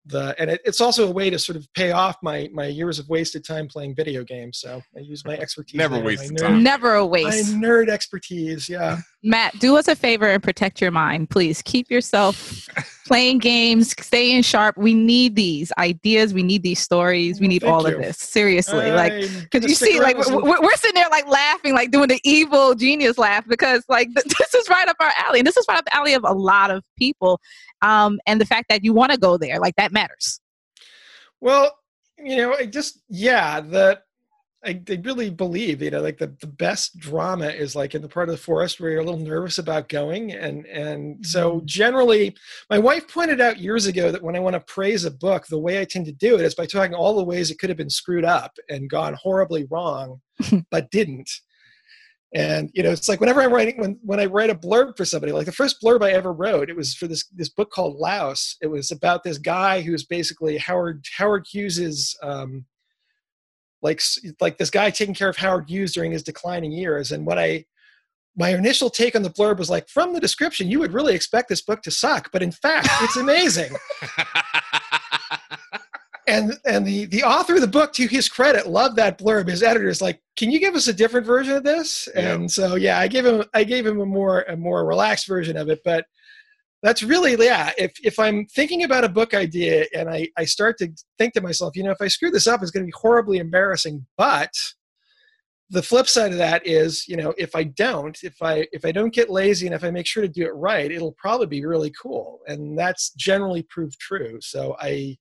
[0.06, 2.98] the and it, it's also a way to sort of pay off my my years
[2.98, 4.58] of wasted time playing video games.
[4.58, 5.76] So I use my expertise.
[5.76, 6.62] Never there, my wasted nerd- time.
[6.62, 7.54] Never a My waste.
[7.54, 8.98] nerd expertise, yeah.
[9.22, 11.62] Matt, do us a favor and protect your mind, please.
[11.62, 12.68] Keep yourself
[13.06, 14.76] playing games, staying sharp.
[14.76, 16.34] We need these ideas.
[16.34, 17.40] We need these stories.
[17.40, 17.94] We need thank all you.
[17.94, 18.18] of this.
[18.18, 22.08] Seriously, like I'm because you see, like we're, we're sitting there like laughing, like doing
[22.08, 25.56] the evil genius laugh because like th- this is right up our alley, and this
[25.56, 27.40] is right up the alley of a lot of people.
[27.82, 30.40] Um, and the fact that you want to go there, like that matters.
[31.40, 31.76] Well,
[32.18, 34.04] you know, I just yeah, that
[34.64, 38.08] I, I really believe you know like the, the best drama is like in the
[38.08, 42.34] part of the forest where you're a little nervous about going and and so generally
[42.70, 45.58] my wife pointed out years ago that when i want to praise a book the
[45.58, 47.76] way i tend to do it is by talking all the ways it could have
[47.76, 50.20] been screwed up and gone horribly wrong
[50.70, 51.30] but didn't
[52.34, 55.04] and you know it's like whenever i'm writing when, when i write a blurb for
[55.04, 57.96] somebody like the first blurb i ever wrote it was for this this book called
[57.96, 62.64] louse it was about this guy who's basically howard howard hughes's um
[63.82, 64.00] like
[64.40, 67.12] like this guy taking care of howard hughes during his declining years.
[67.12, 67.64] And what i
[68.34, 71.50] my initial take on the blurb was like from the description you would really expect
[71.50, 73.70] this book to suck but in fact it's amazing
[76.32, 79.48] and and the the author of the book to his credit loved that blurb.
[79.48, 82.08] His editor is like can you give us a different version of this?
[82.14, 82.34] Yeah.
[82.34, 85.56] and so yeah i gave him i gave him a more a more relaxed version
[85.56, 85.80] of it.
[85.84, 86.06] But
[86.82, 90.76] that's really yeah if if i'm thinking about a book idea and i i start
[90.78, 93.00] to think to myself you know if i screw this up it's going to be
[93.00, 94.04] horribly embarrassing.
[94.16, 94.52] But
[95.70, 98.92] the flip side of that is you know if i don't if i if i
[98.92, 101.64] don't get lazy and if i make sure to do it right it'll probably be
[101.64, 102.40] really cool.
[102.46, 104.38] And that's generally proved true.
[104.40, 105.16] So i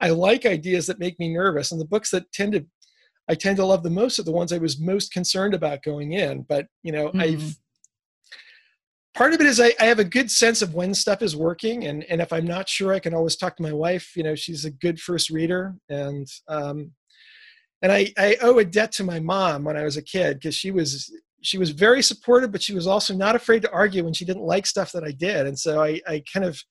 [0.00, 2.64] i like ideas that make me nervous and the books that tend to
[3.28, 6.12] i tend to love the most are the ones i was most concerned about going
[6.12, 7.56] in but you know i've
[9.18, 11.86] part of it is I, I have a good sense of when stuff is working
[11.86, 14.36] and and if i'm not sure i can always talk to my wife you know
[14.36, 16.92] she's a good first reader and um
[17.82, 20.54] and i i owe a debt to my mom when i was a kid because
[20.54, 21.12] she was
[21.42, 24.42] she was very supportive but she was also not afraid to argue when she didn't
[24.44, 26.62] like stuff that i did and so i i kind of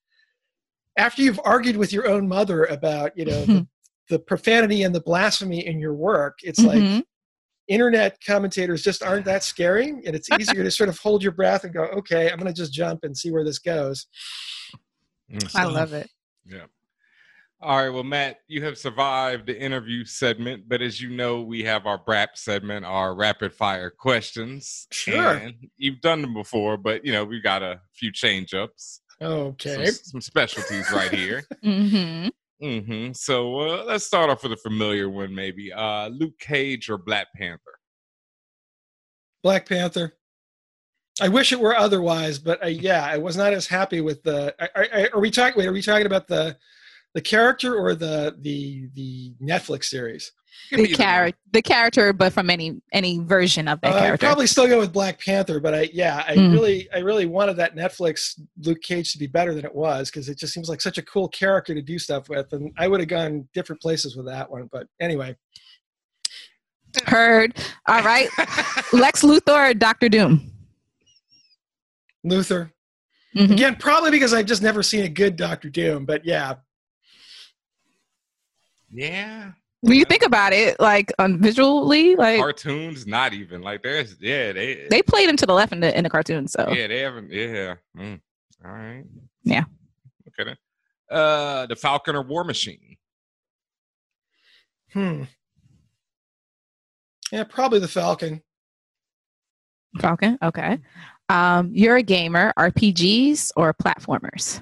[0.97, 3.67] after you've argued with your own mother about you know the,
[4.09, 7.03] the profanity and the blasphemy in your work it's like Mhm.
[7.67, 11.63] internet commentators just aren't that scary and it's easier to sort of hold your breath
[11.63, 14.07] and go okay i'm going to just jump and see where this goes
[15.55, 16.09] I love it.
[16.45, 16.65] Yeah.
[17.59, 17.89] All right.
[17.89, 21.97] Well, Matt, you have survived the interview segment, but as you know, we have our
[21.97, 24.87] BRAP segment, our rapid fire questions.
[24.91, 25.33] Sure.
[25.33, 29.06] And you've done them before, but you know, we've got a few change ups, some,
[29.21, 31.43] okay some specialties right here.
[31.63, 32.27] mm-hmm.
[32.65, 33.13] Mm-hmm.
[33.13, 35.71] So uh, let's start off with a familiar one, maybe.
[35.71, 37.77] Uh, Luke Cage or Black Panther?
[39.43, 40.13] black panther
[41.21, 44.53] i wish it were otherwise but I, yeah i was not as happy with the
[44.59, 46.57] are, are, are we talking wait are we talking about the
[47.13, 50.31] the character or the the the netflix series
[50.71, 54.25] The character, the character, but from any any version of that Uh, I'd character.
[54.27, 56.51] probably still go with Black Panther, but I yeah, I Mm.
[56.51, 60.29] really I really wanted that Netflix Luke Cage to be better than it was because
[60.29, 62.99] it just seems like such a cool character to do stuff with, and I would
[62.99, 64.67] have gone different places with that one.
[64.71, 65.35] But anyway,
[67.05, 67.55] Heard.
[67.87, 68.27] All right.
[68.93, 70.51] Lex Luthor or Doctor Doom?
[72.23, 72.73] Luther
[73.35, 73.51] Mhm.
[73.51, 76.05] again, probably because I've just never seen a good Doctor Doom.
[76.05, 76.55] But yeah,
[78.91, 79.51] Yeah.
[79.81, 84.51] When you think about it, like um, visually, like Cartoons, not even like there's yeah
[84.51, 86.47] they they played him to the left in the in the cartoon.
[86.47, 87.75] So yeah they haven't yeah.
[87.95, 88.19] Mm.
[88.65, 89.03] All right.
[89.43, 89.65] Yeah.
[90.29, 90.57] Okay then.
[91.09, 92.97] Uh, the Falcon or War Machine?
[94.93, 95.23] hmm,
[97.31, 98.41] yeah, probably the Falcon.
[99.99, 100.37] Falcon.
[100.41, 100.79] Okay.
[101.29, 102.53] Um, you're a gamer.
[102.57, 104.61] RPGs or platformers?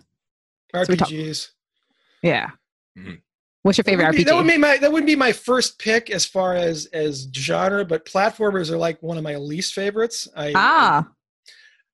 [0.74, 1.50] So talk- RPGs.
[2.22, 2.50] Yeah.
[2.98, 3.22] Mhm.
[3.66, 4.28] What's your favorite would, be, RPG?
[4.28, 7.84] that would be my that would be my first pick as far as as genre,
[7.84, 10.28] but platformers are like one of my least favorites.
[10.38, 11.10] I, ah,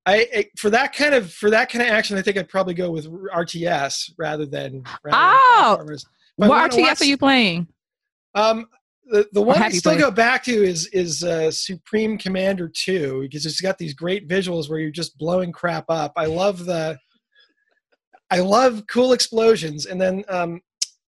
[0.04, 2.74] I, I for that kind of for that kind of action, I think I'd probably
[2.74, 4.84] go with RTS rather than.
[5.02, 5.76] Rather Oh!
[5.78, 6.04] than platformers.
[6.42, 7.66] I what RTS watch- are you playing?
[8.34, 8.66] Um,
[9.06, 10.02] the the one I still played?
[10.02, 14.68] go back to is is uh, Supreme Commander Two because it's got these great visuals
[14.68, 16.12] where you're just blowing crap up.
[16.16, 16.98] I love the.
[18.30, 20.60] I love cool explosions, and then um,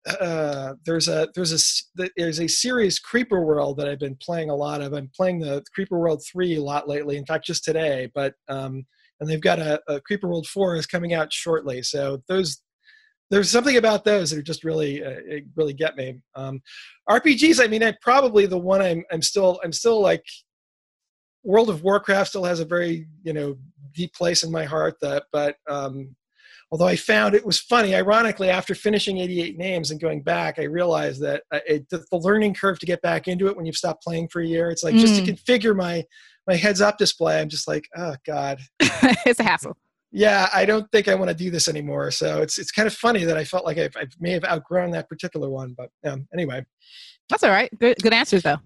[0.06, 1.54] uh, there's a there's
[1.98, 4.94] a there's a series Creeper World that I've been playing a lot of.
[4.94, 7.18] I'm playing the Creeper World three a lot lately.
[7.18, 8.12] In fact, just today.
[8.14, 8.86] But um,
[9.20, 11.82] and they've got a, a Creeper World four is coming out shortly.
[11.84, 12.62] So those
[13.32, 16.20] there's something about those that just really uh, really get me.
[16.36, 16.62] Um,
[17.10, 20.24] RPGs, I mean, I probably the one I'm I'm still I'm still like
[21.44, 23.56] World of Warcraft still has a very you know
[23.94, 24.96] deep place in my heart.
[25.02, 26.16] That, but um,
[26.74, 30.64] although I found it was funny, ironically, after finishing 88 names and going back, I
[30.64, 33.76] realized that uh, it, the, the learning curve to get back into it when you've
[33.76, 35.38] stopped playing for a year, it's like just to Mm.
[35.38, 36.04] configure my
[36.48, 37.40] my heads up display.
[37.40, 39.78] I'm just like, oh god, it's a hassle.
[40.12, 42.10] yeah, I don't think I want to do this anymore.
[42.10, 44.90] So it's it's kind of funny that I felt like I've, I may have outgrown
[44.92, 45.76] that particular one.
[45.78, 46.66] But um, anyway,
[47.30, 47.70] That's all right.
[47.80, 48.58] Good good answers though.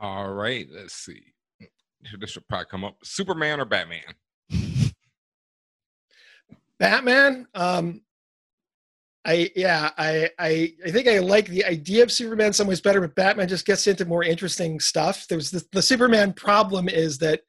[0.00, 1.20] All right, let's see.
[2.20, 2.96] This should probably come up.
[3.02, 4.02] Superman or Batman?
[6.78, 7.46] Batman.
[7.54, 8.02] Um,
[9.24, 13.00] I yeah, I, I I think I like the idea of Superman some ways better,
[13.00, 15.26] but Batman just gets into more interesting stuff.
[15.28, 17.40] There's the, the Superman problem is that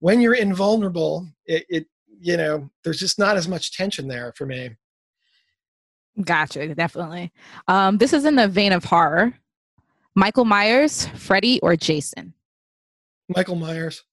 [0.00, 1.86] when you're invulnerable, it, it
[2.20, 4.70] you know there's just not as much tension there for me.
[6.22, 7.32] Gotcha, definitely.
[7.66, 9.32] Um, this is in the vein of horror.
[10.14, 12.34] Michael Myers, Freddy, or Jason?
[13.28, 14.04] Michael Myers.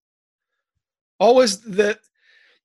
[1.20, 2.00] Always the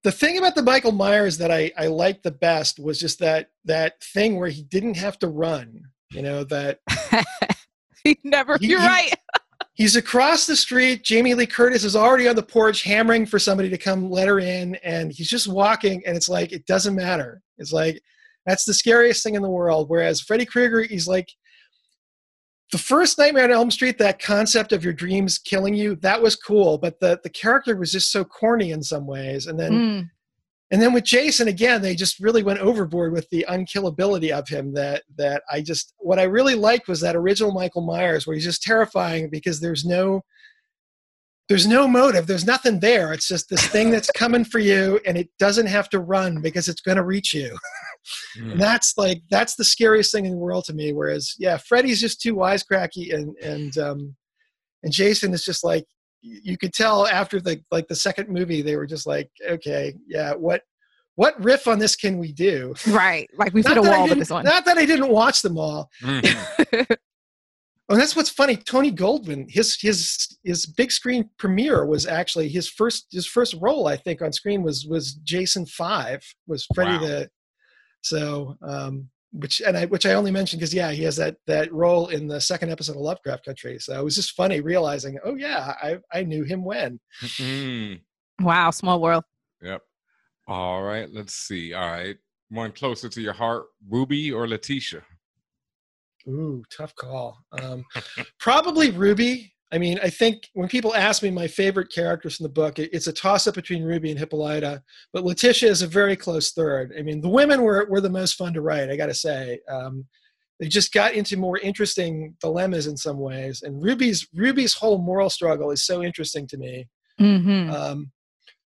[0.07, 3.51] the thing about the Michael Myers that I, I liked the best was just that
[3.65, 5.83] that thing where he didn't have to run.
[6.13, 6.79] You know, that
[8.05, 9.13] he never He- you're he- right.
[9.75, 11.03] he's across the street.
[11.03, 14.39] Jamie Lee Curtis is already on the porch hammering for somebody to come let her
[14.39, 17.43] in, and he's just walking, and it's like it doesn't matter.
[17.59, 18.01] It's like
[18.47, 19.89] that's the scariest thing in the world.
[19.91, 21.29] Whereas Freddy Krueger, he's like
[22.73, 23.99] the first Nightmare on Elm Street.
[23.99, 27.93] That concept of your dreams killing you, that was cool, but the the character was
[27.93, 29.47] just so corny in some ways.
[29.47, 30.11] And then Mm,
[30.73, 34.75] and then with Jason again, they just really went overboard with the unkillability of him.
[34.75, 38.45] That that I just what I really liked was that original Michael Myers, where he's
[38.45, 40.23] just terrifying because there's no
[41.49, 43.13] there's no motive, there's nothing there.
[43.13, 46.69] It's just this thing that's coming for you, and it doesn't have to run because
[46.69, 47.57] it's going to reach you.
[48.37, 50.93] and that's like that's the scariest thing in the world to me.
[50.93, 54.17] Whereas yeah, Freddy's just too wisecracky, and and um,
[54.83, 55.85] and Jason is just like
[56.23, 60.33] you could tell after the like the second movie they were just like okay yeah
[60.33, 60.63] what
[61.15, 63.29] what riff on this can we do right.
[63.39, 64.45] Like we've not hit a that, I wall with didn't- this one.
[64.45, 66.21] not that i didn't watch them all oh
[67.89, 72.69] and that's what's funny tony goldwyn his his his big screen premiere was actually his
[72.69, 77.07] first his first role i think on screen was was jason 5 was freddy Wow.
[77.07, 77.31] the
[78.07, 81.73] so um which and I which I only mentioned because yeah he has that that
[81.73, 85.35] role in the second episode of Lovecraft Country so it was just funny realizing oh
[85.35, 87.01] yeah I I knew him when
[88.41, 89.25] wow, small world.
[89.63, 89.83] Yep.
[90.49, 91.73] All right, let's see.
[91.73, 92.17] All right.
[92.49, 95.03] One closer to your heart, Ruby or Letitia?
[96.29, 97.39] Ooh, tough call.
[97.61, 97.85] Um,
[98.41, 99.53] probably Ruby.
[99.73, 102.91] I mean, I think when people ask me my favorite characters in the book, it,
[102.93, 104.83] it's a toss up between Ruby and Hippolyta,
[105.13, 106.95] but Letitia is a very close third.
[106.97, 109.59] I mean, the women were, were the most fun to write, I got to say.
[109.69, 110.05] Um,
[110.61, 115.29] they just got into more interesting dilemmas in some ways, and Ruby's Ruby's whole moral
[115.29, 116.89] struggle is so interesting to me.
[117.21, 117.71] Mm-hmm.
[117.71, 118.11] Um,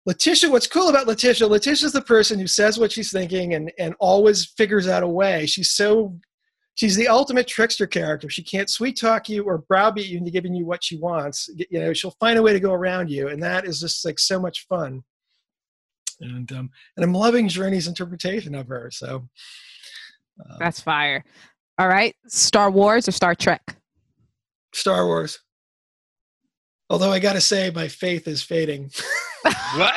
[0.05, 1.47] Letitia, what's cool about Letitia?
[1.47, 5.45] Letitia's the person who says what she's thinking and and always figures out a way.
[5.45, 6.19] She's so
[6.79, 8.29] she's the ultimate trickster character.
[8.29, 11.49] She can't sweet talk you or browbeat you into giving you what she wants.
[11.69, 14.17] You know, she'll find a way to go around you, and that is just like
[14.17, 15.03] so much fun.
[16.21, 18.89] And um, and I'm loving Jurnee's interpretation of her.
[18.91, 19.27] So
[20.39, 21.25] uh, That's fire.
[21.77, 22.15] All right.
[22.27, 23.75] Star Wars or Star Trek?
[24.73, 25.39] Star Wars.
[26.89, 28.91] Although I got to say, my faith is fading.
[29.75, 29.93] What?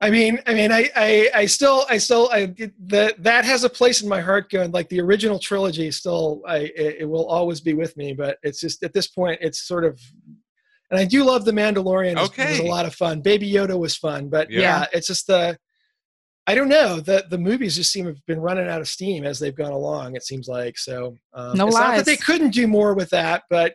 [0.00, 2.46] I mean, I mean, I, I, I still, I still, I
[2.86, 4.50] that that has a place in my heart.
[4.50, 8.12] Going like the original trilogy, still, I it, it will always be with me.
[8.12, 10.00] But it's just at this point, it's sort of,
[10.90, 12.12] and I do love the Mandalorian.
[12.12, 13.20] It was- it was a lot of fun.
[13.22, 14.60] Baby Yoda was fun, but Yeah.
[14.60, 15.56] yeah, it's just the,
[16.46, 17.00] I don't know.
[17.00, 19.72] The the movies just seem to have been running out of steam as they've gone
[19.72, 20.16] along.
[20.16, 21.16] It seems like so.
[21.32, 21.98] Um, No it's not lies.
[22.00, 23.74] that they couldn't do more with that, but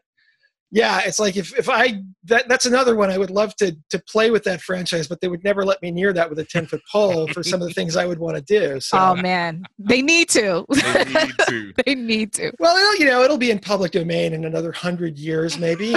[0.71, 3.99] yeah, it's like if, if I that that's another one I would love to to
[4.07, 6.67] play with that franchise, but they would never let me near that with a ten
[6.67, 8.79] foot pole for some of the things I would want to do.
[8.79, 10.65] So Oh man, they need to.
[10.69, 11.73] They need to.
[11.85, 12.51] they need to.
[12.59, 15.95] well, you know, it'll be in public domain in another hundred years, maybe.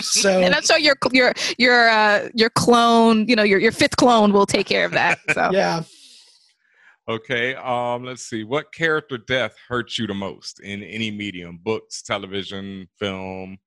[0.00, 3.96] So And I'm sure your your your uh, your clone, you know, your your fifth
[3.96, 5.18] clone will take care of that.
[5.34, 5.82] So yeah,
[7.06, 7.54] Okay.
[7.56, 8.44] Um, let's see.
[8.44, 11.60] What character death hurts you the most in any medium?
[11.62, 13.58] Books, television, film,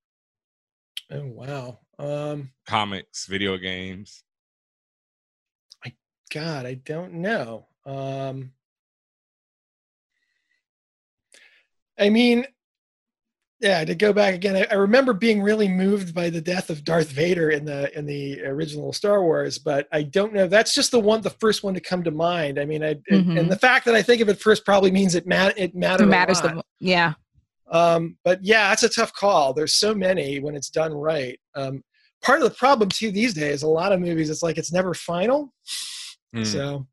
[1.11, 4.23] oh wow, um, comics, video games.
[6.29, 7.67] God, I don't know.
[7.85, 8.51] Um,
[11.97, 12.45] I mean,
[13.61, 16.83] yeah, to go back again, I, I remember being really moved by the death of
[16.83, 20.47] Darth Vader in the in the original Star Wars, but I don't know.
[20.47, 22.59] That's just the one, the first one to come to mind.
[22.59, 23.39] I mean, I and- Mhm.
[23.39, 26.03] and the fact that I think of it first probably means it mat it mattered.
[26.03, 26.55] It matters the lot.
[26.57, 27.13] mo- yeah.
[27.71, 29.53] Um, but yeah, that's a tough call.
[29.53, 31.39] There's so many when it's done right.
[31.55, 31.83] Um,
[32.23, 34.93] part of the problem too these days, a lot of movies, it's like it's never
[34.93, 35.53] final.
[36.35, 36.45] Mm.
[36.45, 36.87] So,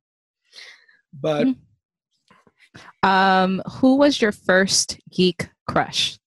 [1.13, 1.47] but
[3.03, 6.19] Um, who was your first geek crush?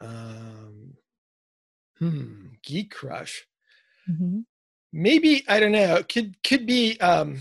[0.00, 0.94] um,
[1.98, 3.46] hmm, Geek Crush.
[4.10, 4.40] Mm-hmm.
[4.92, 6.02] Maybe I don't know.
[6.08, 7.38] Could could be um,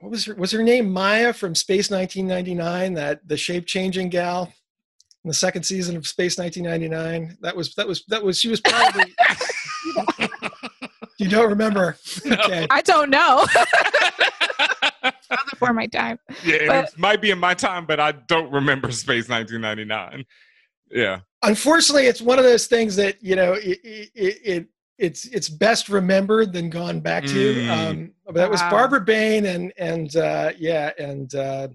[0.00, 2.94] what was her was her name Maya from Space 1999?
[2.94, 4.52] That the shape changing gal
[5.24, 7.36] in the second season of Space 1999.
[7.42, 9.14] That was that was that was she was probably.
[11.18, 11.98] you don't remember?
[12.26, 12.66] Okay.
[12.70, 13.46] I don't know.
[15.50, 16.18] Before my time.
[16.44, 20.24] Yeah, it might be in my time, but I don't remember Space 1999.
[20.92, 21.20] Yeah.
[21.44, 24.66] unfortunately it's one of those things that you know it, it, it
[25.00, 27.54] it's it's best remembered than gone back to.
[27.54, 27.70] Mm.
[27.70, 31.68] um but that was barbara bain and and uh yeah and uh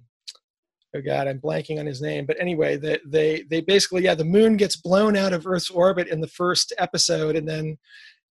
[0.95, 2.25] oh god i'm blanking on his name.
[2.25, 6.07] But anyway they they they basically yeah the moon gets blown out of earth's orbit
[6.07, 7.77] in the first episode and then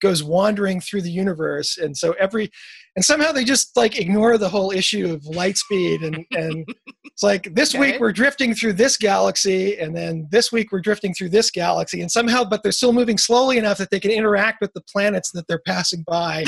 [0.02, 1.78] goes wandering through the universe.
[1.78, 2.52] And so every
[2.96, 6.66] and somehow they just like ignore the whole issue of light speed and and
[7.06, 7.92] it's like this Okay.
[7.92, 12.02] week we're drifting through this galaxy and then this week we're drifting through this galaxy
[12.02, 15.32] and somehow but they're still moving slowly enough that they can interact with the planets
[15.32, 16.44] that they're passing by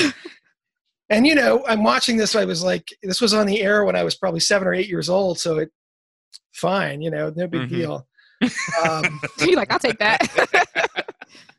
[1.09, 3.95] and you know i'm watching this i was like this was on the air when
[3.95, 5.69] i was probably seven or eight years old so it
[6.53, 7.69] fine you know no big Mhm.
[7.69, 8.07] deal
[8.83, 10.19] um, You're like, I'll take that.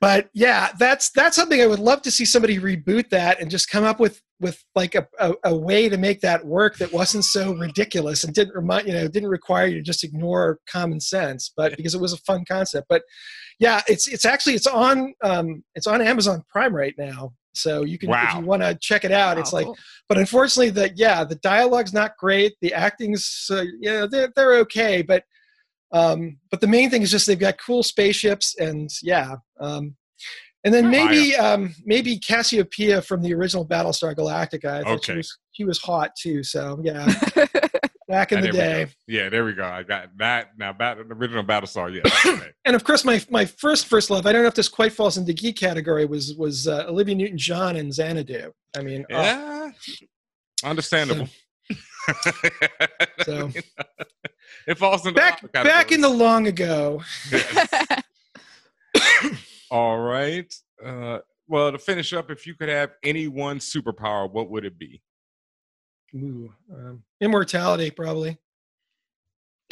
[0.01, 3.71] but yeah that's that's something i would love to see somebody reboot that and just
[3.71, 7.25] come up with with like a, a, a way to make that work that wasn't
[7.25, 11.53] so ridiculous and didn't remind you know didn't require you to just ignore common sense
[11.57, 12.87] but because it was a fun concept.
[12.89, 13.03] But
[13.59, 17.33] yeah it's it's actually it's on um it's on amazon prime right now.
[17.55, 19.67] So you can if you want to check it out it's like
[20.09, 22.55] but unfortunately the yeah the dialogue's not great.
[22.61, 25.25] The acting's uh, yeah they're, they're okay but
[25.93, 29.97] um but the main thing is just they've got cool spaceships and yeah um
[30.67, 35.39] and then maybe um maybe cassiopeia from the original battlestar galactica i thought she was
[35.53, 37.07] she was hot too so yeah
[38.09, 38.87] back in the day.
[39.07, 39.65] Yeah, there we go.
[39.65, 40.59] I got that.
[40.59, 42.33] Now, bat- the original Battlestar, yeah.
[42.33, 42.53] okay.
[42.65, 45.17] and of course my my first first love i don't know if this quite falls
[45.17, 49.71] into geek category was was uh, olivia newton-john and xanadu i mean oh, yeah.
[50.65, 51.29] Understandable.
[53.25, 53.51] So-
[54.69, 57.03] it falls in the back other back in the long ago
[59.71, 60.53] All right.
[60.85, 61.19] Uh,
[61.49, 65.03] well, to finish up, if you could have any one superpower, what would it be?
[66.15, 68.39] Ooh, um, immortality probably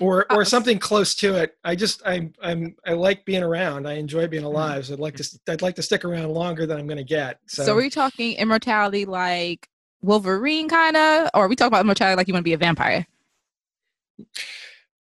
[0.01, 3.87] or or Uh, something close to it i just i'm i'm i like being around
[3.87, 6.79] i enjoy being alive so i'd like to i'd like to stick around longer than
[6.79, 9.69] i'm going to get so, So, are we talking immortality like
[10.03, 12.59] Wolverine kind of, or are we talking about immortality like you want to be a
[12.59, 13.07] vampire?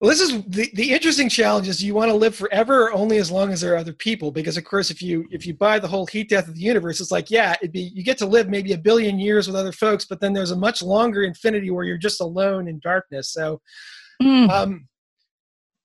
[0.03, 3.19] Well, this is the, the interesting challenge is you want to live forever or only
[3.19, 5.80] as long as there are other people because of course if you if you buy
[5.80, 8.25] the whole heat death of the universe it's like yeah it'd be you get to
[8.25, 11.71] live maybe a billion years with other folks but then there's a much longer infinity
[11.71, 13.61] where you're just alone in darkness so
[14.21, 14.49] Mm.
[14.49, 14.88] um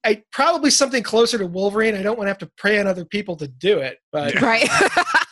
[0.04, 1.94] I probably something closer to Wolverine.
[1.94, 4.68] I don't want to have to prey on other people to do it, but Right.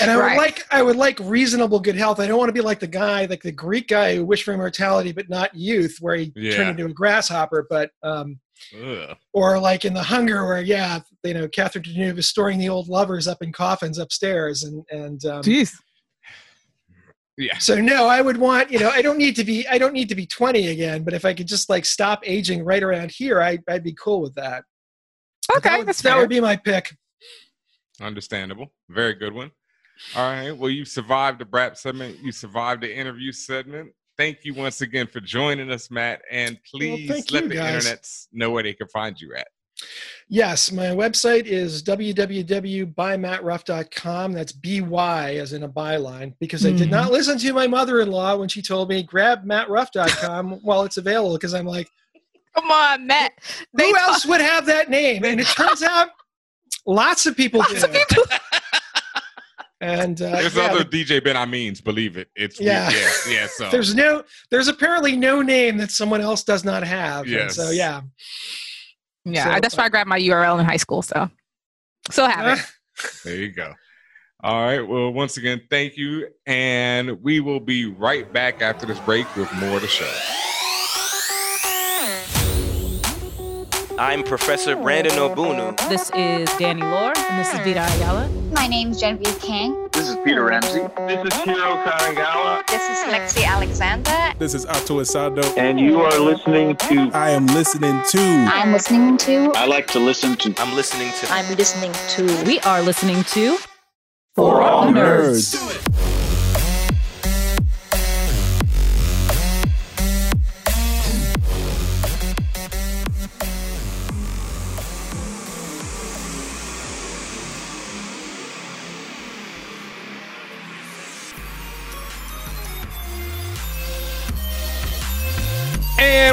[0.00, 0.36] and I would Right.
[0.38, 2.20] like I would like reasonable good health.
[2.20, 4.52] I don't want to be like the guy, like the Greek guy who wished for
[4.54, 6.56] immortality but not youth, where he Yeah.
[6.56, 7.66] turned into a grasshopper.
[7.68, 8.38] But um,
[8.82, 9.16] Ugh.
[9.32, 12.88] or like in the Hunger, where yeah, you know, Catherine Deneuve is storing the old
[12.88, 15.72] lovers up in coffins upstairs, and and um, Jeez.
[17.36, 17.56] Yeah.
[17.58, 20.08] so no, I would want you know I don't need to be I don't need
[20.08, 23.40] to be twenty again, but if I could just like stop aging right around here,
[23.40, 24.64] I, I'd be cool with that.
[25.56, 26.96] Okay, that would, that's that would be my pick.
[28.00, 28.72] Understandable.
[28.88, 29.50] Very good one.
[30.16, 30.56] All right.
[30.56, 32.18] Well, you survived the BRAP segment.
[32.22, 33.92] You survived the interview segment.
[34.16, 36.22] Thank you once again for joining us, Matt.
[36.30, 37.86] And please thank let the guys.
[37.86, 39.48] internets know where they can find you at.
[40.28, 44.32] Yes, my website is www.bymattruff.com.
[44.32, 47.12] That's B-Y as in a byline, because I did not mm-hmm.
[47.12, 51.66] listen to my mother-in-law when she told me grab mattruff.com while it's available, because I'm
[51.66, 51.88] like,
[52.54, 53.32] Come on, Matt.
[53.76, 55.24] who else would have that name?
[55.24, 56.08] And it turns out
[56.86, 57.76] lots of people do.
[59.80, 62.28] And uh, There's yeah, other the- DJ Ben I means, believe it.
[62.34, 62.90] It's Yeah.
[62.90, 62.96] yeah,
[63.28, 63.32] yeah.
[63.32, 67.26] yeah so there's no, there's apparently no name that someone else does not have.
[67.28, 68.00] And so yeah.
[69.24, 71.02] Yeah, So, I, that's why I grabbed my URL in high school.
[71.02, 71.30] So,
[72.10, 72.64] still have it.
[73.24, 73.74] there you go.
[74.42, 74.80] All right.
[74.80, 76.28] Well, once again, thank you.
[76.46, 80.10] And we will be right back after this break with more of the show.
[83.98, 85.76] I'm Professor Brandon Ogbunu.
[85.88, 88.28] This is Danny Lore, and this is Vita Ayala.
[88.52, 89.88] My name's Genevieve Kang.
[89.92, 90.80] This is Peter Ramsey.
[91.08, 94.34] This is Hiro Kanagawa, This is Lexi Alexander.
[94.38, 95.56] This is Ato Essandoh.
[95.58, 98.20] and you are listening to I am listening to.
[98.52, 101.32] I'm listening to I like to listen to I'm listening to.
[101.32, 103.58] I'm listening to We are listening to
[104.36, 105.56] For All Nerds.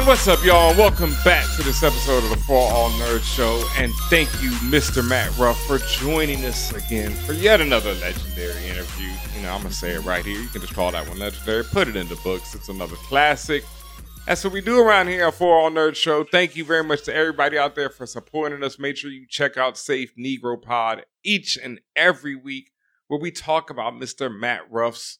[0.06, 0.72] What's up, y'all?
[0.76, 3.60] Welcome back to this episode of the For All Nerds Show.
[3.76, 5.06] And thank you, Mr.
[5.06, 9.08] Matt Ruff, for joining us again for yet another legendary interview.
[9.34, 10.40] You know, I'm gonna say it right here.
[10.40, 11.64] You can just call that one legendary.
[11.64, 12.54] Put it in the books.
[12.54, 13.64] It's another classic.
[14.28, 16.22] That's what we do around here at For All Nerds Show.
[16.22, 18.78] Thank you very much to everybody out there for supporting us.
[18.78, 22.70] Make sure you check out Safe Negro Pod each and every week,
[23.08, 24.32] where we talk about Mr.
[24.32, 25.18] Matt Ruff's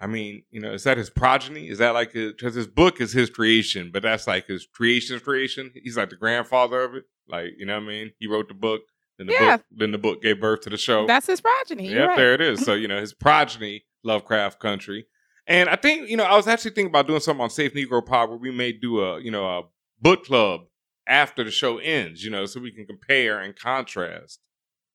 [0.00, 1.68] I mean, you know, is that his progeny?
[1.68, 5.72] Is that like because his book is his creation, but that's like his creation's creation.
[5.82, 7.04] He's like the grandfather of it.
[7.28, 8.12] Like, you know what I mean?
[8.18, 8.82] He wrote the book,
[9.18, 9.56] then the Yeah.
[9.56, 11.06] book, then the book gave birth to the show.
[11.06, 11.88] That's his progeny.
[11.88, 12.16] Yep, right.
[12.16, 12.60] there it is.
[12.64, 15.06] So, you know, his progeny, Lovecraft Country.
[15.46, 18.04] And I think, you know, I was actually thinking about doing something on Safe Negro
[18.04, 19.62] Pod where we may do a, you know, a
[20.00, 20.62] book club
[21.06, 24.40] after the show ends, you know, so we can compare and contrast.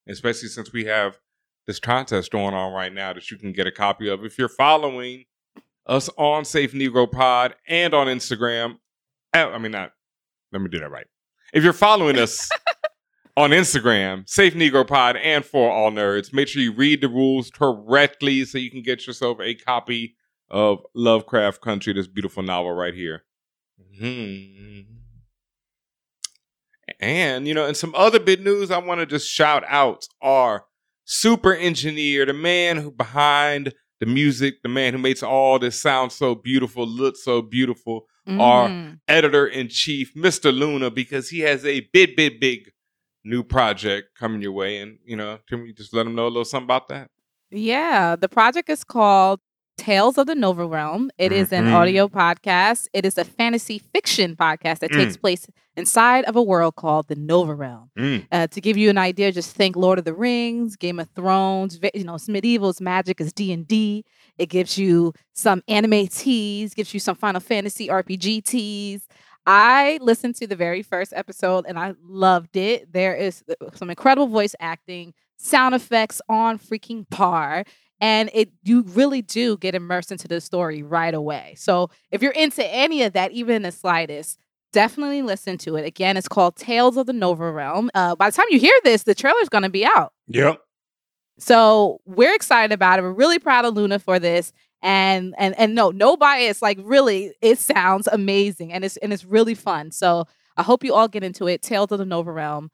[0.08, 1.20] Especially since we have
[1.70, 4.26] this contest going on right now that you can get a copy of.
[4.26, 5.26] If you're following
[5.86, 8.78] us on Safe Negro Pod and on Instagram,
[9.36, 9.92] uh, I mean, not,
[10.52, 11.06] let me do that right.
[11.54, 12.50] If you're following us
[13.38, 17.52] on Instagram, Safe Negro Pod and For All Nerds, make sure you read the rules
[17.52, 20.16] correctly so you can get yourself a copy
[20.50, 23.26] of Lovecraft Country, this beautiful novel right here.
[24.02, 24.88] Mhm.
[27.00, 30.66] And, you know, and some other big news I want to just shout out are
[31.12, 36.12] Super Engineer, the man who behind the music, the man who makes all this sound
[36.12, 39.00] so beautiful, look so beautiful, our Mhm.
[39.08, 40.56] editor in chief, Mr.
[40.56, 42.72] Luna, because he has a big, big, big
[43.24, 44.78] new project coming your way.
[44.78, 47.10] And, you know, can we just let him know a little something about that?
[47.50, 49.40] Yeah, the project is called
[49.80, 51.10] Tales of the Nova Realm.
[51.18, 51.74] It is an Mhm.
[51.74, 52.88] audio podcast.
[52.94, 55.22] It is a fantasy fiction podcast that takes Mm.
[55.22, 55.48] place
[55.78, 57.90] inside of a world called the Nova Realm.
[57.98, 58.28] Mm.
[58.32, 61.80] Uh, to give you an idea, just think Lord of the Rings, Game of Thrones.
[61.94, 64.04] You know, it's medieval, it's magic, it's D and D.
[64.38, 69.08] It gives you some anime teas, gives you some Final Fantasy RPG teas.
[69.46, 72.92] I listened to the very first episode and I loved it.
[72.92, 77.64] There is uh, some incredible voice acting, sound effects on freaking par,
[78.02, 81.56] and it you really do get immersed into the story right away.
[81.58, 84.40] So if you're into any of that, even in the slightest,
[84.72, 85.86] definitely listen to it.
[85.86, 87.90] Again, it's called Tales of the Nova Realm.
[87.94, 90.14] Uh, by the time you hear this, the trailer's going to be out.
[90.28, 90.62] Yep.
[91.40, 93.04] So we're excited about it.
[93.04, 94.52] We're really proud of Luna for this.
[94.82, 96.62] And and and no, no bias.
[96.62, 99.92] Like really, it sounds amazing and it's and it's really fun.
[99.92, 101.62] So I hope you all get into it.
[101.62, 102.70] Tales of the Nova Realm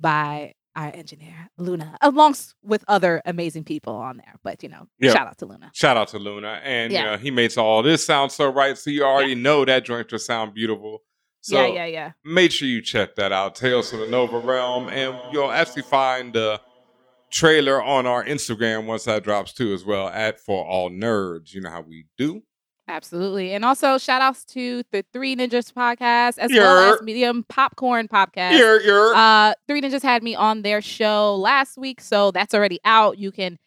[0.00, 4.34] by our engineer Luna, along with other amazing people on there.
[4.42, 5.12] But you know, Yeah.
[5.12, 5.70] shout out to Luna.
[5.74, 6.60] Shout out to Luna.
[6.64, 6.98] And, Yeah.
[6.98, 8.76] you know, he makes all this sound so right.
[8.78, 11.02] So you already know that joint will sound beautiful.
[11.42, 12.12] So yeah, yeah, yeah.
[12.24, 16.32] make sure you check that out, Tales from the Nova Realm, and you'll actually find
[16.32, 16.60] the
[17.32, 20.08] trailer on our Instagram once that drops too, as well.
[20.08, 22.42] At for all nerds, you know how we do.
[22.92, 23.54] Absolutely.
[23.54, 28.58] And also shout outs to the Three Ninjas podcast as well as Medium Popcorn podcast.
[28.58, 29.14] Yer, yer.
[29.14, 33.16] Uh Three Ninjas had me on their show last week, so that's already out.
[33.18, 33.58] You can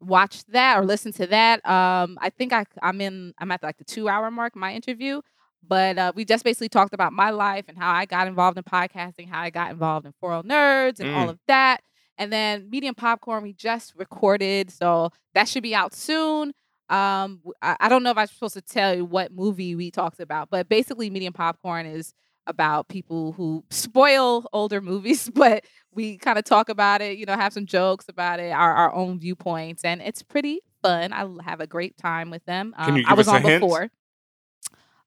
[0.00, 1.66] watch that or listen to that.
[1.66, 5.22] Um I think I I'm in I'm at like the 2 hour mark my interview,
[5.66, 8.64] but uh we just basically talked about my life and how I got involved in
[8.64, 11.30] podcasting, how I got involved in 4 Nerds and all Mm.
[11.30, 11.80] of that.
[12.18, 16.52] And then Medium Popcorn we just recorded, so that should be out soon.
[16.90, 20.50] Um, I don't know if I'm supposed to tell you what movie we talked about,
[20.50, 22.12] but basically, Medium Popcorn is
[22.46, 27.34] about people who spoil older movies, but we kind of talk about it, you know,
[27.36, 31.12] have some jokes about it, our, our own viewpoints, and it's pretty fun.
[31.14, 32.74] I have a great time with them.
[32.78, 33.60] Can Um, you I give was us a on hint?
[33.62, 33.90] before.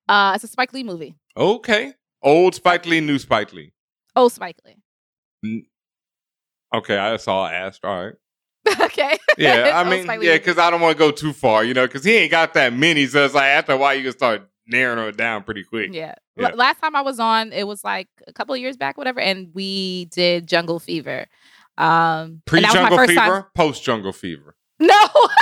[0.09, 1.15] Uh, it's a Spike Lee movie.
[1.35, 1.93] Okay.
[2.23, 3.71] Old Spike Lee, new Spike Lee.
[4.15, 4.77] Oh, Spike Lee.
[5.45, 5.65] N-
[6.73, 7.85] Okay, I saw asked.
[7.85, 8.15] All right.
[8.81, 9.17] okay.
[9.37, 12.03] Yeah, I mean, yeah, because I don't want to go too far, you know, because
[12.03, 13.05] he ain't got that many.
[13.07, 15.91] So it's like after a while, you can start narrowing it down pretty quick.
[15.93, 16.15] Yeah.
[16.35, 16.49] Yeah.
[16.49, 19.19] L- last time I was on, it was like a couple of years back, whatever,
[19.19, 21.27] and we did Jungle Fever.
[21.77, 24.55] Um, Pre and that was my Jungle Fever, time- post Jungle Fever.
[24.79, 24.93] No,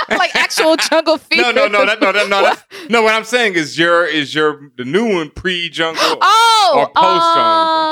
[0.08, 1.42] like actual Jungle Fever.
[1.42, 3.02] No, no, no, that, no, that, no, that, no.
[3.02, 7.34] What I'm saying is your is your the new one pre Jungle Oh, or post
[7.34, 7.85] Jungle.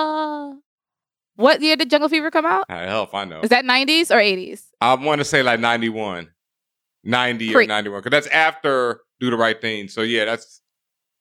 [1.36, 2.66] What year did Jungle Fever come out?
[2.68, 3.40] Ah, I hell if I know.
[3.40, 4.62] Is that 90s or 80s?
[4.80, 6.30] I want to say like 91.
[7.02, 8.00] 90 or 91.
[8.00, 9.88] Because that's after Do the Right Thing.
[9.88, 10.62] So yeah, that's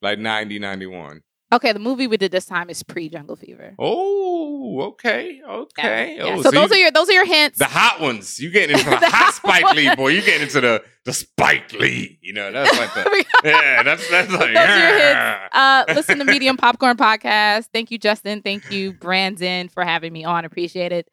[0.02, 1.22] like 90, 91.
[1.54, 3.76] Okay, the movie we did this time is pre Jungle Fever.
[3.80, 5.40] Oh, okay.
[5.48, 6.16] Okay.
[6.18, 7.60] Yeah, Oh, so those you- are your those are your hints.
[7.60, 8.40] the hot ones.
[8.40, 10.10] You getting into the, The hot Spike Lee, boy.
[10.10, 12.18] You getting into the the Spike Lee.
[12.22, 13.84] You know, that's like the yeah.
[13.84, 15.42] That's that's like Those are your yeah.
[15.44, 15.56] hits.
[15.56, 17.68] Uh, listen to Medium Popcorn Podcast.
[17.74, 18.42] Thank you, Justin.
[18.42, 20.46] Thank you, Brandon, for having me on.
[20.46, 21.08] Appreciate it.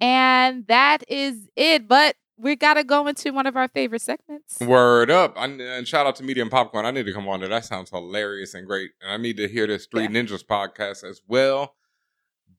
[0.00, 1.86] And that is it.
[1.88, 4.58] But we gotta go into one of our favorite segments.
[4.60, 5.34] Word up.
[5.36, 6.86] I, and shout out to Medium Popcorn.
[6.86, 7.48] I need to come on there.
[7.48, 8.90] That sounds hilarious and great.
[9.02, 11.74] And I need to hear this Three Ninjas podcast as well.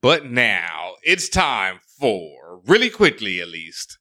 [0.01, 3.99] But now it's time for, really quickly at least.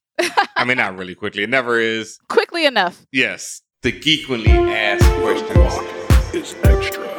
[0.56, 1.42] I mean, not really quickly.
[1.42, 2.18] It never is.
[2.28, 3.06] Quickly enough.
[3.10, 3.62] Yes.
[3.82, 6.34] The Geekly Asked Questions.
[6.34, 7.09] It's extra.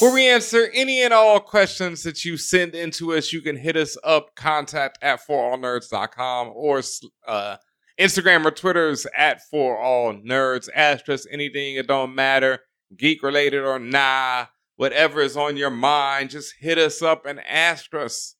[0.00, 3.76] Where we answer any and all questions that you send into us, you can hit
[3.76, 6.82] us up, contact at forallnerds.com or
[7.26, 7.56] uh,
[7.98, 10.68] Instagram or Twitter's at for all nerds.
[10.72, 12.60] Ask us anything, it don't matter,
[12.96, 14.46] geek related or nah,
[14.76, 18.36] whatever is on your mind, just hit us up and ask us.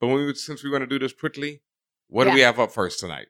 [0.00, 1.62] But when we, since we're going to do this quickly,
[2.08, 3.28] what do we have up first tonight?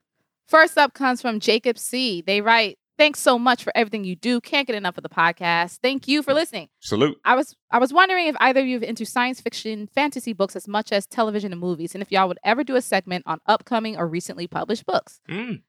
[0.49, 2.23] First up comes from Jacob C.
[2.23, 4.41] They write, Thanks so much for everything you do.
[4.41, 5.79] Can't get enough of the podcast.
[5.83, 6.69] Thank you for listening.
[6.81, 7.19] Salute.
[7.25, 10.57] I was I was wondering if either of you are into science fiction, fantasy books
[10.57, 13.39] as much as television and movies, and if y'all would ever do a segment on
[13.47, 15.21] upcoming or recently published books.
[15.29, 15.63] Mm.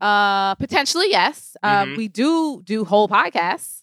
[0.00, 1.56] Uh, potentially, yes.
[1.62, 1.96] Uh, Mhm.
[1.96, 3.82] we do do whole podcasts.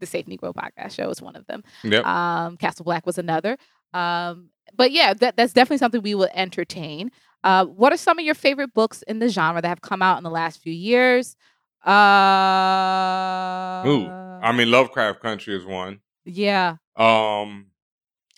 [0.00, 1.62] The Safe Negro podcast show is one of them.
[1.84, 2.04] Yep.
[2.04, 3.56] Um, Castle Black was another.
[3.94, 7.10] Um, but yeah, that, that's definitely something we will entertain.
[7.44, 10.18] Uh, what are some of your favorite books in the genre that have come out
[10.18, 11.36] in the last few years?
[11.84, 14.08] Uh, Ooh,
[14.42, 16.00] I mean, Lovecraft Country is one.
[16.24, 16.76] yeah.
[16.96, 17.66] Um,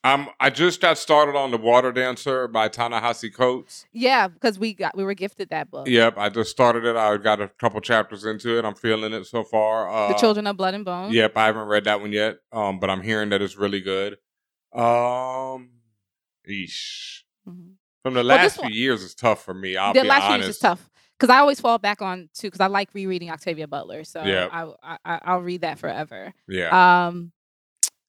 [0.02, 3.86] I'm I just got started on the Water Dancer by Ta-Nehisi Coates.
[3.92, 5.88] Yeah, because we got we were gifted that book.
[5.88, 6.94] Yep, I just started it.
[6.96, 8.64] I got a couple chapters into it.
[8.64, 9.88] I'm feeling it so far.
[9.90, 11.12] Uh, The Children of Blood and Bone.
[11.12, 12.38] Yep, I haven't read that one yet.
[12.52, 14.14] Um, but I'm hearing that it's really good.
[14.72, 15.70] Um,
[16.48, 17.22] eesh.
[17.44, 17.60] From the
[18.10, 18.14] Mm-hmm.
[18.14, 19.76] Well, last few one- years, it's tough for me.
[19.76, 20.46] I'll the be last few honest.
[20.46, 23.66] years is tough because I always fall back on too because I like rereading Octavia
[23.66, 24.48] Butler, so Yeah.
[24.82, 26.32] I, I I'll read that forever.
[26.48, 27.06] Yeah.
[27.06, 27.32] Um,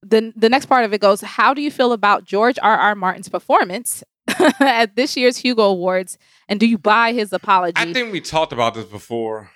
[0.04, 2.78] the the next part of it goes: How do you feel about George R.
[2.78, 2.96] R.
[2.96, 4.04] Martin's performance
[4.60, 6.18] at this year's Hugo Awards,
[6.48, 7.74] and do you buy his apology?
[7.78, 9.50] I think we talked about this before.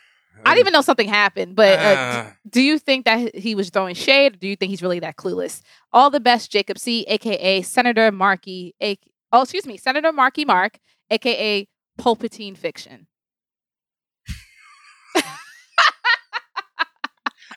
[0.44, 3.70] I didn't even know something happened, but uh, d- do you think that he was
[3.70, 5.62] throwing shade, or do you think he's really that clueless?
[5.94, 8.98] All the best, Jacob C., aka Senator Markey, a-
[9.32, 10.80] oh excuse me, Senator Markey Mark,
[11.12, 11.68] aka
[12.00, 13.06] Palpatine Fiction.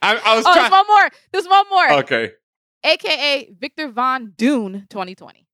[0.05, 0.63] I, I was Oh, trying.
[0.63, 1.11] there's one more.
[1.33, 1.93] There's one more.
[2.03, 2.33] Okay.
[2.85, 5.47] AKA Victor Von Dune 2020.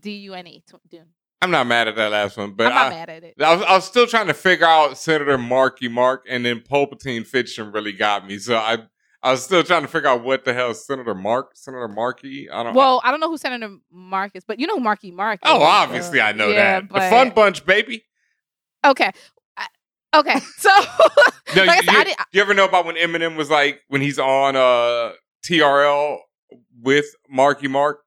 [0.00, 1.06] D U N E Dune.
[1.42, 3.34] I'm not mad at that last one, but I'm not I, mad at it.
[3.38, 7.26] I was, I was still trying to figure out Senator Marky Mark, and then Palpatine
[7.26, 8.38] Fiction really got me.
[8.38, 8.78] So I,
[9.22, 12.48] I was still trying to figure out what the hell is Senator Mark, Senator Marky.
[12.50, 12.74] I don't.
[12.74, 15.40] Well, I don't know who Senator Mark is, but you know Marky Mark.
[15.42, 16.88] oh, obviously uh, I know yeah, that.
[16.88, 18.04] But, The Fun Bunch, baby.
[18.84, 19.12] Okay.
[20.14, 20.38] I- Okay.
[20.58, 20.70] So,
[21.56, 23.80] No, like you, said, I you- did, you ever know about when Eminem was like
[23.88, 25.12] when he's on uh
[25.44, 26.18] TRL
[26.82, 28.00] with Marky Mark?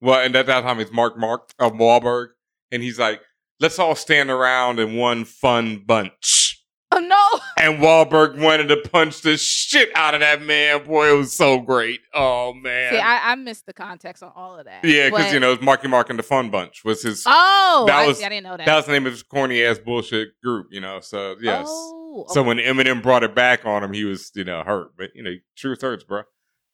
[0.00, 2.28] Well, and at that time it's Mark Mark of Wahlberg,
[2.70, 3.20] and he's like,
[3.60, 6.43] "Let's all stand around in one fun bunch."
[7.64, 10.84] And Wahlberg wanted to punch the shit out of that man.
[10.84, 12.00] Boy, it was so great.
[12.12, 12.92] Oh man.
[12.92, 14.84] See, I, I missed the context on all of that.
[14.84, 17.24] yeah, because you know, it's Marky Mark and the Fun Bunch was his.
[17.26, 18.66] Oh, that I, was I didn't know that.
[18.66, 20.66] That was the name of his corny ass bullshit group.
[20.70, 21.66] You know, so yes.
[21.68, 24.96] Oh, So when Eminem brought it back on him, he was you know hurt.
[24.98, 26.22] But you know, truth hurts, bro.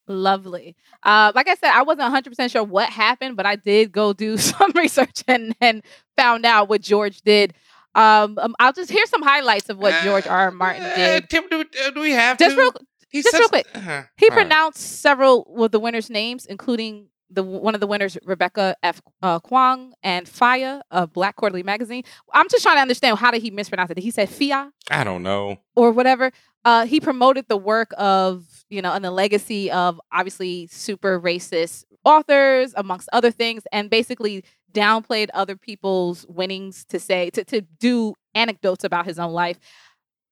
[0.09, 0.77] Lovely.
[1.05, 4.37] Uh, like I said, I wasn't 100% sure what happened, but I did go do
[4.39, 5.83] some research and, and
[6.17, 7.55] found out what George did.
[7.95, 10.39] Um, um, I'll just hear some highlights of what George R.
[10.39, 10.51] R.
[10.51, 11.29] Martin did.
[11.29, 11.65] Tim, do,
[11.95, 12.61] do we have just to?
[12.63, 12.73] real,
[13.13, 13.67] just such- real quick.
[13.75, 14.03] Uh-huh.
[14.17, 14.43] He All right.
[14.43, 19.01] pronounced several of the winners' names, including the one of the winners, Rebecca F.
[19.23, 22.03] Uh, Kuang and FIYAH of Black Quarterly Magazine.
[22.33, 23.95] I'm just trying to understand how did he mispronounce it?
[23.95, 24.73] Did he say Fia?
[24.91, 25.59] I don't know.
[25.77, 26.33] or whatever.
[26.65, 31.85] Uh, he promoted the work of, you know, and the legacy of obviously super racist
[32.05, 38.15] authors, amongst other things, and basically downplayed other people's winnings to say, to, to do
[38.35, 39.59] anecdotes about his own life.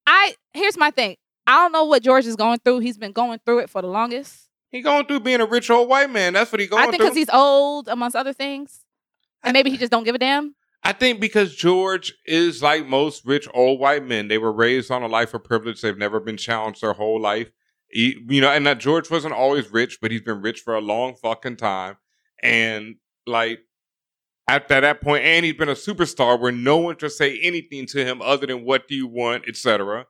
[0.07, 1.17] I, here's my thing.
[1.47, 2.81] I don't know what George is going through.
[2.81, 4.48] He's been going through it for the longest.
[4.71, 6.35] He going through being a rich old white man.
[6.35, 6.89] That's what he going through.
[6.89, 8.81] I think because he's old, amongst other things.
[9.43, 10.55] And maybe he just don't give a damn.
[10.85, 14.29] I think because George is like most rich old white men.
[14.29, 15.81] They were raised on a life of privilege.
[15.81, 17.51] They've never been challenged their whole life.
[17.89, 20.81] He- you know, and that George wasn't always rich, but he's been rich for a
[20.81, 21.97] long fucking time.
[22.43, 22.97] And
[23.27, 23.61] like,
[24.47, 28.03] After that point, and he's been a superstar where no one should say anything to
[28.03, 30.07] him other than "What do you want?" etc.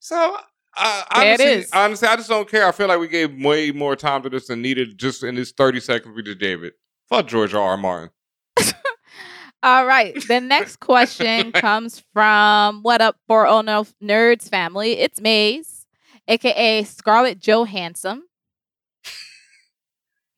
[0.00, 0.36] So,
[0.76, 1.70] uh, There it honestly, is.
[1.72, 2.66] honestly, I just don't care.
[2.66, 4.98] I feel like we gave way more time to this than needed.
[4.98, 6.74] Just in this thirty seconds we just gave it.
[7.08, 7.60] Fuck George R.
[7.70, 7.76] R.
[7.76, 8.10] Martin.
[9.62, 10.14] All right.
[10.28, 14.92] The next question comes from What Up for Oh No Nerds family.
[14.92, 15.86] It's Maze,
[16.28, 18.22] aka Scarlett Johansson.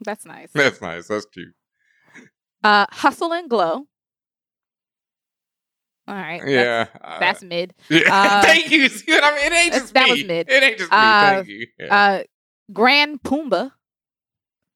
[0.05, 0.51] That's nice.
[0.53, 1.07] That's nice.
[1.07, 1.55] That's cute.
[2.65, 3.87] Uh, Hustle and Glow.
[6.09, 6.41] All right.
[6.45, 7.75] that's- Yeah, uh, That's, mid.
[7.89, 8.89] Yeah, Uh, thank you.
[8.89, 9.45] See what I mean?
[9.45, 10.11] It ain't that's- just that me.
[10.11, 10.49] was mid.
[10.51, 10.97] It ain't just me.
[10.99, 11.67] Uh, thank you.
[11.79, 11.95] Yeah.
[11.97, 12.23] Uh,
[12.73, 13.73] Grand Pumbaa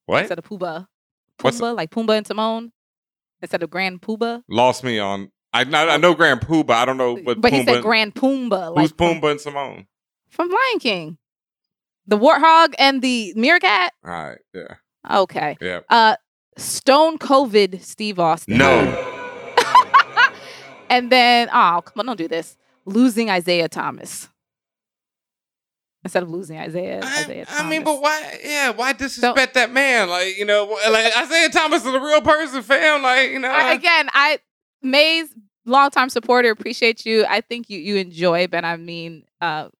[0.07, 0.21] what?
[0.21, 0.87] instead of Pumbaa.
[1.41, 2.73] What's- Pumbaa, like Pumbaa and Timon
[3.43, 4.43] instead of Grand Pumbaa.
[4.49, 5.31] Lost me on.
[5.53, 7.41] I I, I know Grand but I don't know what.
[7.41, 8.69] But he said Grand Pumbaa.
[8.79, 9.87] Who's Like from, Pumbaa and Simone?
[10.29, 11.19] from Lion King.
[12.07, 13.93] The warthog and the meerkat.
[14.05, 14.39] All right.
[14.55, 14.75] Yeah.
[15.23, 15.57] Okay.
[15.61, 15.81] Yeah.
[15.89, 16.17] Uh,
[16.59, 18.59] Stone COVID Steve Austin.
[18.59, 19.13] No.
[20.89, 22.57] And then, oh, come on, don't do this.
[22.85, 24.29] Losing Isaiah Thomas.
[26.05, 27.61] Instead of losing Isaiah, Isaiah Thomas.
[27.61, 28.39] I mean, but why?
[28.45, 30.09] Yeah, why disrespect that man?
[30.09, 33.03] Like you know, like Isaiah Thomas is a real person, fam.
[33.03, 34.39] Like you know, I, again, I
[34.83, 35.35] Mays,
[35.65, 37.27] longtime supporter, appreciate you.
[37.29, 39.71] I think you you enjoy, but I mean, uh,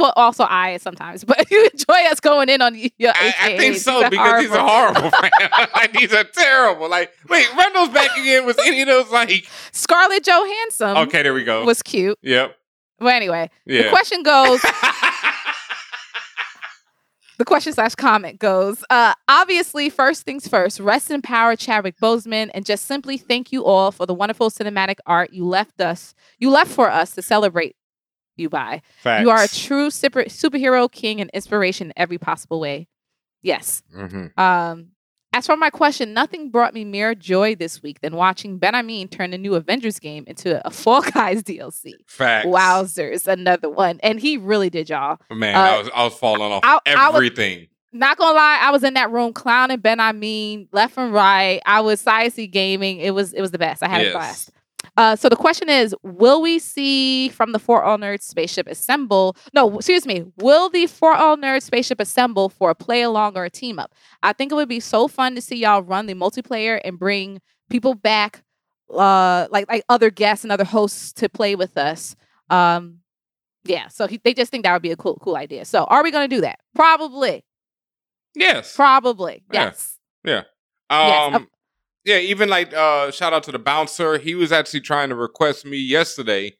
[0.00, 3.12] well, also I sometimes, but you enjoy us going in on your.
[3.14, 5.10] I, I think so These because these are horrible.
[5.76, 6.88] like these are terrible.
[6.88, 8.46] Like wait, run those back again.
[8.46, 9.46] Was any of those like?
[9.72, 10.96] Scarlett Johansson.
[10.96, 11.64] Okay, there we go.
[11.64, 12.18] Was cute.
[12.22, 12.56] Yep.
[13.00, 13.84] Well, anyway, Yeah.
[13.84, 14.60] the question goes.
[17.38, 18.84] the question slash comment goes.
[18.90, 20.78] Uh, obviously, first things first.
[20.78, 24.96] Rest in power, Chadwick Boseman, and just simply thank you all for the wonderful cinematic
[25.06, 26.14] art you left us.
[26.38, 27.76] You left for us to celebrate
[28.40, 28.82] you by.
[29.04, 32.88] You are a true super, superhero king and inspiration in every possible way.
[33.42, 33.82] Yes.
[33.94, 34.36] Mhm.
[34.38, 34.88] Um,
[35.32, 39.30] as for my question, nothing brought me more joy this week than watching Benhameen turn
[39.30, 41.92] the new Avengers game into a Fall Guys DLC.
[42.08, 42.46] Facts.
[42.46, 44.00] Wowzers, another one.
[44.02, 45.18] And he really did, y'all.
[45.30, 47.68] Man, Uh, I was I was falling off I- I was- everything.
[47.92, 51.60] Not gonna lie, I was in that room clowning Ben I mean left and right.
[51.66, 52.98] I was Cyc gaming.
[52.98, 53.82] It was it was the best.
[53.82, 54.12] I had a Yes.
[54.12, 54.50] blast.
[55.00, 59.34] Uh, so the question is, will we see from the For All Nerds spaceship assemble?
[59.54, 60.26] No, excuse me.
[60.36, 63.94] Will the For All Nerds spaceship assemble for a play along or a team up?
[64.22, 67.40] I think it would be so fun to see y'all run the multiplayer and bring
[67.70, 68.42] people back,
[68.94, 72.14] uh, like like other guests and other hosts to play with us.
[72.50, 72.98] Um,
[73.64, 73.88] yeah.
[73.88, 75.64] So he, they just think that would be a cool cool idea.
[75.64, 76.58] So are we gonna do that?
[76.74, 77.42] Probably.
[78.34, 78.76] Yes.
[78.76, 79.44] Probably.
[79.50, 79.64] Yeah.
[79.64, 79.98] Yes.
[80.24, 80.42] Yeah.
[80.90, 81.48] Yes, Um,
[82.04, 84.18] yeah, even like uh shout out to the bouncer.
[84.18, 86.56] He was actually trying to request me yesterday.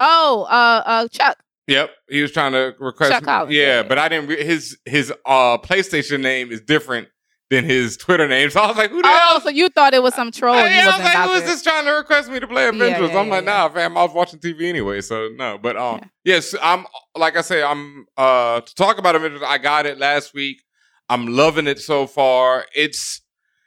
[0.00, 1.38] Oh, uh, uh, Chuck.
[1.68, 4.44] Yep, he was trying to request Chuck me- Collins, Yeah, yeah, but I didn't re-
[4.44, 7.08] his his uh PlayStation name is different
[7.50, 8.50] than his Twitter name.
[8.56, 9.40] So I was like, who the Oh, hell?
[9.40, 10.54] so you thought it was some troll?
[10.56, 13.10] and Yeah, I was like, who is this trying to request me to play Avengers?
[13.10, 15.58] yeah, I'm yeah, like, nah, fam, I was watching TV anyway, so no.
[15.58, 16.86] But um, yes, I'm
[17.16, 19.42] like I say, I'm uh to talk about Avengers.
[19.44, 20.62] I got it last week.
[21.08, 22.64] I'm loving it so far.
[22.74, 23.22] It's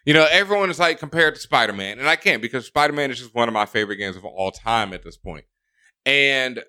[0.10, 3.12] you know everyone is like compared to Spider Man, and I can't because Spider Man
[3.12, 5.46] is just one of my favorite games of all time at this point,
[6.06, 6.64] and.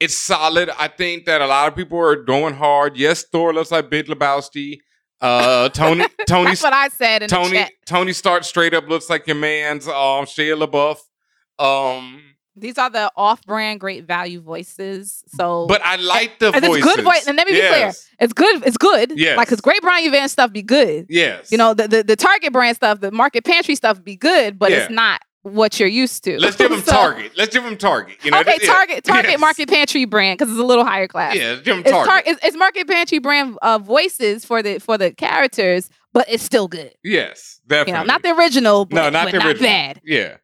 [0.00, 0.68] It's solid.
[0.80, 2.96] I think that a lot of people are going hard.
[2.96, 4.78] Yes, Thor looks like Big Lebowski.
[5.20, 7.66] Uh, Tony, Tony, That's what I said in the Tony.
[7.86, 10.96] Tony Stark straight up looks like your man's um Shia LaBeouf.
[11.64, 12.20] Um,
[12.54, 15.24] These are the off-brand great value voices.
[15.36, 16.84] So, but I like the and voices.
[16.84, 17.26] it's good voice.
[17.26, 17.72] And let me be Yes.
[18.08, 18.66] clear, it's good.
[18.66, 19.12] It's good.
[19.18, 19.36] Yes.
[19.36, 21.06] like because great Brian Van stuff be good.
[21.08, 21.50] Yes.
[21.50, 24.70] You know the, the the Target brand stuff, the Market Pantry stuff be good, but
[24.70, 24.78] Yeah.
[24.82, 26.38] it's not what you're used to.
[26.38, 27.32] Let's give them So- Target.
[27.36, 28.18] Let's give them Target.
[28.22, 28.72] You know, okay, yeah.
[28.72, 29.40] Target Target Yes.
[29.40, 31.34] Market Pantry brand because it's a little higher class.
[31.34, 32.06] Yeah, give It's, Target.
[32.10, 36.42] tar- it's, it's Market Pantry brand uh, voices for the for the characters, but it's
[36.42, 36.92] still good.
[37.02, 37.92] yes, You definitely.
[37.94, 38.84] know, not the original.
[38.84, 39.62] But, no, not the original.
[39.68, 40.00] bad.
[40.04, 40.36] Yeah,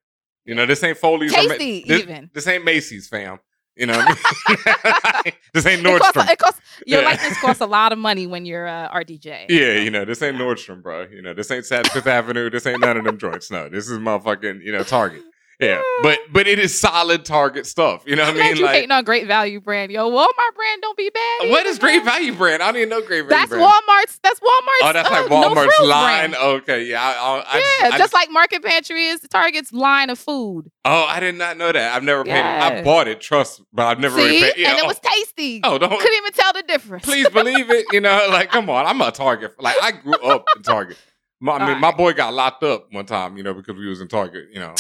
[0.48, 1.32] you know, this ain't Foley's.
[1.32, 2.30] or Ma- this, even.
[2.34, 3.38] This ain't Macy's, fam.
[3.76, 5.32] You know, I mean?
[5.54, 6.30] this ain't It costs, Nordstrom.
[6.32, 7.06] it costs your Yeah.
[7.06, 9.46] likeness costs a lot of money when you're uh, RDJ.
[9.48, 11.02] Yeah, you know, this ain't Nordstrom, bro.
[11.02, 12.50] You know, this ain't Saks Fifth Avenue.
[12.50, 13.52] This ain't none of them joints.
[13.52, 15.22] No, this is motherfucking, you know, Target.
[15.60, 18.04] Yeah, but but it is solid Target stuff.
[18.06, 18.56] You know what I mean?
[18.56, 20.08] you Like, hating on Great Value brand, yo.
[20.08, 21.50] Walmart brand don't be bad.
[21.50, 22.04] What is Great.
[22.04, 22.62] Value brand?
[22.62, 23.64] I don't even know Great Value That's brand.
[23.64, 24.20] Walmart's.
[24.22, 24.82] That's Walmart's.
[24.82, 26.30] Oh, that's uh, like no Walmart's frills line.
[26.30, 26.34] brand.
[26.62, 27.02] Okay, yeah.
[27.02, 30.70] I, I, yeah, I just, like Market Pantry is Target's line of food.
[30.84, 31.94] Oh, I did not know that.
[31.94, 32.40] I've never paid.
[32.40, 34.52] I bought it, trust, but I've never See, really paid.
[34.58, 35.60] Yeah, and it oh, was tasty.
[35.64, 37.04] Oh, don't- couldn't even tell the difference.
[37.04, 37.86] please believe it.
[37.90, 39.60] You know, like come on, I'm a Target.
[39.60, 40.98] Like I grew up in Target.
[41.40, 43.36] My, I mean, my boy got locked up one time.
[43.36, 44.48] You know, because we was in Target.
[44.52, 44.74] You know,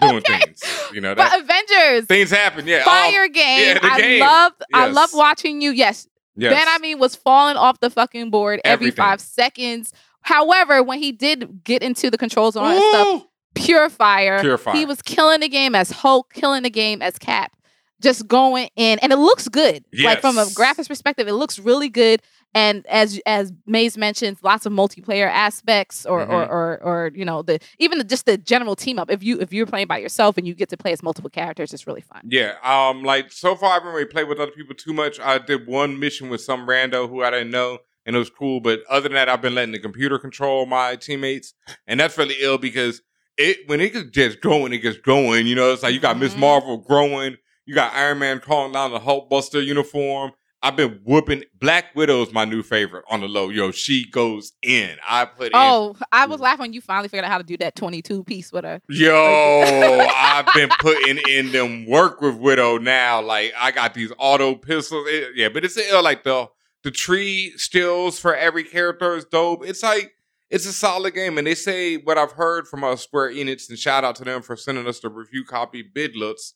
[0.00, 0.62] doing things.
[0.92, 2.66] You know, but Avengers, things happen.
[2.66, 3.76] Yeah, fire Oh, game.
[3.76, 4.20] yeah, I game.
[4.20, 4.52] love.
[4.74, 5.70] I love watching you.
[5.72, 6.06] Yes,
[6.36, 6.52] Yes.
[6.52, 6.66] Ben.
[6.68, 8.96] I mean, was falling off the fucking board every Everything.
[8.96, 9.92] five seconds.
[10.22, 13.22] However, when he did get into the controls and all that stuff,
[13.54, 14.40] pure fire.
[14.40, 14.74] Pure fire.
[14.74, 17.52] He was killing the game as Hulk, killing the game as Cap.
[18.00, 19.84] Just going in, and it looks good.
[20.02, 22.20] Like from a graphics perspective, it looks really good.
[22.54, 26.50] And as as Maze mentions, lots of multiplayer aspects, or or, Mhm.
[26.50, 29.10] or or you know the even the, just the general team up.
[29.10, 31.72] If you if you're playing by yourself and you get to play as multiple characters,
[31.72, 32.20] it's really fun.
[32.28, 35.18] Yeah, um, like so far I haven't really played with other people too much.
[35.18, 38.60] I did one mission with some rando who I didn't know, and it was cool.
[38.60, 41.54] But other than that, I've been letting the computer control my teammates,
[41.86, 43.00] and that's really ill because
[43.38, 45.46] it when it gets just going, it gets going.
[45.46, 46.40] You know, it's like you got Miss Mhm.
[46.40, 50.32] Marvel growing, you got Iron Man calling down the Hulkbuster uniform.
[50.64, 53.48] I've been whooping Black Widow's my new favorite on the low.
[53.48, 54.96] Yo, she goes in.
[55.08, 57.56] I put in Oh, I was laughing when you finally figured out how to do
[57.56, 58.80] that 22 piece with her.
[58.88, 63.20] Yo, I've been putting in them work with Widow now.
[63.20, 65.06] Like I got these auto pistols.
[65.08, 66.02] It- yeah, but it's ill.
[66.02, 66.48] Like the
[66.84, 69.64] the tree stills for every character is dope.
[69.66, 70.12] It's like
[70.50, 71.38] it's a solid game.
[71.38, 74.42] And they say what I've heard from uh, Square Enix, and shout out to them
[74.42, 76.52] for sending us the review copy bidlets,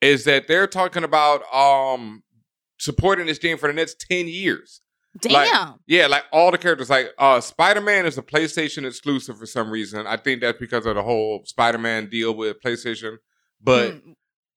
[0.00, 2.22] is that they're talking about um
[2.82, 4.80] supporting this game for the next ten years.
[5.20, 5.32] Damn.
[5.32, 6.88] Like, yeah, like all the characters.
[6.90, 10.06] Like uh Spider Man is a PlayStation exclusive for some reason.
[10.06, 13.16] I think that's because of the whole Spider Man deal with PlayStation.
[13.62, 14.14] But Mm,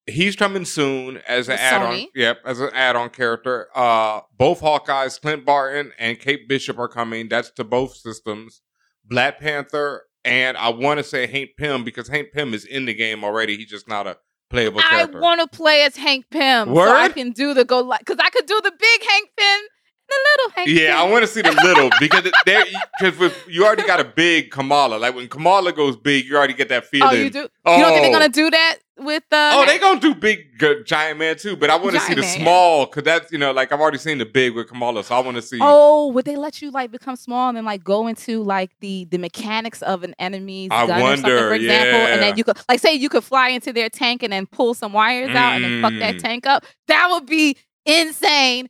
[0.08, 2.08] he's coming soon as an add-on.
[2.16, 3.68] Yep, as an add-on character.
[3.76, 7.28] Uh both Hawkeyes, Clint Barton and Kate Bishop are coming.
[7.30, 8.62] That's to both systems.
[9.04, 12.94] Black Panther and I want to say Hank Pym because Hank Pym is in the
[12.94, 13.58] game already.
[13.58, 14.18] He's just not a
[14.50, 18.00] playable I want to play as Hank Pym so I can do the go like
[18.00, 19.68] because I could do the big Hank Pym, and
[20.10, 20.70] the little Hank.
[20.70, 22.64] Yeah, I want to see the little because there
[23.02, 24.98] because you already got a big Kamala.
[24.98, 27.10] Like when Kamala goes big, you already get that feeling.
[27.10, 27.40] Oh, you do?
[27.40, 28.12] You don't think they're Oh.
[28.14, 29.52] gonna do that with uh?
[29.54, 32.22] Oh, they gonna do big g- giant man too, but I want to see the
[32.22, 32.40] Man.
[32.42, 35.20] small because that's you know like I've already seen the big with Kamala, so I
[35.20, 35.60] want to see.
[35.62, 39.06] Oh, would they let you like become small and then like go into like the
[39.12, 42.58] the mechanics of an enemy's I gun or something, for example, and then you could
[42.70, 45.64] like say you could fly into their tank and then pull some wires out and
[45.64, 46.22] then fuck that Mm.
[46.22, 46.66] tank up.
[46.88, 48.70] That would be insane.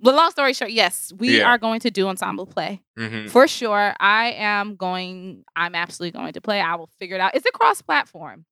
[0.00, 1.48] But long story short, yes, we Yeah.
[1.48, 3.30] are going to do ensemble play Mhm.
[3.30, 3.94] for sure.
[3.98, 5.44] I am going.
[5.56, 6.60] I'm absolutely going to play.
[6.60, 7.34] I will figure it out.
[7.34, 8.44] Is it cross platform?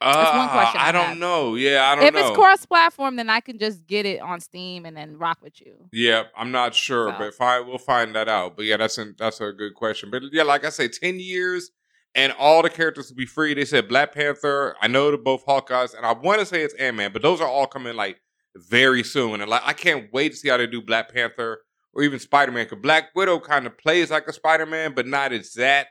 [0.00, 1.18] That's one Uh, question I I don't have.
[1.18, 1.54] know.
[1.56, 2.20] Yeah, I don't If know.
[2.20, 5.38] If it's cross platform, then I can just get it on Steam and then rock
[5.42, 5.74] with you.
[5.92, 7.18] Yeah, I'm not sure, So.
[7.18, 8.56] but fi- we'll find that out.
[8.56, 10.10] But yeah, that's a, that's a good question.
[10.10, 11.70] But yeah, like I say, ten years
[12.14, 13.54] and all the characters will be free.
[13.54, 14.76] They said Black Panther.
[14.80, 17.40] I know the both Hawkeyes, and I want to say it's Ant Man, but those
[17.40, 18.20] are all coming like
[18.56, 19.40] very soon.
[19.40, 21.60] And like I can't wait to see how they do Black Panther
[21.92, 22.66] or even Spider Man.
[22.66, 25.88] Because Black Widow kind of plays like a Spider Man, but not as that.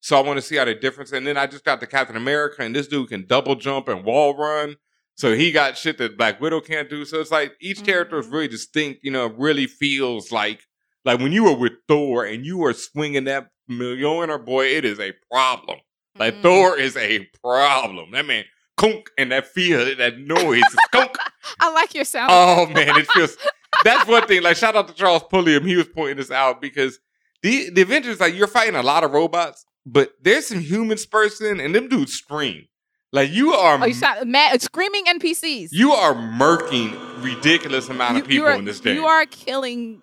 [0.00, 1.12] So I want to see how the difference.
[1.12, 4.04] And then I just got the Captain America, and this dude can double jump and
[4.04, 4.76] wall run.
[5.16, 7.04] So he got shit that Black Widow can't do.
[7.04, 9.00] So it's like each character is really distinct.
[9.02, 10.60] You know, it really feels like
[11.04, 15.00] like when you were with Thor and you were swinging that millionaire boy, it is
[15.00, 15.78] a problem.
[16.16, 16.42] Like Mm.
[16.42, 18.12] Thor is a problem.
[18.12, 18.44] That man,
[18.76, 21.16] kunk, and that feel, that noise, is kunk.
[21.60, 22.30] I like your sound.
[22.32, 23.36] Oh man, it feels.
[23.84, 24.42] That's one thing.
[24.42, 25.64] Like shout out to Charles Pulliam.
[25.66, 26.98] He was pointing this out because
[27.42, 31.60] the the Avengers, like you're fighting a lot of robots, but there's some human spurting,
[31.60, 32.66] and them dudes scream.
[33.10, 35.68] Like you are, Oh, you sound mad, screaming NPCs.
[35.72, 38.96] you are murking ridiculous amount of people are, in this game.
[38.96, 40.02] You are killing,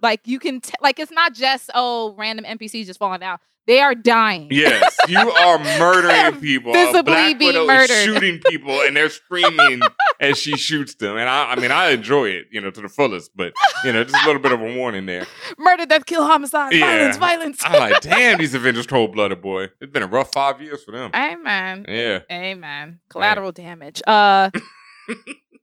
[0.00, 3.40] like you can, t- like it's not just oh random NPCs just falling out.
[3.66, 4.48] They are dying.
[4.50, 6.72] Yes, you are murdering people.
[6.72, 7.90] Visibly Black being Widow murdered.
[7.90, 9.80] is shooting people, and they're screaming
[10.20, 11.16] as she shoots them.
[11.16, 13.30] And I, I mean, I enjoy it, you know, to the fullest.
[13.34, 13.52] But
[13.84, 15.26] you know, just a little bit of a warning there.
[15.58, 16.86] Murder, death, kill, homicide, Yeah.
[16.86, 17.62] violence, violence.
[17.64, 19.68] I'm like, damn, these Avengers cold blooded boy.
[19.80, 21.10] It's been a rough five years for them.
[21.14, 21.86] Amen.
[21.88, 22.20] Yeah.
[22.30, 23.00] Amen.
[23.08, 24.02] Collateral damage.
[24.06, 24.50] Uh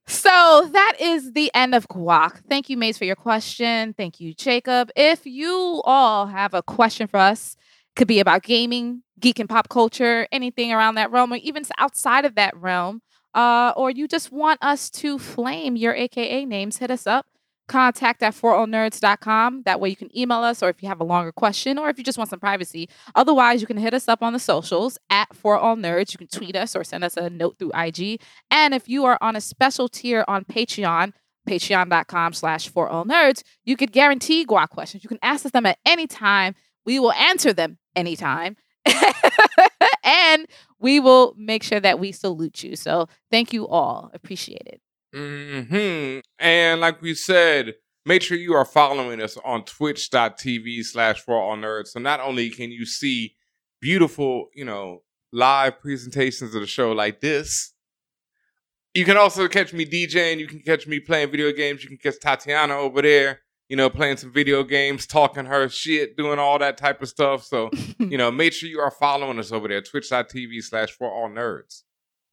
[0.06, 2.42] so that is the end of Guac.
[2.48, 3.94] Thank you, Maze, for your question.
[3.94, 4.90] Thank you, Jacob.
[4.96, 7.56] If you all have a question for us,
[7.96, 12.24] could be about gaming, geek and pop culture, anything around that realm, or even outside
[12.24, 13.00] of that realm,
[13.34, 17.26] uh, or you just want us to flame your AKA names, hit us up.
[17.68, 19.62] Contact at forallnerds.com.
[19.64, 21.96] That way you can email us, or if you have a longer question, or if
[21.96, 22.88] you just want some privacy.
[23.14, 26.12] Otherwise, you can hit us up on the socials at For All Nerds.
[26.12, 28.20] You can tweet us or send us a note through IG.
[28.50, 31.12] And if you are on a special tier on Patreon,
[31.48, 35.04] patreon.com slash For All Nerds, you could guarantee guac questions.
[35.04, 36.54] You can ask us them at any time.
[36.84, 38.56] We will answer them anytime.
[40.04, 40.46] and
[40.78, 42.76] we will make sure that we salute you.
[42.76, 44.10] So thank you all.
[44.14, 44.80] Appreciate it.
[45.14, 47.74] hmm And like we said,
[48.04, 51.88] make sure you are following us on twitch.tv slash for all nerds.
[51.88, 53.34] So not only can you see
[53.80, 55.02] beautiful, you know,
[55.32, 57.72] live presentations of the show like this,
[58.94, 60.38] you can also catch me DJing.
[60.38, 61.82] You can catch me playing video games.
[61.82, 63.40] You can catch Tatiana over there,
[63.72, 67.42] you know, playing some video games, talking her shit, doing all that type of stuff.
[67.42, 71.30] So, you know, make sure you are following us over there, twitch.tv slash for all
[71.30, 71.84] nerds.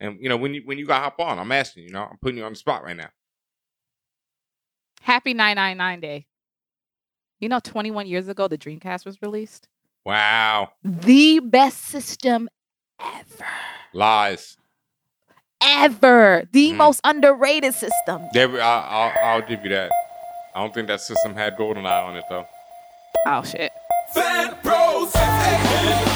[0.02, 2.03] And you know, when you when you got hop on, I'm asking you, you know,
[2.11, 3.07] I'm putting you on the spot right now.
[5.02, 6.26] Happy 999 Day.
[7.40, 9.70] You know, 21 years ago, the Dreamcast was released.
[10.06, 10.72] Wow.
[10.84, 12.49] The best system
[13.02, 13.45] ever.
[13.94, 14.57] Lies.
[15.61, 16.49] Ever.
[16.52, 16.76] The Mm.
[16.76, 18.24] most underrated system.
[18.34, 19.90] There, I, I'll, I'll give you that.
[20.60, 22.45] I don't think that system had GoldenEye on it though.
[23.26, 23.72] Oh, shit.
[24.14, 25.10] Fan Bros.
[25.15, 26.09] F-A-N-B-R-O-S.